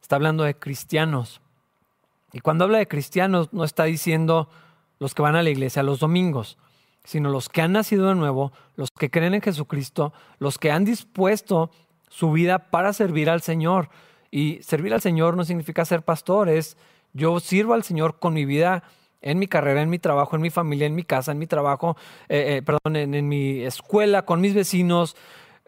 Está 0.00 0.16
hablando 0.16 0.44
de 0.44 0.54
cristianos. 0.54 1.40
Y 2.32 2.40
cuando 2.40 2.64
habla 2.64 2.78
de 2.78 2.88
cristianos, 2.88 3.52
no 3.52 3.64
está 3.64 3.84
diciendo 3.84 4.48
los 4.98 5.14
que 5.14 5.22
van 5.22 5.36
a 5.36 5.42
la 5.42 5.50
iglesia 5.50 5.82
los 5.82 6.00
domingos, 6.00 6.58
sino 7.04 7.30
los 7.30 7.48
que 7.48 7.62
han 7.62 7.72
nacido 7.72 8.08
de 8.08 8.14
nuevo, 8.14 8.52
los 8.76 8.90
que 8.90 9.10
creen 9.10 9.34
en 9.34 9.42
Jesucristo, 9.42 10.12
los 10.38 10.58
que 10.58 10.70
han 10.70 10.84
dispuesto 10.84 11.70
su 12.08 12.32
vida 12.32 12.70
para 12.70 12.92
servir 12.92 13.30
al 13.30 13.42
Señor. 13.42 13.88
Y 14.30 14.62
servir 14.62 14.94
al 14.94 15.00
Señor 15.00 15.36
no 15.36 15.44
significa 15.44 15.84
ser 15.84 16.02
pastor, 16.02 16.48
es 16.48 16.76
yo 17.12 17.40
sirvo 17.40 17.74
al 17.74 17.82
Señor 17.82 18.18
con 18.18 18.34
mi 18.34 18.44
vida 18.44 18.84
en 19.22 19.38
mi 19.38 19.46
carrera, 19.46 19.82
en 19.82 19.90
mi 19.90 19.98
trabajo, 19.98 20.36
en 20.36 20.42
mi 20.42 20.50
familia, 20.50 20.86
en 20.86 20.94
mi 20.94 21.04
casa, 21.04 21.32
en 21.32 21.38
mi 21.38 21.46
trabajo, 21.46 21.96
eh, 22.28 22.56
eh, 22.56 22.62
perdón, 22.62 22.96
en, 22.96 23.28
mi 23.28 23.62
escuela, 23.62 24.24
con 24.24 24.40
mis 24.40 24.54
vecinos, 24.54 25.16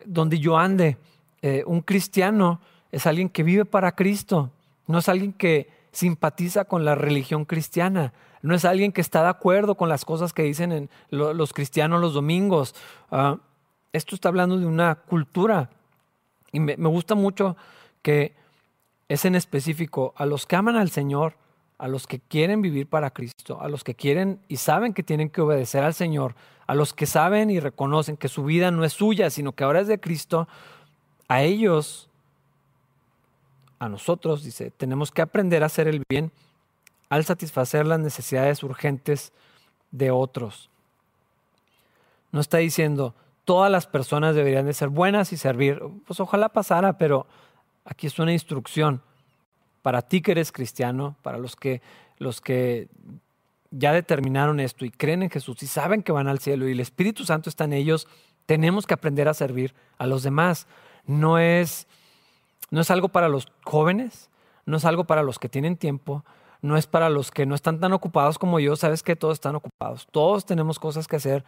donde 0.04 0.38
yo 0.38 0.58
ande. 0.58 0.96
Eh, 1.42 1.64
un 1.66 1.80
cristiano 1.80 2.60
es 2.90 3.06
alguien 3.06 3.28
que 3.28 3.42
vive 3.42 3.64
para 3.64 3.94
Cristo, 3.94 4.50
no 4.86 4.98
es 4.98 5.08
alguien 5.08 5.32
que 5.32 5.68
simpatiza 5.92 6.64
con 6.64 6.84
la 6.84 6.94
religión 6.94 7.44
cristiana, 7.44 8.12
no 8.42 8.54
es 8.54 8.64
alguien 8.64 8.92
que 8.92 9.00
está 9.00 9.22
de 9.22 9.28
acuerdo 9.28 9.76
con 9.76 9.88
las 9.88 10.04
cosas 10.04 10.32
que 10.32 10.42
dicen 10.42 10.72
en 10.72 10.90
los 11.10 11.52
cristianos 11.52 12.00
los 12.00 12.14
domingos. 12.14 12.74
Ah, 13.10 13.38
esto 13.92 14.14
está 14.14 14.28
hablando 14.28 14.58
de 14.58 14.66
una 14.66 14.96
cultura 14.96 15.70
y 16.50 16.60
me 16.60 16.88
gusta 16.88 17.14
mucho 17.14 17.56
que 18.02 18.34
es 19.08 19.24
en 19.24 19.34
específico 19.34 20.12
a 20.16 20.26
los 20.26 20.46
que 20.46 20.56
aman 20.56 20.76
al 20.76 20.90
Señor, 20.90 21.34
a 21.78 21.88
los 21.88 22.06
que 22.06 22.20
quieren 22.20 22.62
vivir 22.62 22.86
para 22.86 23.10
Cristo, 23.10 23.60
a 23.60 23.68
los 23.68 23.84
que 23.84 23.94
quieren 23.94 24.40
y 24.48 24.56
saben 24.56 24.94
que 24.94 25.02
tienen 25.02 25.30
que 25.30 25.40
obedecer 25.40 25.84
al 25.84 25.94
Señor, 25.94 26.34
a 26.66 26.74
los 26.74 26.94
que 26.94 27.06
saben 27.06 27.50
y 27.50 27.60
reconocen 27.60 28.16
que 28.16 28.28
su 28.28 28.44
vida 28.44 28.70
no 28.70 28.84
es 28.84 28.92
suya, 28.92 29.30
sino 29.30 29.52
que 29.52 29.64
ahora 29.64 29.80
es 29.80 29.88
de 29.88 30.00
Cristo, 30.00 30.48
a 31.28 31.42
ellos, 31.42 32.08
a 33.78 33.88
nosotros, 33.88 34.44
dice, 34.44 34.70
tenemos 34.70 35.10
que 35.10 35.22
aprender 35.22 35.62
a 35.62 35.66
hacer 35.66 35.88
el 35.88 36.02
bien 36.08 36.30
al 37.12 37.26
satisfacer 37.26 37.86
las 37.86 38.00
necesidades 38.00 38.62
urgentes 38.62 39.34
de 39.90 40.10
otros. 40.10 40.70
No 42.30 42.40
está 42.40 42.56
diciendo, 42.56 43.14
todas 43.44 43.70
las 43.70 43.86
personas 43.86 44.34
deberían 44.34 44.64
de 44.64 44.72
ser 44.72 44.88
buenas 44.88 45.30
y 45.34 45.36
servir. 45.36 45.78
Pues 46.06 46.20
ojalá 46.20 46.48
pasara, 46.48 46.96
pero 46.96 47.26
aquí 47.84 48.06
es 48.06 48.18
una 48.18 48.32
instrucción 48.32 49.02
para 49.82 50.00
ti 50.00 50.22
que 50.22 50.32
eres 50.32 50.52
cristiano, 50.52 51.14
para 51.20 51.36
los 51.36 51.54
que, 51.54 51.82
los 52.16 52.40
que 52.40 52.88
ya 53.70 53.92
determinaron 53.92 54.58
esto 54.58 54.86
y 54.86 54.90
creen 54.90 55.22
en 55.22 55.28
Jesús 55.28 55.62
y 55.62 55.66
saben 55.66 56.02
que 56.02 56.12
van 56.12 56.28
al 56.28 56.38
cielo 56.38 56.66
y 56.66 56.72
el 56.72 56.80
Espíritu 56.80 57.26
Santo 57.26 57.50
está 57.50 57.64
en 57.64 57.74
ellos, 57.74 58.08
tenemos 58.46 58.86
que 58.86 58.94
aprender 58.94 59.28
a 59.28 59.34
servir 59.34 59.74
a 59.98 60.06
los 60.06 60.22
demás. 60.22 60.66
No 61.04 61.38
es, 61.38 61.86
no 62.70 62.80
es 62.80 62.90
algo 62.90 63.10
para 63.10 63.28
los 63.28 63.48
jóvenes, 63.64 64.30
no 64.64 64.78
es 64.78 64.86
algo 64.86 65.04
para 65.04 65.22
los 65.22 65.38
que 65.38 65.50
tienen 65.50 65.76
tiempo, 65.76 66.24
no 66.62 66.76
es 66.76 66.86
para 66.86 67.10
los 67.10 67.30
que 67.30 67.44
no 67.44 67.54
están 67.54 67.80
tan 67.80 67.92
ocupados 67.92 68.38
como 68.38 68.58
yo, 68.60 68.76
sabes 68.76 69.02
que 69.02 69.16
todos 69.16 69.34
están 69.34 69.56
ocupados, 69.56 70.06
todos 70.10 70.46
tenemos 70.46 70.78
cosas 70.78 71.06
que 71.06 71.16
hacer, 71.16 71.44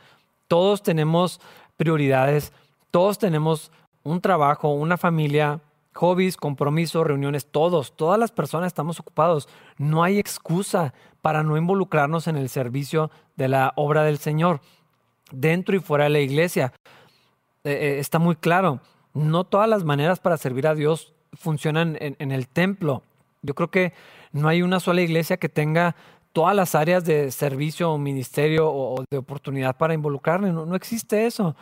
todos 0.49 0.83
tenemos 0.83 1.41
prioridades, 1.77 2.53
todos 2.91 3.19
tenemos 3.19 3.73
un 4.03 4.21
trabajo, 4.21 4.69
una 4.69 4.99
familia, 4.99 5.61
hobbies, 5.95 6.37
compromisos, 6.37 7.07
reuniones, 7.07 7.47
todos, 7.47 7.97
todas 7.97 8.19
las 8.19 8.33
personas 8.33 8.69
estamos 8.69 9.01
ocupados. 9.01 9.49
No 9.79 10.03
hay 10.03 10.19
excusa 10.19 10.93
para 11.23 11.43
no 11.43 11.57
involucrarnos 11.57 12.27
en 12.29 12.37
el 12.37 12.49
servicio 12.49 13.11
de 13.37 13.49
la 13.49 13.73
obra 13.77 14.03
del 14.03 14.19
Señor, 14.19 14.61
dentro 15.33 15.75
y 15.75 15.81
fuera 15.81 16.05
de 16.05 16.11
la 16.11 16.21
iglesia. 16.21 16.73
Eh, 17.65 17.73
eh, 17.73 17.99
está 17.99 18.19
muy 18.19 18.37
claro, 18.37 18.81
no 19.15 19.45
todas 19.45 19.69
las 19.69 19.85
maneras 19.85 20.21
para 20.21 20.37
servir 20.37 20.67
a 20.67 20.75
Dios 20.75 21.15
funcionan 21.33 21.97
en, 21.99 22.31
el 22.31 22.49
templo. 22.49 23.03
Yo 23.43 23.55
creo 23.55 23.71
que 23.71 23.93
no 24.35 24.49
hay 24.49 24.63
una 24.63 24.81
sola 24.81 25.01
iglesia 25.01 25.37
que 25.37 25.49
tenga 25.49 25.95
todas 26.33 26.57
las 26.57 26.75
áreas 26.75 27.05
de 27.05 27.31
servicio 27.31 27.93
o 27.93 27.99
ministerio 27.99 28.69
o, 28.69 29.05
de 29.09 29.19
oportunidad 29.19 29.77
para 29.77 29.95
involucrarle. 29.95 30.53
No, 30.53 30.67
no 30.67 30.75
existe 30.75 31.25
eso. 31.25 31.55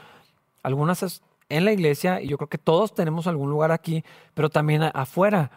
Algunas 0.62 1.22
en 1.50 1.66
la 1.66 1.72
iglesia, 1.72 2.22
y 2.22 2.28
yo 2.28 2.38
creo 2.38 2.48
que 2.48 2.56
todos 2.56 2.94
tenemos 2.94 3.26
algún 3.26 3.50
lugar 3.50 3.72
aquí, 3.72 4.02
pero 4.32 4.48
también 4.48 4.82
afuera. 4.94 5.50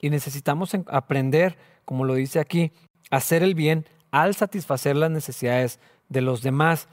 Y 0.00 0.08
necesitamos 0.08 0.74
aprender, 0.86 1.58
como 1.84 2.06
lo 2.06 2.14
dice 2.14 2.40
aquí, 2.40 2.72
hacer 3.10 3.42
el 3.42 3.54
bien 3.54 3.86
al 4.10 4.34
satisfacer 4.34 4.96
las 4.96 5.10
necesidades 5.10 5.78
de 6.08 6.22
los 6.22 6.40
demás. 6.40 6.88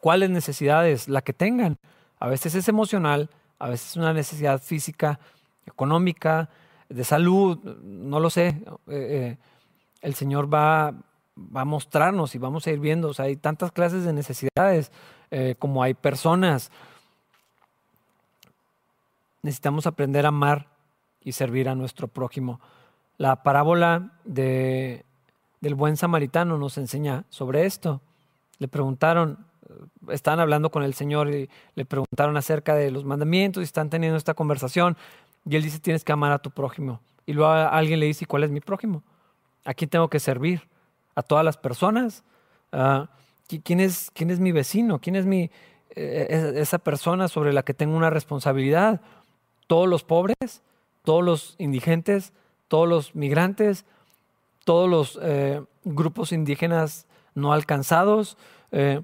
¿Cuáles 0.00 0.30
necesidades? 0.30 1.06
La 1.06 1.22
que 1.22 1.32
tengan. 1.32 1.78
A 2.18 2.26
veces 2.26 2.56
es 2.56 2.66
emocional, 2.66 3.30
a 3.60 3.68
veces 3.68 3.90
es 3.90 3.96
una 3.96 4.12
necesidad 4.12 4.60
física, 4.60 5.20
económica, 5.64 6.50
de 6.88 7.04
salud, 7.04 7.58
no 7.82 8.20
lo 8.20 8.30
sé. 8.30 8.48
Eh, 8.48 8.56
eh, 8.88 9.38
el 10.02 10.14
Señor 10.14 10.52
va, 10.52 10.92
va, 11.36 11.60
a 11.62 11.64
mostrarnos 11.64 12.34
y 12.34 12.38
vamos 12.38 12.66
a 12.66 12.70
ir 12.70 12.80
viendo. 12.80 13.08
O 13.08 13.14
sea, 13.14 13.26
hay 13.26 13.36
tantas 13.36 13.72
clases 13.72 14.04
de 14.04 14.12
necesidades 14.12 14.92
eh, 15.30 15.56
como 15.58 15.82
hay 15.82 15.94
personas 15.94 16.70
necesitamos 19.46 19.86
aprender 19.86 20.24
a 20.26 20.28
amar 20.28 20.66
y 21.22 21.32
servir 21.32 21.68
a 21.68 21.76
nuestro 21.76 22.08
prójimo. 22.08 22.60
La 23.16 23.44
parábola 23.44 24.10
de, 24.24 25.04
del 25.60 25.76
buen 25.76 25.96
samaritano 25.96 26.58
nos 26.58 26.76
enseña 26.78 27.24
sobre 27.28 27.64
esto. 27.64 28.00
Le 28.58 28.66
preguntaron, 28.66 29.46
estaban 30.08 30.40
hablando 30.40 30.70
con 30.70 30.82
el 30.82 30.94
Señor 30.94 31.32
y 31.32 31.48
le 31.76 31.84
preguntaron 31.84 32.36
acerca 32.36 32.74
de 32.74 32.90
los 32.90 33.04
mandamientos 33.04 33.60
y 33.60 33.64
están 33.64 33.88
teniendo 33.88 34.16
esta 34.16 34.34
conversación. 34.34 34.96
Y 35.48 35.56
él 35.56 35.62
dice, 35.62 35.78
tienes 35.78 36.04
que 36.04 36.12
amar 36.12 36.32
a 36.32 36.38
tu 36.38 36.50
prójimo. 36.50 37.00
Y 37.24 37.32
luego 37.32 37.50
alguien 37.50 38.00
le 38.00 38.06
dice, 38.06 38.26
cuál 38.26 38.44
es 38.44 38.50
mi 38.50 38.60
prójimo? 38.60 39.02
¿A 39.64 39.74
quién 39.74 39.88
tengo 39.88 40.08
que 40.08 40.20
servir? 40.20 40.62
¿A 41.14 41.22
todas 41.22 41.44
las 41.44 41.56
personas? 41.56 42.24
Ah, 42.72 43.08
¿quién, 43.64 43.80
es, 43.80 44.10
¿Quién 44.12 44.30
es 44.30 44.40
mi 44.40 44.52
vecino? 44.52 45.00
¿Quién 45.00 45.16
es 45.16 45.26
mi, 45.26 45.50
eh, 45.90 46.52
esa 46.56 46.78
persona 46.78 47.28
sobre 47.28 47.52
la 47.52 47.62
que 47.62 47.74
tengo 47.74 47.96
una 47.96 48.10
responsabilidad? 48.10 49.00
todos 49.66 49.88
los 49.88 50.04
pobres, 50.04 50.62
todos 51.04 51.24
los 51.24 51.54
indigentes, 51.58 52.32
todos 52.68 52.88
los 52.88 53.14
migrantes, 53.14 53.84
todos 54.64 54.88
los 54.88 55.18
eh, 55.22 55.62
grupos 55.84 56.32
indígenas 56.32 57.06
no 57.34 57.52
alcanzados, 57.52 58.36
eh, 58.72 59.02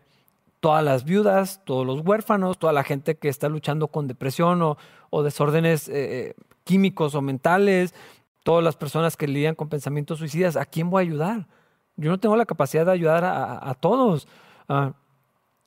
todas 0.62 0.82
las 0.82 1.04
viudas, 1.04 1.60
todos 1.64 1.86
los 1.86 2.00
huérfanos, 2.00 2.58
toda 2.58 2.72
la 2.72 2.84
gente 2.84 3.16
que 3.16 3.28
está 3.28 3.50
luchando 3.50 3.88
con 3.88 4.08
depresión 4.08 4.62
o, 4.62 5.22
desórdenes 5.22 5.90
eh, 5.90 6.34
químicos 6.64 7.14
o 7.14 7.20
mentales, 7.20 7.94
todas 8.42 8.64
las 8.64 8.76
personas 8.76 9.18
que 9.18 9.28
lidian 9.28 9.54
con 9.54 9.68
pensamientos 9.68 10.20
suicidas. 10.20 10.56
¿A 10.56 10.64
quién 10.64 10.88
voy 10.88 11.04
a 11.04 11.06
ayudar? 11.06 11.46
Yo 11.96 12.10
no 12.10 12.18
tengo 12.18 12.36
la 12.36 12.46
capacidad 12.46 12.86
de 12.86 12.92
ayudar 12.92 13.24
a, 13.24 13.74
todos. 13.74 14.26
Ah, 14.68 14.92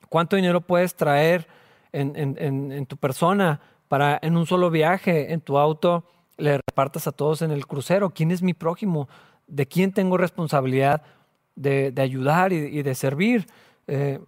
¿Cuánto 0.08 0.34
dinero 0.34 0.60
puedes 0.60 0.96
traer 0.96 1.46
en 1.92 2.86
tu 2.86 2.96
persona? 2.96 3.60
para 3.88 4.18
en 4.22 4.36
un 4.36 4.46
solo 4.46 4.70
viaje, 4.70 5.32
en 5.32 5.40
tu 5.40 5.58
auto, 5.58 6.04
le 6.36 6.58
repartas 6.58 7.06
a 7.06 7.12
todos 7.12 7.42
en 7.42 7.50
el 7.50 7.66
crucero. 7.66 8.10
¿Quién 8.10 8.30
es 8.30 8.42
mi 8.42 8.54
prójimo? 8.54 9.08
¿De 9.46 9.66
quién 9.66 9.92
tengo 9.92 10.16
responsabilidad 10.16 11.02
de, 11.54 11.92
ayudar 11.98 12.52
y, 12.52 12.82
de 12.82 12.94
servir? 12.94 13.46
Eh, 13.86 14.20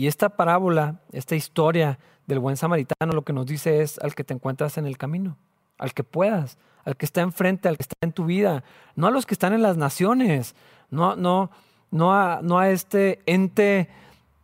y 0.00 0.06
esta 0.06 0.30
parábola, 0.30 1.02
esta 1.12 1.36
historia 1.36 1.98
del 2.26 2.38
buen 2.38 2.56
samaritano, 2.56 3.12
lo 3.12 3.20
que 3.20 3.34
nos 3.34 3.44
dice 3.44 3.82
es 3.82 3.98
al 3.98 4.14
que 4.14 4.24
te 4.24 4.32
encuentras 4.32 4.78
en 4.78 4.86
el 4.86 4.96
camino, 4.96 5.36
al 5.76 5.92
que 5.92 6.04
puedas, 6.04 6.56
al 6.86 6.96
que 6.96 7.04
está 7.04 7.20
enfrente, 7.20 7.68
al 7.68 7.76
que 7.76 7.82
está 7.82 7.96
en 8.00 8.12
tu 8.12 8.24
vida, 8.24 8.64
no 8.96 9.08
a 9.08 9.10
los 9.10 9.26
que 9.26 9.34
están 9.34 9.52
en 9.52 9.60
las 9.60 9.76
naciones, 9.76 10.54
no, 10.88 11.16
no, 11.16 11.50
no, 11.90 12.14
a, 12.14 12.40
no 12.42 12.58
a 12.58 12.70
este 12.70 13.20
ente 13.26 13.90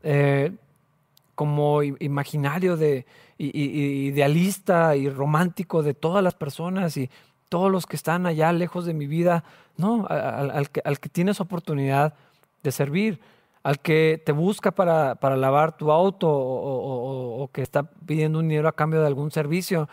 eh, 0.03 0.53
como 1.35 1.83
imaginario 1.83 2.77
de, 2.77 3.07
idealista 3.39 4.95
y 4.95 5.09
romántico 5.09 5.83
de 5.83 5.95
todas 5.95 6.23
las 6.23 6.35
personas 6.35 6.99
y 6.99 7.09
todos 7.49 7.73
los 7.73 7.87
que 7.87 7.97
están 7.97 8.27
allá 8.27 8.53
lejos 8.53 8.85
de 8.85 8.93
mi 8.93 9.07
vida, 9.07 9.43
no, 9.79 10.07
al, 10.07 10.69
que, 10.69 10.83
al 10.85 11.01
que, 11.01 11.09
tienes 11.09 11.41
oportunidad 11.41 12.13
de 12.63 12.73
servir, 12.73 13.21
al 13.67 13.81
que 13.81 14.23
te 14.25 14.31
busca 14.31 14.71
para, 14.71 15.17
para 15.17 15.37
lavar 15.37 15.77
tu 15.77 15.91
auto 15.91 16.29
o, 16.31 17.51
que 17.53 17.63
está 17.63 17.83
pidiendo 17.83 18.39
un 18.39 18.47
dinero 18.47 18.69
a 18.69 18.73
cambio 18.77 19.01
de 19.01 19.09
algún 19.09 19.33
servicio, 19.33 19.89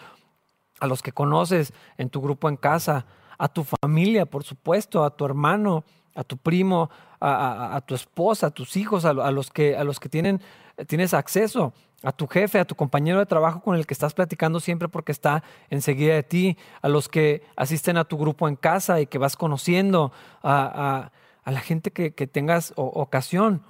a 0.80 0.86
los 0.86 1.02
que 1.02 1.12
conoces 1.12 1.74
en 1.98 2.12
tu 2.12 2.22
grupo 2.22 2.50
en 2.50 2.56
casa, 2.56 3.08
a 3.36 3.48
tu 3.48 3.64
familia, 3.64 4.28
por 4.28 4.44
supuesto, 4.44 5.04
a 5.04 5.18
tu 5.18 5.26
hermano, 5.26 5.84
a 6.14 6.24
tu 6.24 6.38
primo, 6.38 6.92
a, 7.20 7.82
tu 7.84 7.96
esposa, 7.96 8.48
a 8.48 8.52
tus 8.52 8.78
hijos, 8.78 9.06
a, 9.06 9.14
los 9.32 9.50
que, 9.50 9.76
a 9.76 9.84
los 9.84 10.00
que 10.00 10.08
tienen, 10.08 10.40
tienes 10.86 11.16
acceso, 11.16 11.74
a 12.04 12.12
tu 12.12 12.28
jefe, 12.28 12.60
a 12.60 12.66
tu 12.66 12.76
compañero 12.76 13.18
de 13.18 13.26
trabajo 13.26 13.64
con 13.64 13.76
el 13.76 13.88
que 13.88 13.96
estás 13.96 14.14
platicando 14.14 14.60
siempre 14.60 14.88
porque 14.88 15.12
está 15.12 15.44
enseguida 15.72 16.14
de 16.14 16.22
ti, 16.22 16.58
a 16.84 16.90
los 16.90 17.10
que 17.10 17.42
asisten 17.56 17.98
a 17.98 18.04
tu 18.04 18.20
grupo 18.20 18.48
en 18.48 18.56
casa 18.56 19.02
y 19.02 19.08
que 19.08 19.18
vas 19.18 19.36
conociendo, 19.36 20.12
a, 20.44 21.10
la 21.52 21.62
gente 21.62 21.92
que, 21.92 22.12
tengas 22.28 22.74
ocasión. 22.76 23.64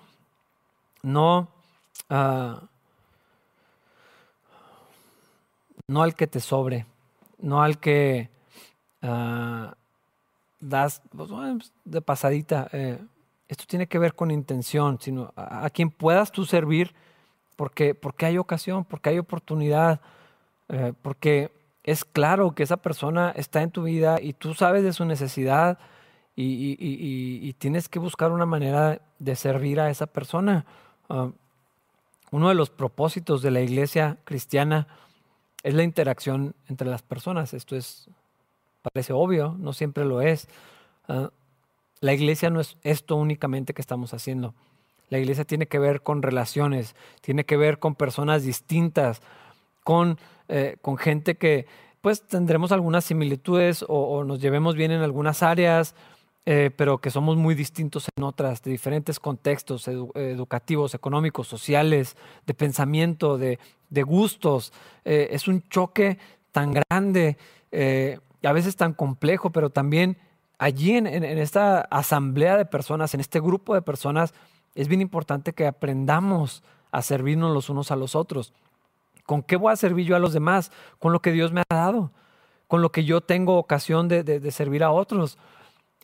No, 1.01 1.49
ah, 2.09 2.61
no 5.87 6.03
al 6.03 6.15
que 6.15 6.27
te 6.27 6.39
sobre, 6.39 6.85
no 7.39 7.61
al 7.61 7.79
que 7.79 8.29
ah, 9.01 9.75
das 10.59 11.01
pues, 11.15 11.29
pues, 11.29 11.73
de 11.83 12.01
pasadita. 12.01 12.69
Eh, 12.71 12.99
esto 13.47 13.65
tiene 13.67 13.87
que 13.87 13.99
ver 13.99 14.15
con 14.15 14.31
intención, 14.31 14.97
sino 14.99 15.33
a, 15.35 15.69
quien 15.69 15.91
puedas 15.91 16.31
tú 16.31 16.45
servir 16.45 16.93
porque, 17.55 17.93
porque 17.93 18.25
hay 18.25 18.37
ocasión, 18.37 18.85
porque 18.85 19.09
hay 19.09 19.19
oportunidad, 19.19 20.01
eh, 20.69 20.93
porque 21.01 21.51
es 21.83 22.05
claro 22.05 22.55
que 22.55 22.63
esa 22.63 22.77
persona 22.77 23.31
está 23.35 23.61
en 23.61 23.71
tu 23.71 23.83
vida 23.83 24.19
y 24.21 24.33
tú 24.33 24.53
sabes 24.53 24.83
de 24.83 24.93
su 24.93 25.05
necesidad 25.05 25.77
y, 26.35 27.53
tienes 27.59 27.89
que 27.89 27.99
buscar 27.99 28.31
una 28.31 28.45
manera 28.45 29.01
de 29.19 29.35
servir 29.35 29.79
a 29.79 29.89
esa 29.89 30.07
persona. 30.07 30.65
Ah, 31.09 31.29
uno 32.31 32.49
de 32.49 32.55
los 32.55 32.69
propósitos 32.69 33.41
de 33.41 33.51
la 33.51 33.61
iglesia 33.61 34.17
cristiana 34.23 34.87
es 35.61 35.73
la 35.73 35.83
interacción 35.83 36.55
entre 36.67 36.89
las 36.89 37.03
personas. 37.03 37.53
Esto 37.53 37.75
es 37.75 38.09
parece 38.81 39.13
obvio, 39.13 39.55
no 39.59 39.73
siempre 39.73 40.05
lo 40.05 40.21
es. 40.21 40.47
Ah, 41.07 41.29
la 42.01 42.13
iglesia 42.13 42.49
no 42.49 42.59
es 42.59 42.77
esto 42.83 43.15
únicamente 43.15 43.73
que 43.73 43.81
estamos 43.81 44.13
haciendo. 44.13 44.53
La 45.09 45.19
iglesia 45.19 45.45
tiene 45.45 45.67
que 45.67 45.79
ver 45.79 46.01
con 46.01 46.21
relaciones, 46.21 46.95
tiene 47.21 47.45
que 47.45 47.55
ver 47.55 47.79
con 47.79 47.95
personas 47.95 48.43
distintas, 48.43 49.21
con, 49.83 50.17
eh, 50.47 50.77
con 50.81 50.97
gente 50.97 51.35
que 51.35 51.65
pues 52.01 52.21
tendremos 52.21 52.73
algunas 52.73 53.05
similitudes 53.05 53.85
o, 53.87 54.25
nos 54.25 54.41
llevemos 54.41 54.75
bien 54.75 54.91
en 54.91 55.01
algunas 55.01 55.41
áreas, 55.41 55.95
eh, 56.45 56.71
pero 56.75 56.99
que 56.99 57.09
somos 57.09 57.37
muy 57.37 57.55
distintos 57.55 58.07
en 58.15 58.23
otras, 58.23 58.61
de 58.61 58.71
diferentes 58.71 59.19
contextos 59.19 59.87
educativos, 59.87 60.93
económicos, 60.93 61.47
sociales, 61.47 62.17
de 62.45 62.53
pensamiento, 62.53 63.37
de, 63.37 63.59
gustos. 64.03 64.73
Eh, 65.05 65.29
es 65.31 65.47
un 65.47 65.61
choque 65.69 66.17
tan 66.51 66.73
grande 66.73 67.37
y 67.71 68.47
a 68.47 68.53
veces 68.53 68.75
tan 68.75 68.93
complejo, 68.93 69.51
pero 69.51 69.69
también 69.69 70.17
allí 70.63 70.95
en, 70.95 71.07
esta 71.07 71.81
asamblea 71.81 72.57
de 72.57 72.65
personas, 72.65 73.13
en 73.13 73.19
este 73.19 73.39
grupo 73.39 73.73
de 73.73 73.81
personas, 73.81 74.33
es 74.75 74.87
bien 74.87 75.01
importante 75.01 75.53
que 75.53 75.67
aprendamos 75.67 76.63
a 76.91 77.01
servirnos 77.01 77.53
los 77.53 77.69
unos 77.69 77.91
a 77.91 77.95
los 77.95 78.15
otros. 78.15 78.53
¿Con 79.25 79.43
qué 79.43 79.55
voy 79.55 79.73
a 79.73 79.75
servir 79.75 80.05
yo 80.05 80.15
a 80.15 80.19
los 80.19 80.33
demás? 80.33 80.71
Con 80.99 81.11
lo 81.11 81.21
que 81.21 81.31
Dios 81.31 81.51
me 81.51 81.61
ha 81.61 81.75
dado, 81.75 82.11
con 82.67 82.81
lo 82.81 82.91
que 82.91 83.03
yo 83.03 83.21
tengo 83.21 83.57
ocasión 83.57 84.07
de, 84.07 84.51
servir 84.51 84.83
a 84.83 84.91
otros. 84.91 85.37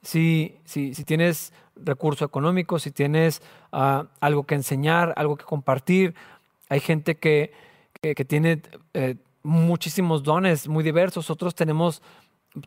Si, 0.02 0.58
si, 0.66 0.94
si, 0.94 1.04
tienes 1.04 1.54
recurso 1.76 2.26
económico, 2.26 2.80
si 2.80 2.92
tienes 2.92 3.42
ah, 3.72 4.06
algo 4.20 4.46
que 4.46 4.56
enseñar, 4.56 5.14
algo 5.18 5.36
que 5.36 5.46
compartir, 5.46 6.16
hay 6.70 6.80
gente 6.80 7.18
que, 7.18 7.52
que, 8.02 8.26
tiene 8.26 8.62
eh, 8.94 9.16
muchísimos 9.44 10.24
dones 10.24 10.68
muy 10.68 10.84
diversos, 10.84 11.30
otros 11.30 11.56
tenemos 11.56 12.02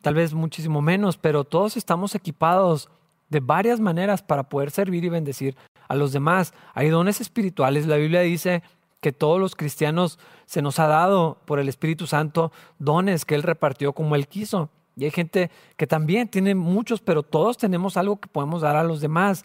tal 0.02 0.14
vez 0.14 0.34
muchísimo 0.34 0.82
menos, 0.82 1.16
pero 1.16 1.44
todos 1.44 1.76
estamos 1.76 2.14
equipados 2.14 2.88
de 3.28 3.40
varias 3.40 3.80
maneras 3.80 4.22
para 4.22 4.44
poder 4.44 4.70
servir 4.70 5.04
y 5.04 5.08
bendecir 5.08 5.56
a 5.88 5.94
los 5.94 6.12
demás. 6.12 6.54
Hay 6.74 6.90
dones 6.90 7.20
espirituales. 7.20 7.86
La 7.86 7.96
Biblia 7.96 8.20
dice 8.20 8.62
que 9.00 9.12
todos 9.12 9.40
los 9.40 9.56
cristianos 9.56 10.18
se 10.46 10.62
nos 10.62 10.78
ha 10.78 10.86
dado 10.86 11.38
por 11.44 11.58
el 11.58 11.68
Espíritu 11.68 12.06
Santo 12.06 12.52
dones 12.78 13.24
que 13.24 13.34
Él 13.34 13.42
repartió 13.42 13.92
como 13.92 14.14
Él 14.14 14.28
quiso. 14.28 14.70
Y 14.96 15.04
hay 15.04 15.10
gente 15.10 15.50
que 15.76 15.86
también 15.86 16.28
tiene 16.28 16.54
muchos, 16.54 17.00
pero 17.00 17.22
todos 17.22 17.56
tenemos 17.56 17.96
algo 17.96 18.20
que 18.20 18.28
podemos 18.28 18.62
dar 18.62 18.76
a 18.76 18.84
los 18.84 19.00
demás. 19.00 19.44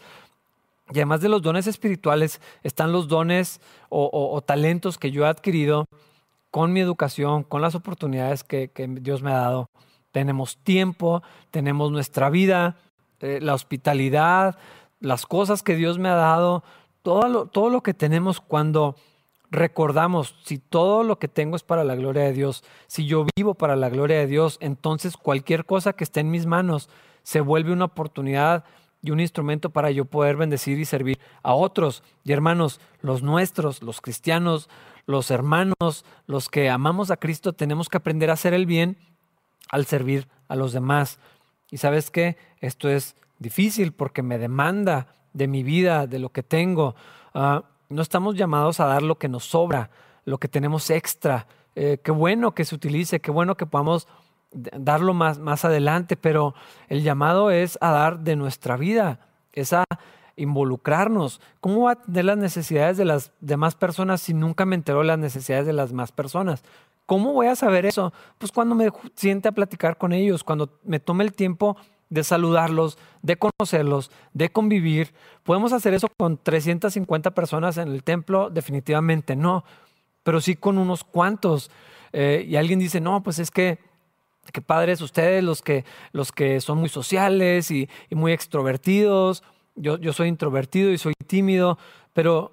Y 0.90 1.00
además 1.00 1.22
de 1.22 1.30
los 1.30 1.42
dones 1.42 1.68
espirituales 1.68 2.42
están 2.64 2.92
los 2.92 3.08
dones 3.08 3.62
o, 3.90 4.42
talentos 4.46 4.98
que 4.98 5.12
yo 5.12 5.26
he 5.26 5.28
adquirido 5.28 5.86
con 6.52 6.74
mi 6.74 6.80
educación, 6.80 7.44
con 7.44 7.62
las 7.62 7.76
oportunidades 7.76 8.44
que 8.44 8.70
Dios 9.02 9.22
me 9.22 9.32
ha 9.32 9.38
dado 9.38 9.70
tenemos 10.18 10.58
tiempo, 10.58 11.22
tenemos 11.52 11.92
nuestra 11.92 12.32
vida, 12.32 12.78
eh, 13.20 13.40
la 13.40 13.54
hospitalidad, 13.54 14.58
las 15.00 15.28
cosas 15.28 15.62
que 15.62 15.76
Dios 15.76 16.00
me 16.00 16.10
ha 16.10 16.16
dado, 16.16 16.64
todo 17.04 17.46
todo 17.46 17.70
lo 17.70 17.84
que 17.84 17.94
tenemos 17.94 18.42
cuando 18.42 18.96
recordamos, 19.50 20.36
si 20.44 20.58
todo 20.58 21.04
lo 21.04 21.20
que 21.20 21.28
tengo 21.28 21.56
es 21.56 21.64
para 21.64 21.84
la 21.84 21.96
gloria 21.96 22.24
de 22.24 22.34
Dios, 22.34 22.64
si 22.88 23.06
yo 23.06 23.26
vivo 23.36 23.54
para 23.54 23.76
la 23.76 23.90
gloria 23.90 24.18
de 24.18 24.28
Dios, 24.28 24.58
entonces 24.62 25.18
cualquier 25.18 25.66
cosa 25.66 25.94
que 25.94 26.04
esté 26.04 26.20
en 26.20 26.32
mis 26.32 26.46
manos 26.46 26.90
se 27.24 27.42
vuelve 27.42 27.72
una 27.72 27.86
oportunidad 27.86 28.66
y 29.02 29.12
un 29.12 29.20
instrumento 29.20 29.70
para 29.70 29.92
yo 29.92 30.06
poder 30.06 30.36
bendecir 30.38 30.80
y 30.80 30.86
servir 30.86 31.20
a 31.44 31.54
otros. 31.54 32.04
Y 32.24 32.32
hermanos, 32.32 32.82
los 33.02 33.22
nuestros, 33.22 33.82
los 33.82 34.02
cristianos, 34.02 34.70
los 35.06 35.32
hermanos, 35.32 36.04
los 36.26 36.50
que 36.50 36.70
amamos 36.70 37.12
a 37.12 37.18
Cristo, 37.18 37.54
tenemos 37.54 37.90
que 37.90 37.98
aprender 37.98 38.30
a 38.30 38.34
hacer 38.34 38.54
el 38.54 38.66
bien 38.66 38.98
al 39.70 39.86
servir 39.86 40.28
a 40.48 40.56
los 40.56 40.74
demás. 40.74 41.20
Y 41.70 41.78
sabes 41.78 42.12
qué, 42.12 42.38
esto 42.60 42.90
es 42.90 43.16
difícil 43.40 43.92
porque 43.92 44.24
me 44.24 44.38
demanda 44.38 45.08
de 45.34 45.48
mi 45.48 45.64
vida, 45.64 46.08
de 46.08 46.20
lo 46.20 46.30
que 46.30 46.44
tengo. 46.44 46.96
Ah, 47.34 47.64
no 47.90 48.02
estamos 48.02 48.36
llamados 48.36 48.80
a 48.80 48.86
dar 48.86 49.02
lo 49.02 49.16
que 49.16 49.30
nos 49.30 49.46
sobra, 49.46 49.90
lo 50.26 50.38
que 50.38 50.48
tenemos 50.48 50.90
extra. 50.90 51.48
Eh, 51.76 52.00
qué 52.04 52.12
bueno 52.12 52.54
que 52.54 52.66
se 52.66 52.76
utilice, 52.76 53.20
qué 53.20 53.32
bueno 53.32 53.56
que 53.56 53.66
podamos 53.66 54.08
darlo 54.52 55.14
más, 55.14 55.40
más 55.40 55.66
adelante, 55.66 56.16
pero 56.16 56.56
el 56.88 57.04
llamado 57.04 57.52
es 57.52 57.78
a 57.82 57.92
dar 57.92 58.20
de 58.20 58.36
nuestra 58.36 58.78
vida, 58.78 59.20
es 59.54 59.74
a 59.74 59.84
involucrarnos. 60.36 61.42
¿Cómo 61.60 61.84
va 61.84 61.92
a 61.92 62.02
tener 62.02 62.26
las 62.26 62.38
necesidades 62.38 62.98
de 62.98 63.06
las 63.06 63.32
demás 63.42 63.76
personas 63.76 64.22
si 64.22 64.34
nunca 64.34 64.66
me 64.66 64.76
enteró 64.76 65.04
las 65.04 65.20
necesidades 65.20 65.66
de 65.66 65.74
las 65.74 65.90
demás 65.90 66.12
personas? 66.12 66.64
¿Cómo 67.06 67.34
voy 67.34 67.48
a 67.48 67.56
saber 67.56 67.86
eso? 67.86 68.14
Pues 68.38 68.52
cuando 68.52 68.76
me 68.76 68.92
siente 69.16 69.48
a 69.48 69.54
platicar 69.54 69.98
con 69.98 70.14
ellos, 70.14 70.44
cuando 70.44 70.80
me 70.84 71.00
tome 71.00 71.24
el 71.24 71.34
tiempo 71.34 71.78
de 72.10 72.24
saludarlos, 72.24 72.98
de 73.22 73.38
conocerlos, 73.38 74.12
de 74.34 74.50
convivir. 74.50 75.14
¿Podemos 75.44 75.74
hacer 75.74 75.94
eso 75.94 76.08
con 76.18 76.38
350 76.38 77.32
personas 77.32 77.78
en 77.78 77.90
el 77.90 78.04
templo? 78.04 78.50
Definitivamente 78.50 79.36
no, 79.36 79.64
pero 80.24 80.42
sí 80.42 80.56
con 80.56 80.78
unos 80.78 81.04
cuantos. 81.04 81.70
Eh, 82.14 82.46
y 82.48 82.56
alguien 82.56 82.80
dice, 82.80 83.02
no, 83.02 83.24
pues 83.24 83.40
es 83.40 83.52
que, 83.52 83.80
qué 84.54 84.62
padres 84.62 85.02
ustedes, 85.02 85.44
los 85.44 85.62
que, 85.62 85.84
los 86.12 86.32
que 86.32 86.62
son 86.62 86.80
muy 86.80 86.90
sociales 86.90 87.72
y, 87.72 87.90
muy 88.12 88.32
extrovertidos. 88.32 89.44
Yo, 89.76 89.98
yo 89.98 90.14
soy 90.14 90.30
introvertido 90.30 90.92
y 90.92 90.98
soy 90.98 91.14
tímido, 91.28 91.78
pero 92.14 92.52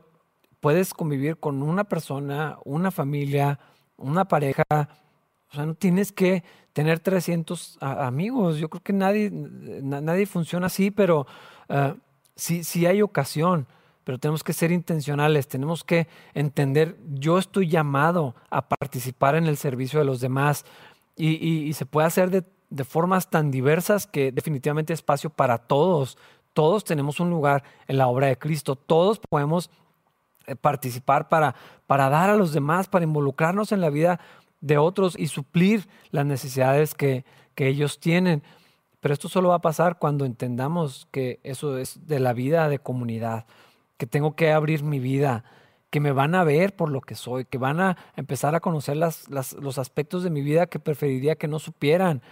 puedes 0.61 0.93
convivir 0.93 1.37
con 1.39 1.63
una 1.63 1.85
persona, 1.85 2.59
una 2.65 2.91
familia, 2.91 3.59
una 3.97 4.27
pareja, 4.27 4.65
o 4.71 5.55
sea, 5.55 5.67
no 5.67 5.75
tienes 5.75 6.11
que 6.11 6.43
tener 6.75 7.01
300 7.01 7.79
amigos. 7.81 8.59
Yo 8.59 8.69
creo 8.69 8.83
que 8.83 8.93
nadie, 8.93 9.31
nadie 9.33 10.27
funciona 10.27 10.67
así, 10.67 10.91
pero 10.91 11.27
uh, 11.71 11.95
sí, 12.35 12.85
hay 12.85 13.01
ocasión, 13.01 13.67
pero 14.03 14.19
tenemos 14.19 14.45
que 14.45 14.53
ser 14.53 14.73
intencionales, 14.73 15.49
tenemos 15.49 15.85
que 15.85 16.09
entender, 16.35 16.99
yo 17.15 17.39
estoy 17.39 17.69
llamado 17.69 18.35
a 18.51 18.69
participar 18.69 19.37
en 19.37 19.47
el 19.47 19.57
servicio 19.57 20.01
de 20.01 20.05
los 20.05 20.21
demás 20.21 20.67
y, 21.17 21.73
se 21.75 21.87
puede 21.87 22.09
hacer 22.09 22.31
de, 22.31 22.45
de 22.71 22.85
formas 22.85 23.31
tan 23.31 23.53
diversas 23.53 24.09
que 24.09 24.33
definitivamente 24.33 24.93
hay 24.93 24.95
espacio 24.95 25.31
para 25.31 25.59
todos. 25.59 26.19
Todos 26.55 26.85
tenemos 26.85 27.21
un 27.21 27.31
lugar 27.31 27.63
en 27.87 27.99
la 27.99 28.09
obra 28.09 28.27
de 28.27 28.37
Cristo, 28.37 28.75
todos 28.75 29.21
podemos 29.21 29.71
eh, 30.47 30.57
participar 30.57 31.29
para, 31.29 31.55
para 31.87 32.11
dar 32.11 32.31
a 32.31 32.37
los 32.37 32.53
demás, 32.53 32.89
para 32.89 33.05
involucrarnos 33.05 33.73
en 33.73 33.81
la 33.81 33.91
vida 33.91 34.21
de 34.65 34.79
otros 34.79 35.15
y 35.19 35.29
suplir 35.29 35.87
las 36.11 36.25
necesidades 36.25 36.95
que, 36.95 37.25
que 37.55 37.69
ellos 37.69 38.01
tienen. 38.01 38.43
Pero 39.01 39.13
esto 39.13 39.29
solo 39.29 39.51
va 39.51 39.57
a 39.57 39.61
pasar 39.61 39.99
cuando 39.99 40.25
entendamos 40.25 41.07
que 41.11 41.39
eso 41.43 41.77
es 41.77 42.07
de 42.07 42.19
la 42.19 42.33
vida 42.33 42.71
de 42.71 42.79
comunidad, 42.79 43.45
que 43.99 44.07
tengo 44.07 44.35
que 44.35 44.53
abrir 44.53 44.83
mi 44.83 45.01
vida, 45.01 45.45
que 45.91 46.01
me 46.01 46.13
van 46.13 46.35
a 46.35 46.45
ver 46.45 46.75
por 46.75 46.91
lo 46.91 47.03
que 47.03 47.15
soy, 47.15 47.45
que 47.45 47.59
van 47.59 47.79
a 47.79 47.99
empezar 48.17 48.55
a 48.55 48.61
conocer 48.61 48.97
las, 48.97 49.29
los 49.29 49.79
aspectos 49.79 50.23
de 50.23 50.31
mi 50.31 50.41
vida 50.41 50.67
que 50.67 50.79
preferiría 50.79 51.37
que 51.37 51.47
no 51.47 51.59
supieran. 51.59 52.23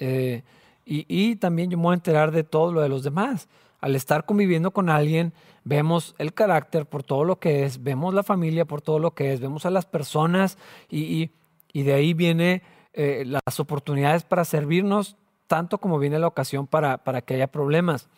Eh, 0.00 0.42
y, 0.84 1.36
también 1.36 1.70
yo 1.70 1.76
me 1.76 1.84
voy 1.84 1.92
a 1.92 1.94
enterar 1.94 2.32
de 2.32 2.42
todo 2.42 2.72
lo 2.72 2.80
de 2.80 2.88
los 2.88 3.04
demás. 3.04 3.48
Al 3.80 3.94
estar 3.94 4.24
conviviendo 4.26 4.72
con 4.72 4.88
alguien, 4.88 5.32
vemos 5.62 6.16
el 6.18 6.34
carácter 6.34 6.86
por 6.86 7.04
todo 7.04 7.24
lo 7.24 7.38
que 7.38 7.64
es, 7.64 7.82
vemos 7.82 8.14
la 8.14 8.22
familia 8.24 8.64
por 8.64 8.80
todo 8.80 8.98
lo 8.98 9.12
que 9.12 9.32
es, 9.32 9.40
vemos 9.40 9.66
a 9.66 9.70
las 9.70 9.86
personas 9.86 10.58
y, 10.88 11.30
de 11.74 11.94
ahí 11.94 12.14
viene 12.14 12.62
eh, 12.92 13.24
las 13.26 13.60
oportunidades 13.60 14.24
para 14.24 14.44
servirnos, 14.44 15.16
tanto 15.46 15.78
como 15.78 15.98
viene 15.98 16.18
la 16.18 16.26
ocasión 16.26 16.66
para, 16.66 16.98
para 16.98 17.22
que 17.22 17.34
haya 17.34 17.46
problemas. 17.46 18.08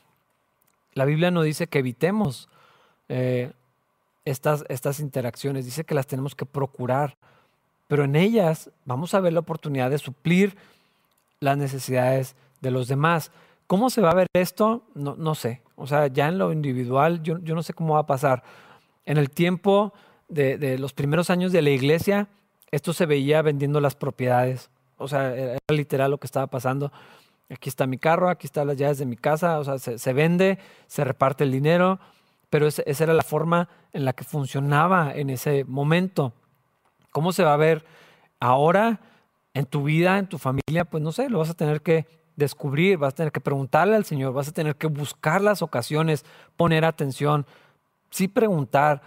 La 0.94 1.04
Biblia 1.04 1.30
no 1.30 1.42
dice 1.42 1.66
que 1.66 1.80
evitemos 1.80 2.48
eh, 3.08 3.52
estas, 4.24 4.64
estas 4.68 5.00
interacciones, 5.00 5.64
dice 5.64 5.84
que 5.84 5.94
las 5.94 6.06
tenemos 6.06 6.34
que 6.34 6.46
procurar, 6.46 7.16
pero 7.88 8.04
en 8.04 8.16
ellas 8.16 8.70
vamos 8.84 9.14
a 9.14 9.20
ver 9.20 9.32
la 9.32 9.40
oportunidad 9.40 9.90
de 9.90 9.98
suplir 9.98 10.56
las 11.40 11.58
necesidades 11.58 12.36
de 12.60 12.70
los 12.70 12.88
demás. 12.88 13.32
¿Cómo 13.66 13.90
se 13.90 14.00
va 14.00 14.10
a 14.10 14.14
ver 14.14 14.26
esto? 14.32 14.82
No, 14.94 15.14
no 15.16 15.34
sé. 15.34 15.62
O 15.76 15.86
sea, 15.86 16.06
ya 16.06 16.28
en 16.28 16.38
lo 16.38 16.52
individual, 16.52 17.22
yo, 17.22 17.38
yo, 17.38 17.54
no 17.54 17.62
sé 17.62 17.72
cómo 17.72 17.94
va 17.94 18.00
a 18.00 18.06
pasar. 18.06 18.42
En 19.06 19.16
el 19.16 19.30
tiempo 19.30 19.92
de, 20.28 20.58
de, 20.58 20.78
los 20.78 20.92
primeros 20.92 21.30
años 21.30 21.52
de 21.52 21.62
la 21.62 21.70
iglesia, 21.70 22.28
esto 22.70 22.92
se 22.92 23.06
veía 23.06 23.42
vendiendo 23.42 23.80
las 23.80 23.94
propiedades. 23.94 24.70
O 24.96 25.08
sea, 25.08 25.34
era 25.34 25.58
literal 25.68 26.10
lo 26.10 26.18
que 26.18 26.26
estaba 26.26 26.46
pasando. 26.46 26.92
Aquí 27.48 27.68
está 27.68 27.86
mi 27.86 27.98
carro, 27.98 28.28
aquí 28.28 28.46
están 28.46 28.66
las 28.66 28.76
llaves 28.76 28.98
de 28.98 29.06
mi 29.06 29.16
casa. 29.16 29.58
O 29.58 29.64
sea, 29.64 29.78
se, 29.78 29.98
se 29.98 30.12
vende, 30.12 30.58
se 30.86 31.04
reparte 31.04 31.44
el 31.44 31.52
dinero. 31.52 31.98
Pero 32.50 32.66
esa 32.66 33.04
era 33.04 33.14
la 33.14 33.22
forma 33.22 33.68
en 33.92 34.04
la 34.04 34.12
que 34.12 34.24
funcionaba 34.24 35.12
en 35.14 35.30
ese 35.30 35.64
momento. 35.64 36.32
¿Cómo 37.10 37.32
se 37.32 37.44
va 37.44 37.54
a 37.54 37.56
ver 37.56 37.84
ahora 38.40 39.00
en 39.54 39.66
tu 39.66 39.84
vida, 39.84 40.18
en 40.18 40.26
tu 40.26 40.38
familia? 40.38 40.84
Pues 40.84 41.02
no 41.02 41.12
sé, 41.12 41.28
lo 41.28 41.38
vas 41.38 41.50
a 41.50 41.54
tener 41.54 41.80
que 41.80 42.06
descubrir, 42.36 42.98
vas 42.98 43.12
a 43.12 43.16
tener 43.16 43.32
que 43.32 43.40
preguntarle 43.40 43.96
al 43.96 44.04
Señor, 44.04 44.32
vas 44.32 44.48
a 44.48 44.52
tener 44.52 44.76
que 44.76 44.88
buscar 44.88 45.40
las 45.40 45.62
ocasiones, 45.62 46.24
poner 46.56 46.84
atención, 46.84 47.46
sí 48.10 48.28
preguntar. 48.28 49.02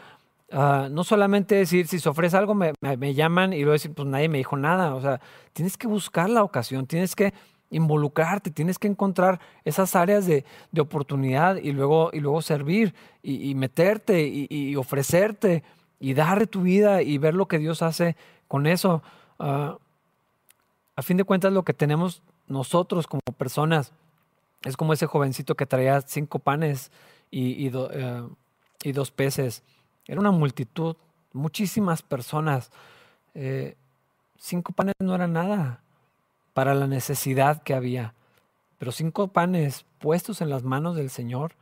Ah, 0.56 0.88
no 0.91 1.04
solamente 1.04 1.56
decir, 1.56 1.88
si 1.88 1.99
se 1.99 2.08
ofrece 2.08 2.38
algo, 2.38 2.54
me, 2.54 2.74
llaman 3.16 3.54
y 3.54 3.62
luego 3.62 3.74
decir, 3.74 3.91
pues 3.91 4.08
nadie 4.08 4.30
me 4.30 4.38
dijo 4.38 4.56
nada. 4.56 4.93
O 4.93 5.01
sea, 5.01 5.20
tienes 5.51 5.78
que 5.78 5.88
buscar 5.88 6.30
la 6.30 6.43
ocasión, 6.43 6.86
tienes 6.86 7.16
que 7.16 7.34
involucrarte, 7.72 8.51
tienes 8.51 8.78
que 8.78 8.88
encontrar 8.88 9.39
esas 9.66 9.95
áreas 9.95 10.28
de, 10.28 10.45
oportunidad 10.80 11.56
y 11.56 11.72
luego, 11.72 12.12
y 12.14 12.20
luego 12.20 12.43
servir 12.43 12.93
y, 13.24 13.56
meterte 13.56 14.28
y, 14.28 14.76
ofrecerte 14.76 15.64
y 15.99 16.14
dar 16.14 16.45
tu 16.45 16.62
vida 16.62 17.01
y 17.01 17.18
ver 17.18 17.34
lo 17.34 17.47
que 17.47 17.58
Dios 17.58 17.82
hace 17.82 18.16
con 18.47 18.68
eso. 18.68 19.01
Ah, 19.39 19.78
a 20.95 21.01
fin 21.01 21.18
de 21.18 21.24
cuentas, 21.24 21.51
lo 21.51 21.64
que 21.64 21.74
tenemos 21.74 22.22
nosotros 22.47 23.08
como 23.08 23.22
personas 23.36 23.91
es 24.64 24.78
como 24.78 24.93
ese 24.93 25.08
jovencito 25.08 25.56
que 25.56 25.66
traía 25.66 25.99
cinco 26.01 26.38
panes 26.39 26.91
y, 27.32 27.68
eh, 27.68 28.24
y, 28.84 28.91
dos 28.91 29.12
peces. 29.12 29.64
Era 30.06 30.20
una 30.20 30.32
multitud, 30.32 30.95
muchísimas 31.32 32.01
personas. 32.01 32.72
Eh, 33.34 33.76
cinco 34.38 34.74
panes 34.74 34.95
no 34.99 35.16
era 35.16 35.28
nada 35.28 35.82
para 36.54 36.74
la 36.74 36.88
necesidad 36.88 37.64
que 37.64 37.74
había. 37.74 38.14
Pero 38.78 38.91
cinco 38.91 39.30
panes 39.30 39.86
puestos 39.99 40.41
en 40.41 40.49
las 40.49 40.64
manos 40.64 40.95
del 40.95 41.10
Señor 41.10 41.56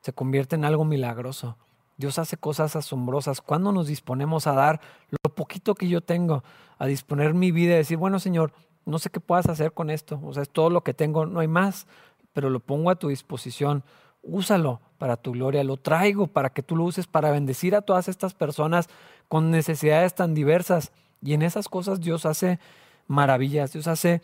se 0.00 0.12
convierte 0.12 0.56
en 0.56 0.64
algo 0.64 0.84
milagroso. 0.84 1.56
Dios 1.96 2.18
hace 2.18 2.36
cosas 2.36 2.74
asombrosas. 2.74 3.40
Cuando 3.40 3.72
nos 3.72 3.86
disponemos 3.86 4.46
a 4.46 4.52
dar 4.52 4.80
lo 5.10 5.34
poquito 5.34 5.74
que 5.74 5.88
yo 5.88 6.00
tengo, 6.00 6.42
a 6.78 6.86
disponer 6.86 7.34
mi 7.34 7.52
vida 7.52 7.74
y 7.74 7.76
decir, 7.76 7.98
bueno 7.98 8.18
Señor, 8.18 8.52
no 8.84 8.98
sé 8.98 9.10
qué 9.10 9.20
puedas 9.20 9.48
hacer 9.48 9.72
con 9.72 9.90
esto. 9.90 10.20
O 10.24 10.32
sea, 10.32 10.42
es 10.42 10.50
todo 10.50 10.70
lo 10.70 10.82
que 10.82 10.94
tengo, 10.94 11.26
no 11.26 11.40
hay 11.40 11.48
más, 11.48 11.86
pero 12.32 12.50
lo 12.50 12.60
pongo 12.60 12.90
a 12.90 12.96
tu 12.96 13.08
disposición. 13.08 13.84
Úsalo 14.22 14.80
para 15.02 15.16
tu 15.16 15.32
gloria, 15.32 15.64
lo 15.64 15.78
traigo 15.78 16.28
para 16.28 16.50
que 16.50 16.62
tú 16.62 16.76
lo 16.76 16.84
uses 16.84 17.08
para 17.08 17.32
bendecir 17.32 17.74
a 17.74 17.82
todas 17.82 18.06
estas 18.06 18.34
personas 18.34 18.88
con 19.26 19.50
necesidades 19.50 20.14
tan 20.14 20.32
diversas. 20.32 20.92
Y 21.20 21.34
en 21.34 21.42
esas 21.42 21.68
cosas 21.68 21.98
Dios 21.98 22.24
hace 22.24 22.60
maravillas, 23.08 23.72
Dios 23.72 23.88
hace 23.88 24.22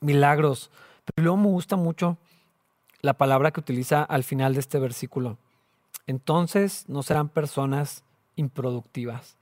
milagros. 0.00 0.72
Pero 1.04 1.22
luego 1.22 1.36
me 1.36 1.46
gusta 1.46 1.76
mucho 1.76 2.18
la 3.00 3.12
palabra 3.12 3.52
que 3.52 3.60
utiliza 3.60 4.02
al 4.02 4.24
final 4.24 4.54
de 4.54 4.58
este 4.58 4.80
versículo. 4.80 5.38
Entonces 6.08 6.84
no 6.88 7.04
serán 7.04 7.28
personas 7.28 8.02
improductivas. 8.34 9.36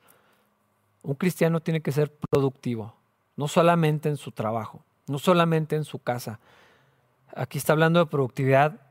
Un 1.02 1.14
cristiano 1.14 1.60
tiene 1.60 1.80
que 1.80 1.90
ser 1.90 2.14
productivo, 2.28 2.92
no 3.34 3.48
solamente 3.48 4.10
en 4.10 4.18
su 4.18 4.30
trabajo, 4.30 4.84
no 5.06 5.18
solamente 5.18 5.74
en 5.76 5.84
su 5.84 6.00
casa. 6.00 6.38
Aquí 7.34 7.56
está 7.56 7.72
hablando 7.72 7.98
de 8.00 8.10
productividad 8.10 8.89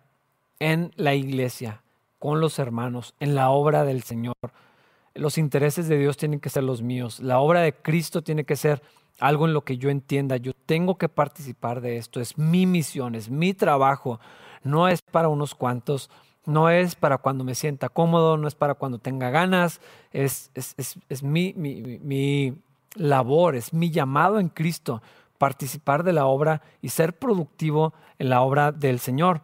en 0.59 0.91
la 0.95 1.15
iglesia, 1.15 1.81
con 2.19 2.41
los 2.41 2.59
hermanos, 2.59 3.15
en 3.19 3.35
la 3.35 3.49
obra 3.49 3.83
del 3.83 4.03
Señor. 4.03 4.35
Los 5.15 5.37
intereses 5.37 5.87
de 5.87 5.97
Dios 5.97 6.17
tienen 6.17 6.39
que 6.39 6.49
ser 6.49 6.63
los 6.63 6.81
míos. 6.81 7.19
La 7.19 7.39
obra 7.39 7.61
de 7.61 7.73
Cristo 7.73 8.21
tiene 8.21 8.43
que 8.43 8.55
ser 8.55 8.81
algo 9.19 9.45
en 9.45 9.53
lo 9.53 9.63
que 9.63 9.77
yo 9.77 9.89
entienda, 9.89 10.37
yo 10.37 10.53
tengo 10.65 10.97
que 10.97 11.09
participar 11.09 11.81
de 11.81 11.97
esto, 11.97 12.21
es 12.21 12.37
mi 12.37 12.65
misión, 12.65 13.15
es 13.15 13.29
mi 13.29 13.53
trabajo, 13.53 14.19
no 14.63 14.87
es 14.87 15.01
para 15.01 15.27
unos 15.27 15.55
cuantos, 15.55 16.09
no 16.45 16.69
es 16.69 16.95
para 16.95 17.17
cuando 17.17 17.43
me 17.43 17.55
sienta 17.55 17.89
cómodo, 17.89 18.37
no 18.37 18.47
es 18.47 18.55
para 18.55 18.75
cuando 18.75 18.97
tenga 18.97 19.29
ganas, 19.29 19.81
es, 20.11 20.51
es, 20.55 21.23
mi, 21.23 21.53
mi 21.53 22.53
labor, 22.95 23.55
es 23.55 23.73
mi 23.73 23.91
llamado 23.91 24.39
en 24.39 24.49
Cristo, 24.49 25.01
participar 25.37 26.03
de 26.03 26.13
la 26.13 26.25
obra 26.25 26.61
y 26.81 26.89
ser 26.89 27.17
productivo 27.17 27.93
en 28.17 28.29
la 28.29 28.41
obra 28.41 28.71
del 28.71 28.99
Señor. 28.99 29.41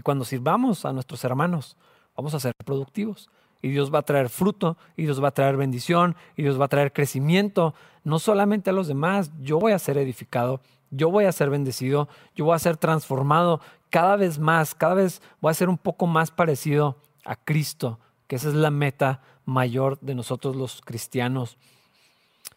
Y 0.00 0.02
cuando 0.02 0.24
sirvamos 0.24 0.86
a 0.86 0.94
nuestros 0.94 1.22
hermanos, 1.24 1.76
vamos 2.16 2.32
a 2.32 2.40
ser 2.40 2.54
productivos 2.64 3.28
y 3.60 3.68
Dios 3.68 3.92
va 3.92 3.98
a 3.98 4.02
traer 4.02 4.30
fruto, 4.30 4.78
y 4.96 5.02
Dios 5.02 5.22
va 5.22 5.28
a 5.28 5.34
traer 5.34 5.58
bendición, 5.58 6.16
y 6.38 6.42
Dios 6.42 6.58
va 6.58 6.64
a 6.64 6.68
traer 6.68 6.94
crecimiento, 6.94 7.74
no 8.02 8.18
solamente 8.18 8.70
a 8.70 8.72
los 8.72 8.88
demás, 8.88 9.30
yo 9.42 9.58
voy 9.58 9.72
a 9.72 9.78
ser 9.78 9.98
edificado, 9.98 10.62
yo 10.90 11.10
voy 11.10 11.26
a 11.26 11.32
ser 11.32 11.50
bendecido, 11.50 12.08
yo 12.34 12.46
voy 12.46 12.56
a 12.56 12.58
ser 12.58 12.78
transformado 12.78 13.60
cada 13.90 14.16
vez 14.16 14.38
más, 14.38 14.74
cada 14.74 14.94
vez 14.94 15.20
voy 15.42 15.50
a 15.50 15.54
ser 15.54 15.68
un 15.68 15.76
poco 15.76 16.06
más 16.06 16.30
parecido 16.30 16.96
a 17.26 17.36
Cristo, 17.36 17.98
que 18.26 18.36
esa 18.36 18.48
es 18.48 18.54
la 18.54 18.70
meta 18.70 19.20
mayor 19.44 20.00
de 20.00 20.14
nosotros 20.14 20.56
los 20.56 20.80
cristianos. 20.80 21.58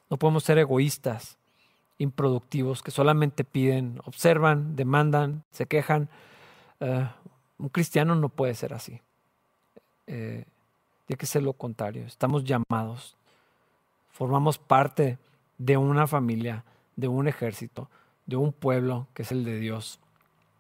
No 0.10 0.16
podemos 0.16 0.46
ser 0.46 0.60
egoístas, 0.60 1.38
improductivos, 1.98 2.82
que 2.82 2.92
solamente 2.92 3.44
piden, 3.44 4.00
observan, 4.06 4.78
demandan, 4.78 5.44
se 5.52 5.66
quejan. 5.66 6.08
Eh, 6.80 7.06
un 7.64 7.70
cristiano 7.70 8.14
no 8.14 8.28
puede 8.28 8.56
ser 8.56 8.74
así. 8.74 9.00
Eh, 10.06 10.44
tiene 11.06 11.18
que 11.18 11.26
ser 11.26 11.44
lo 11.44 11.54
contrario. 11.54 12.06
Estamos 12.06 12.44
llamados. 12.44 13.16
Formamos 14.12 14.58
parte 14.58 15.18
de 15.58 15.78
una 15.78 16.06
familia, 16.06 16.66
de 16.98 17.08
un 17.08 17.30
ejército, 17.30 17.90
de 18.26 18.36
un 18.36 18.52
pueblo 18.52 19.08
que 19.14 19.22
es 19.22 19.32
el 19.32 19.46
de 19.46 19.62
Dios. 19.62 20.02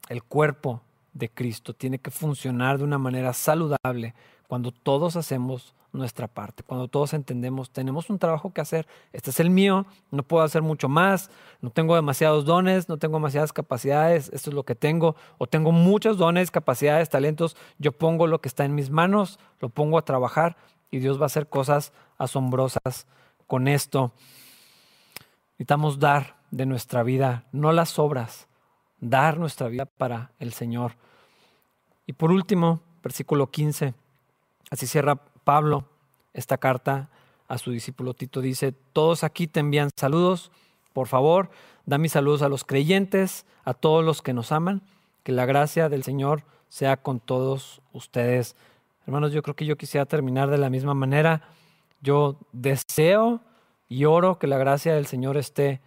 El 0.08 0.24
cuerpo 0.24 0.82
de 1.12 1.28
Cristo 1.28 1.74
tiene 1.74 2.00
que 2.00 2.10
funcionar 2.10 2.78
de 2.78 2.86
una 2.86 2.98
manera 2.98 3.34
saludable 3.34 4.16
cuando 4.48 4.72
todos 4.72 5.18
hacemos 5.18 5.76
nuestra 5.94 6.28
parte. 6.28 6.64
Cuando 6.64 6.88
todos 6.88 7.14
entendemos, 7.14 7.70
tenemos 7.70 8.10
un 8.10 8.20
trabajo 8.20 8.52
que 8.52 8.62
hacer, 8.62 8.88
este 9.14 9.30
es 9.30 9.40
el 9.40 9.50
mío, 9.50 9.86
no 10.12 10.24
puedo 10.24 10.44
hacer 10.44 10.64
mucho 10.64 10.90
más, 10.90 11.30
no 11.62 11.70
tengo 11.70 11.96
demasiados 11.96 12.46
dones, 12.46 12.90
no 12.90 12.98
tengo 12.98 13.18
demasiadas 13.18 13.54
capacidades, 13.54 14.30
esto 14.34 14.50
es 14.50 14.56
lo 14.56 14.64
que 14.64 14.76
tengo, 14.76 15.16
o 15.38 15.48
tengo 15.48 15.72
muchos 15.72 16.18
dones, 16.18 16.52
capacidades, 16.52 17.10
talentos, 17.10 17.56
yo 17.78 17.92
pongo 17.92 18.28
lo 18.28 18.42
que 18.42 18.50
está 18.50 18.66
en 18.66 18.76
mis 18.76 18.90
manos, 18.90 19.40
lo 19.60 19.70
pongo 19.70 19.98
a 19.98 20.06
trabajar 20.06 20.58
y 20.90 21.00
Dios 21.00 21.20
va 21.20 21.24
a 21.24 21.26
hacer 21.28 21.48
cosas 21.48 21.94
asombrosas 22.18 23.08
con 23.48 23.68
esto. 23.68 24.12
Necesitamos 25.54 26.00
dar 26.00 26.36
de 26.50 26.66
nuestra 26.66 27.04
vida, 27.04 27.46
no 27.52 27.72
las 27.72 28.00
obras, 28.00 28.48
dar 29.00 29.38
nuestra 29.38 29.68
vida 29.68 29.86
para 29.86 30.32
el 30.40 30.54
Señor. 30.54 30.96
Y 32.06 32.14
por 32.14 32.32
último, 32.32 32.82
versículo 33.04 33.50
15, 33.52 33.94
así 34.72 34.88
cierra 34.88 35.22
Pablo 35.44 35.86
esta 36.34 36.58
carta 36.58 37.10
a 37.48 37.58
su 37.58 37.72
discípulo 37.72 38.14
Tito. 38.14 38.42
Dice, 38.42 38.72
todos 38.72 39.24
aquí 39.24 39.48
te 39.48 39.60
envían 39.60 39.90
saludos. 39.96 40.52
Por 40.94 41.08
favor, 41.08 41.50
da 41.86 41.98
mis 41.98 42.12
saludos 42.12 42.42
a 42.42 42.50
los 42.50 42.64
creyentes, 42.64 43.46
a 43.64 43.74
todos 43.74 44.04
los 44.04 44.22
que 44.22 44.34
nos 44.34 44.52
aman. 44.52 44.82
Que 45.24 45.32
la 45.32 45.46
gracia 45.46 45.90
del 45.90 46.04
Señor 46.04 46.44
sea 46.70 46.98
con 46.98 47.20
todos 47.20 47.82
ustedes. 47.94 48.56
Hermanos, 49.06 49.32
yo 49.32 49.42
creo 49.44 49.56
que 49.56 49.66
yo 49.66 49.78
quisiera 49.78 50.06
terminar 50.06 50.50
de 50.50 50.58
la 50.58 50.70
misma 50.70 50.94
manera. 50.94 51.44
Yo 52.02 52.38
deseo 52.52 53.42
y 53.90 54.06
oro 54.06 54.40
que 54.40 54.48
la 54.48 54.58
gracia 54.58 54.96
del 54.96 55.06
Señor 55.06 55.38
esté 55.38 55.82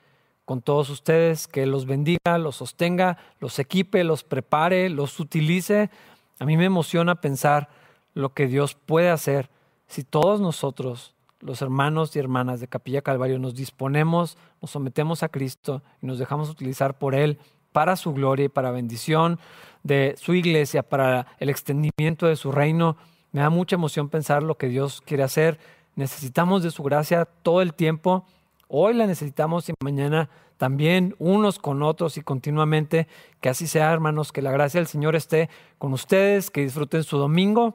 con 0.45 0.63
todos 0.63 0.91
ustedes, 0.91 1.49
que 1.49 1.67
los 1.67 1.87
bendiga, 1.87 2.39
los 2.39 2.57
sostenga, 2.57 3.19
los 3.41 3.59
equipe, 3.59 4.05
los 4.05 4.23
prepare, 4.23 4.89
los 4.89 5.19
utilice. 5.19 5.91
A 6.39 6.45
mí 6.45 6.57
me 6.57 6.67
emociona 6.67 7.21
pensar 7.21 7.69
lo 8.17 8.33
que 8.33 8.47
Dios 8.47 8.75
puede 8.75 9.11
hacer 9.11 9.51
si 9.89 10.03
todos 10.03 10.41
nosotros 10.41 11.15
los 11.41 11.61
hermanos 11.61 12.17
y 12.17 12.19
hermanas 12.19 12.61
de 12.61 12.67
Capilla 12.67 13.03
Calvario 13.03 13.39
nos 13.39 13.55
disponemos, 13.55 14.39
nos 14.63 14.71
sometemos 14.71 15.23
a 15.23 15.29
Cristo 15.29 15.83
y 16.01 16.07
nos 16.07 16.19
dejamos 16.19 16.49
utilizar 16.49 16.99
por 16.99 17.15
Él 17.15 17.39
para 17.73 17.95
su 17.95 18.15
gloria 18.15 18.47
y 18.47 18.49
para 18.49 18.71
bendición 18.71 19.39
de 19.83 20.15
su 20.19 20.33
iglesia, 20.33 20.83
para 20.83 21.27
el 21.39 21.51
extendimiento 21.51 22.27
de 22.27 22.37
su 22.37 22.53
reino, 22.53 22.97
me 23.33 23.43
da 23.43 23.51
mucha 23.51 23.77
emoción 23.77 24.09
pensar 24.09 24.43
lo 24.43 24.57
que 24.57 24.69
Dios 24.69 25.03
quiere 25.03 25.23
hacer. 25.23 25.59
Necesitamos 25.95 26.63
de 26.63 26.71
su 26.71 26.83
gracia 26.83 27.27
todo 27.27 27.61
el 27.61 27.75
tiempo. 27.75 28.25
Hoy 28.67 28.95
la 28.95 29.07
necesitamos 29.07 29.69
y 29.69 29.75
mañana 29.85 30.31
también 30.57 31.15
unos 31.19 31.59
con 31.59 31.83
otros 31.83 32.17
y 32.17 32.23
continuamente. 32.23 33.07
Que 33.43 33.51
así 33.51 33.67
sea, 33.67 33.93
hermanos, 33.93 34.33
que 34.33 34.41
la 34.41 34.53
gracia 34.53 34.81
del 34.81 34.89
Señor 34.89 35.17
esté 35.17 35.51
con 35.79 35.93
ustedes, 35.93 36.51
que 36.51 36.63
disfruten 36.63 37.05
su 37.05 37.19
domingo, 37.19 37.75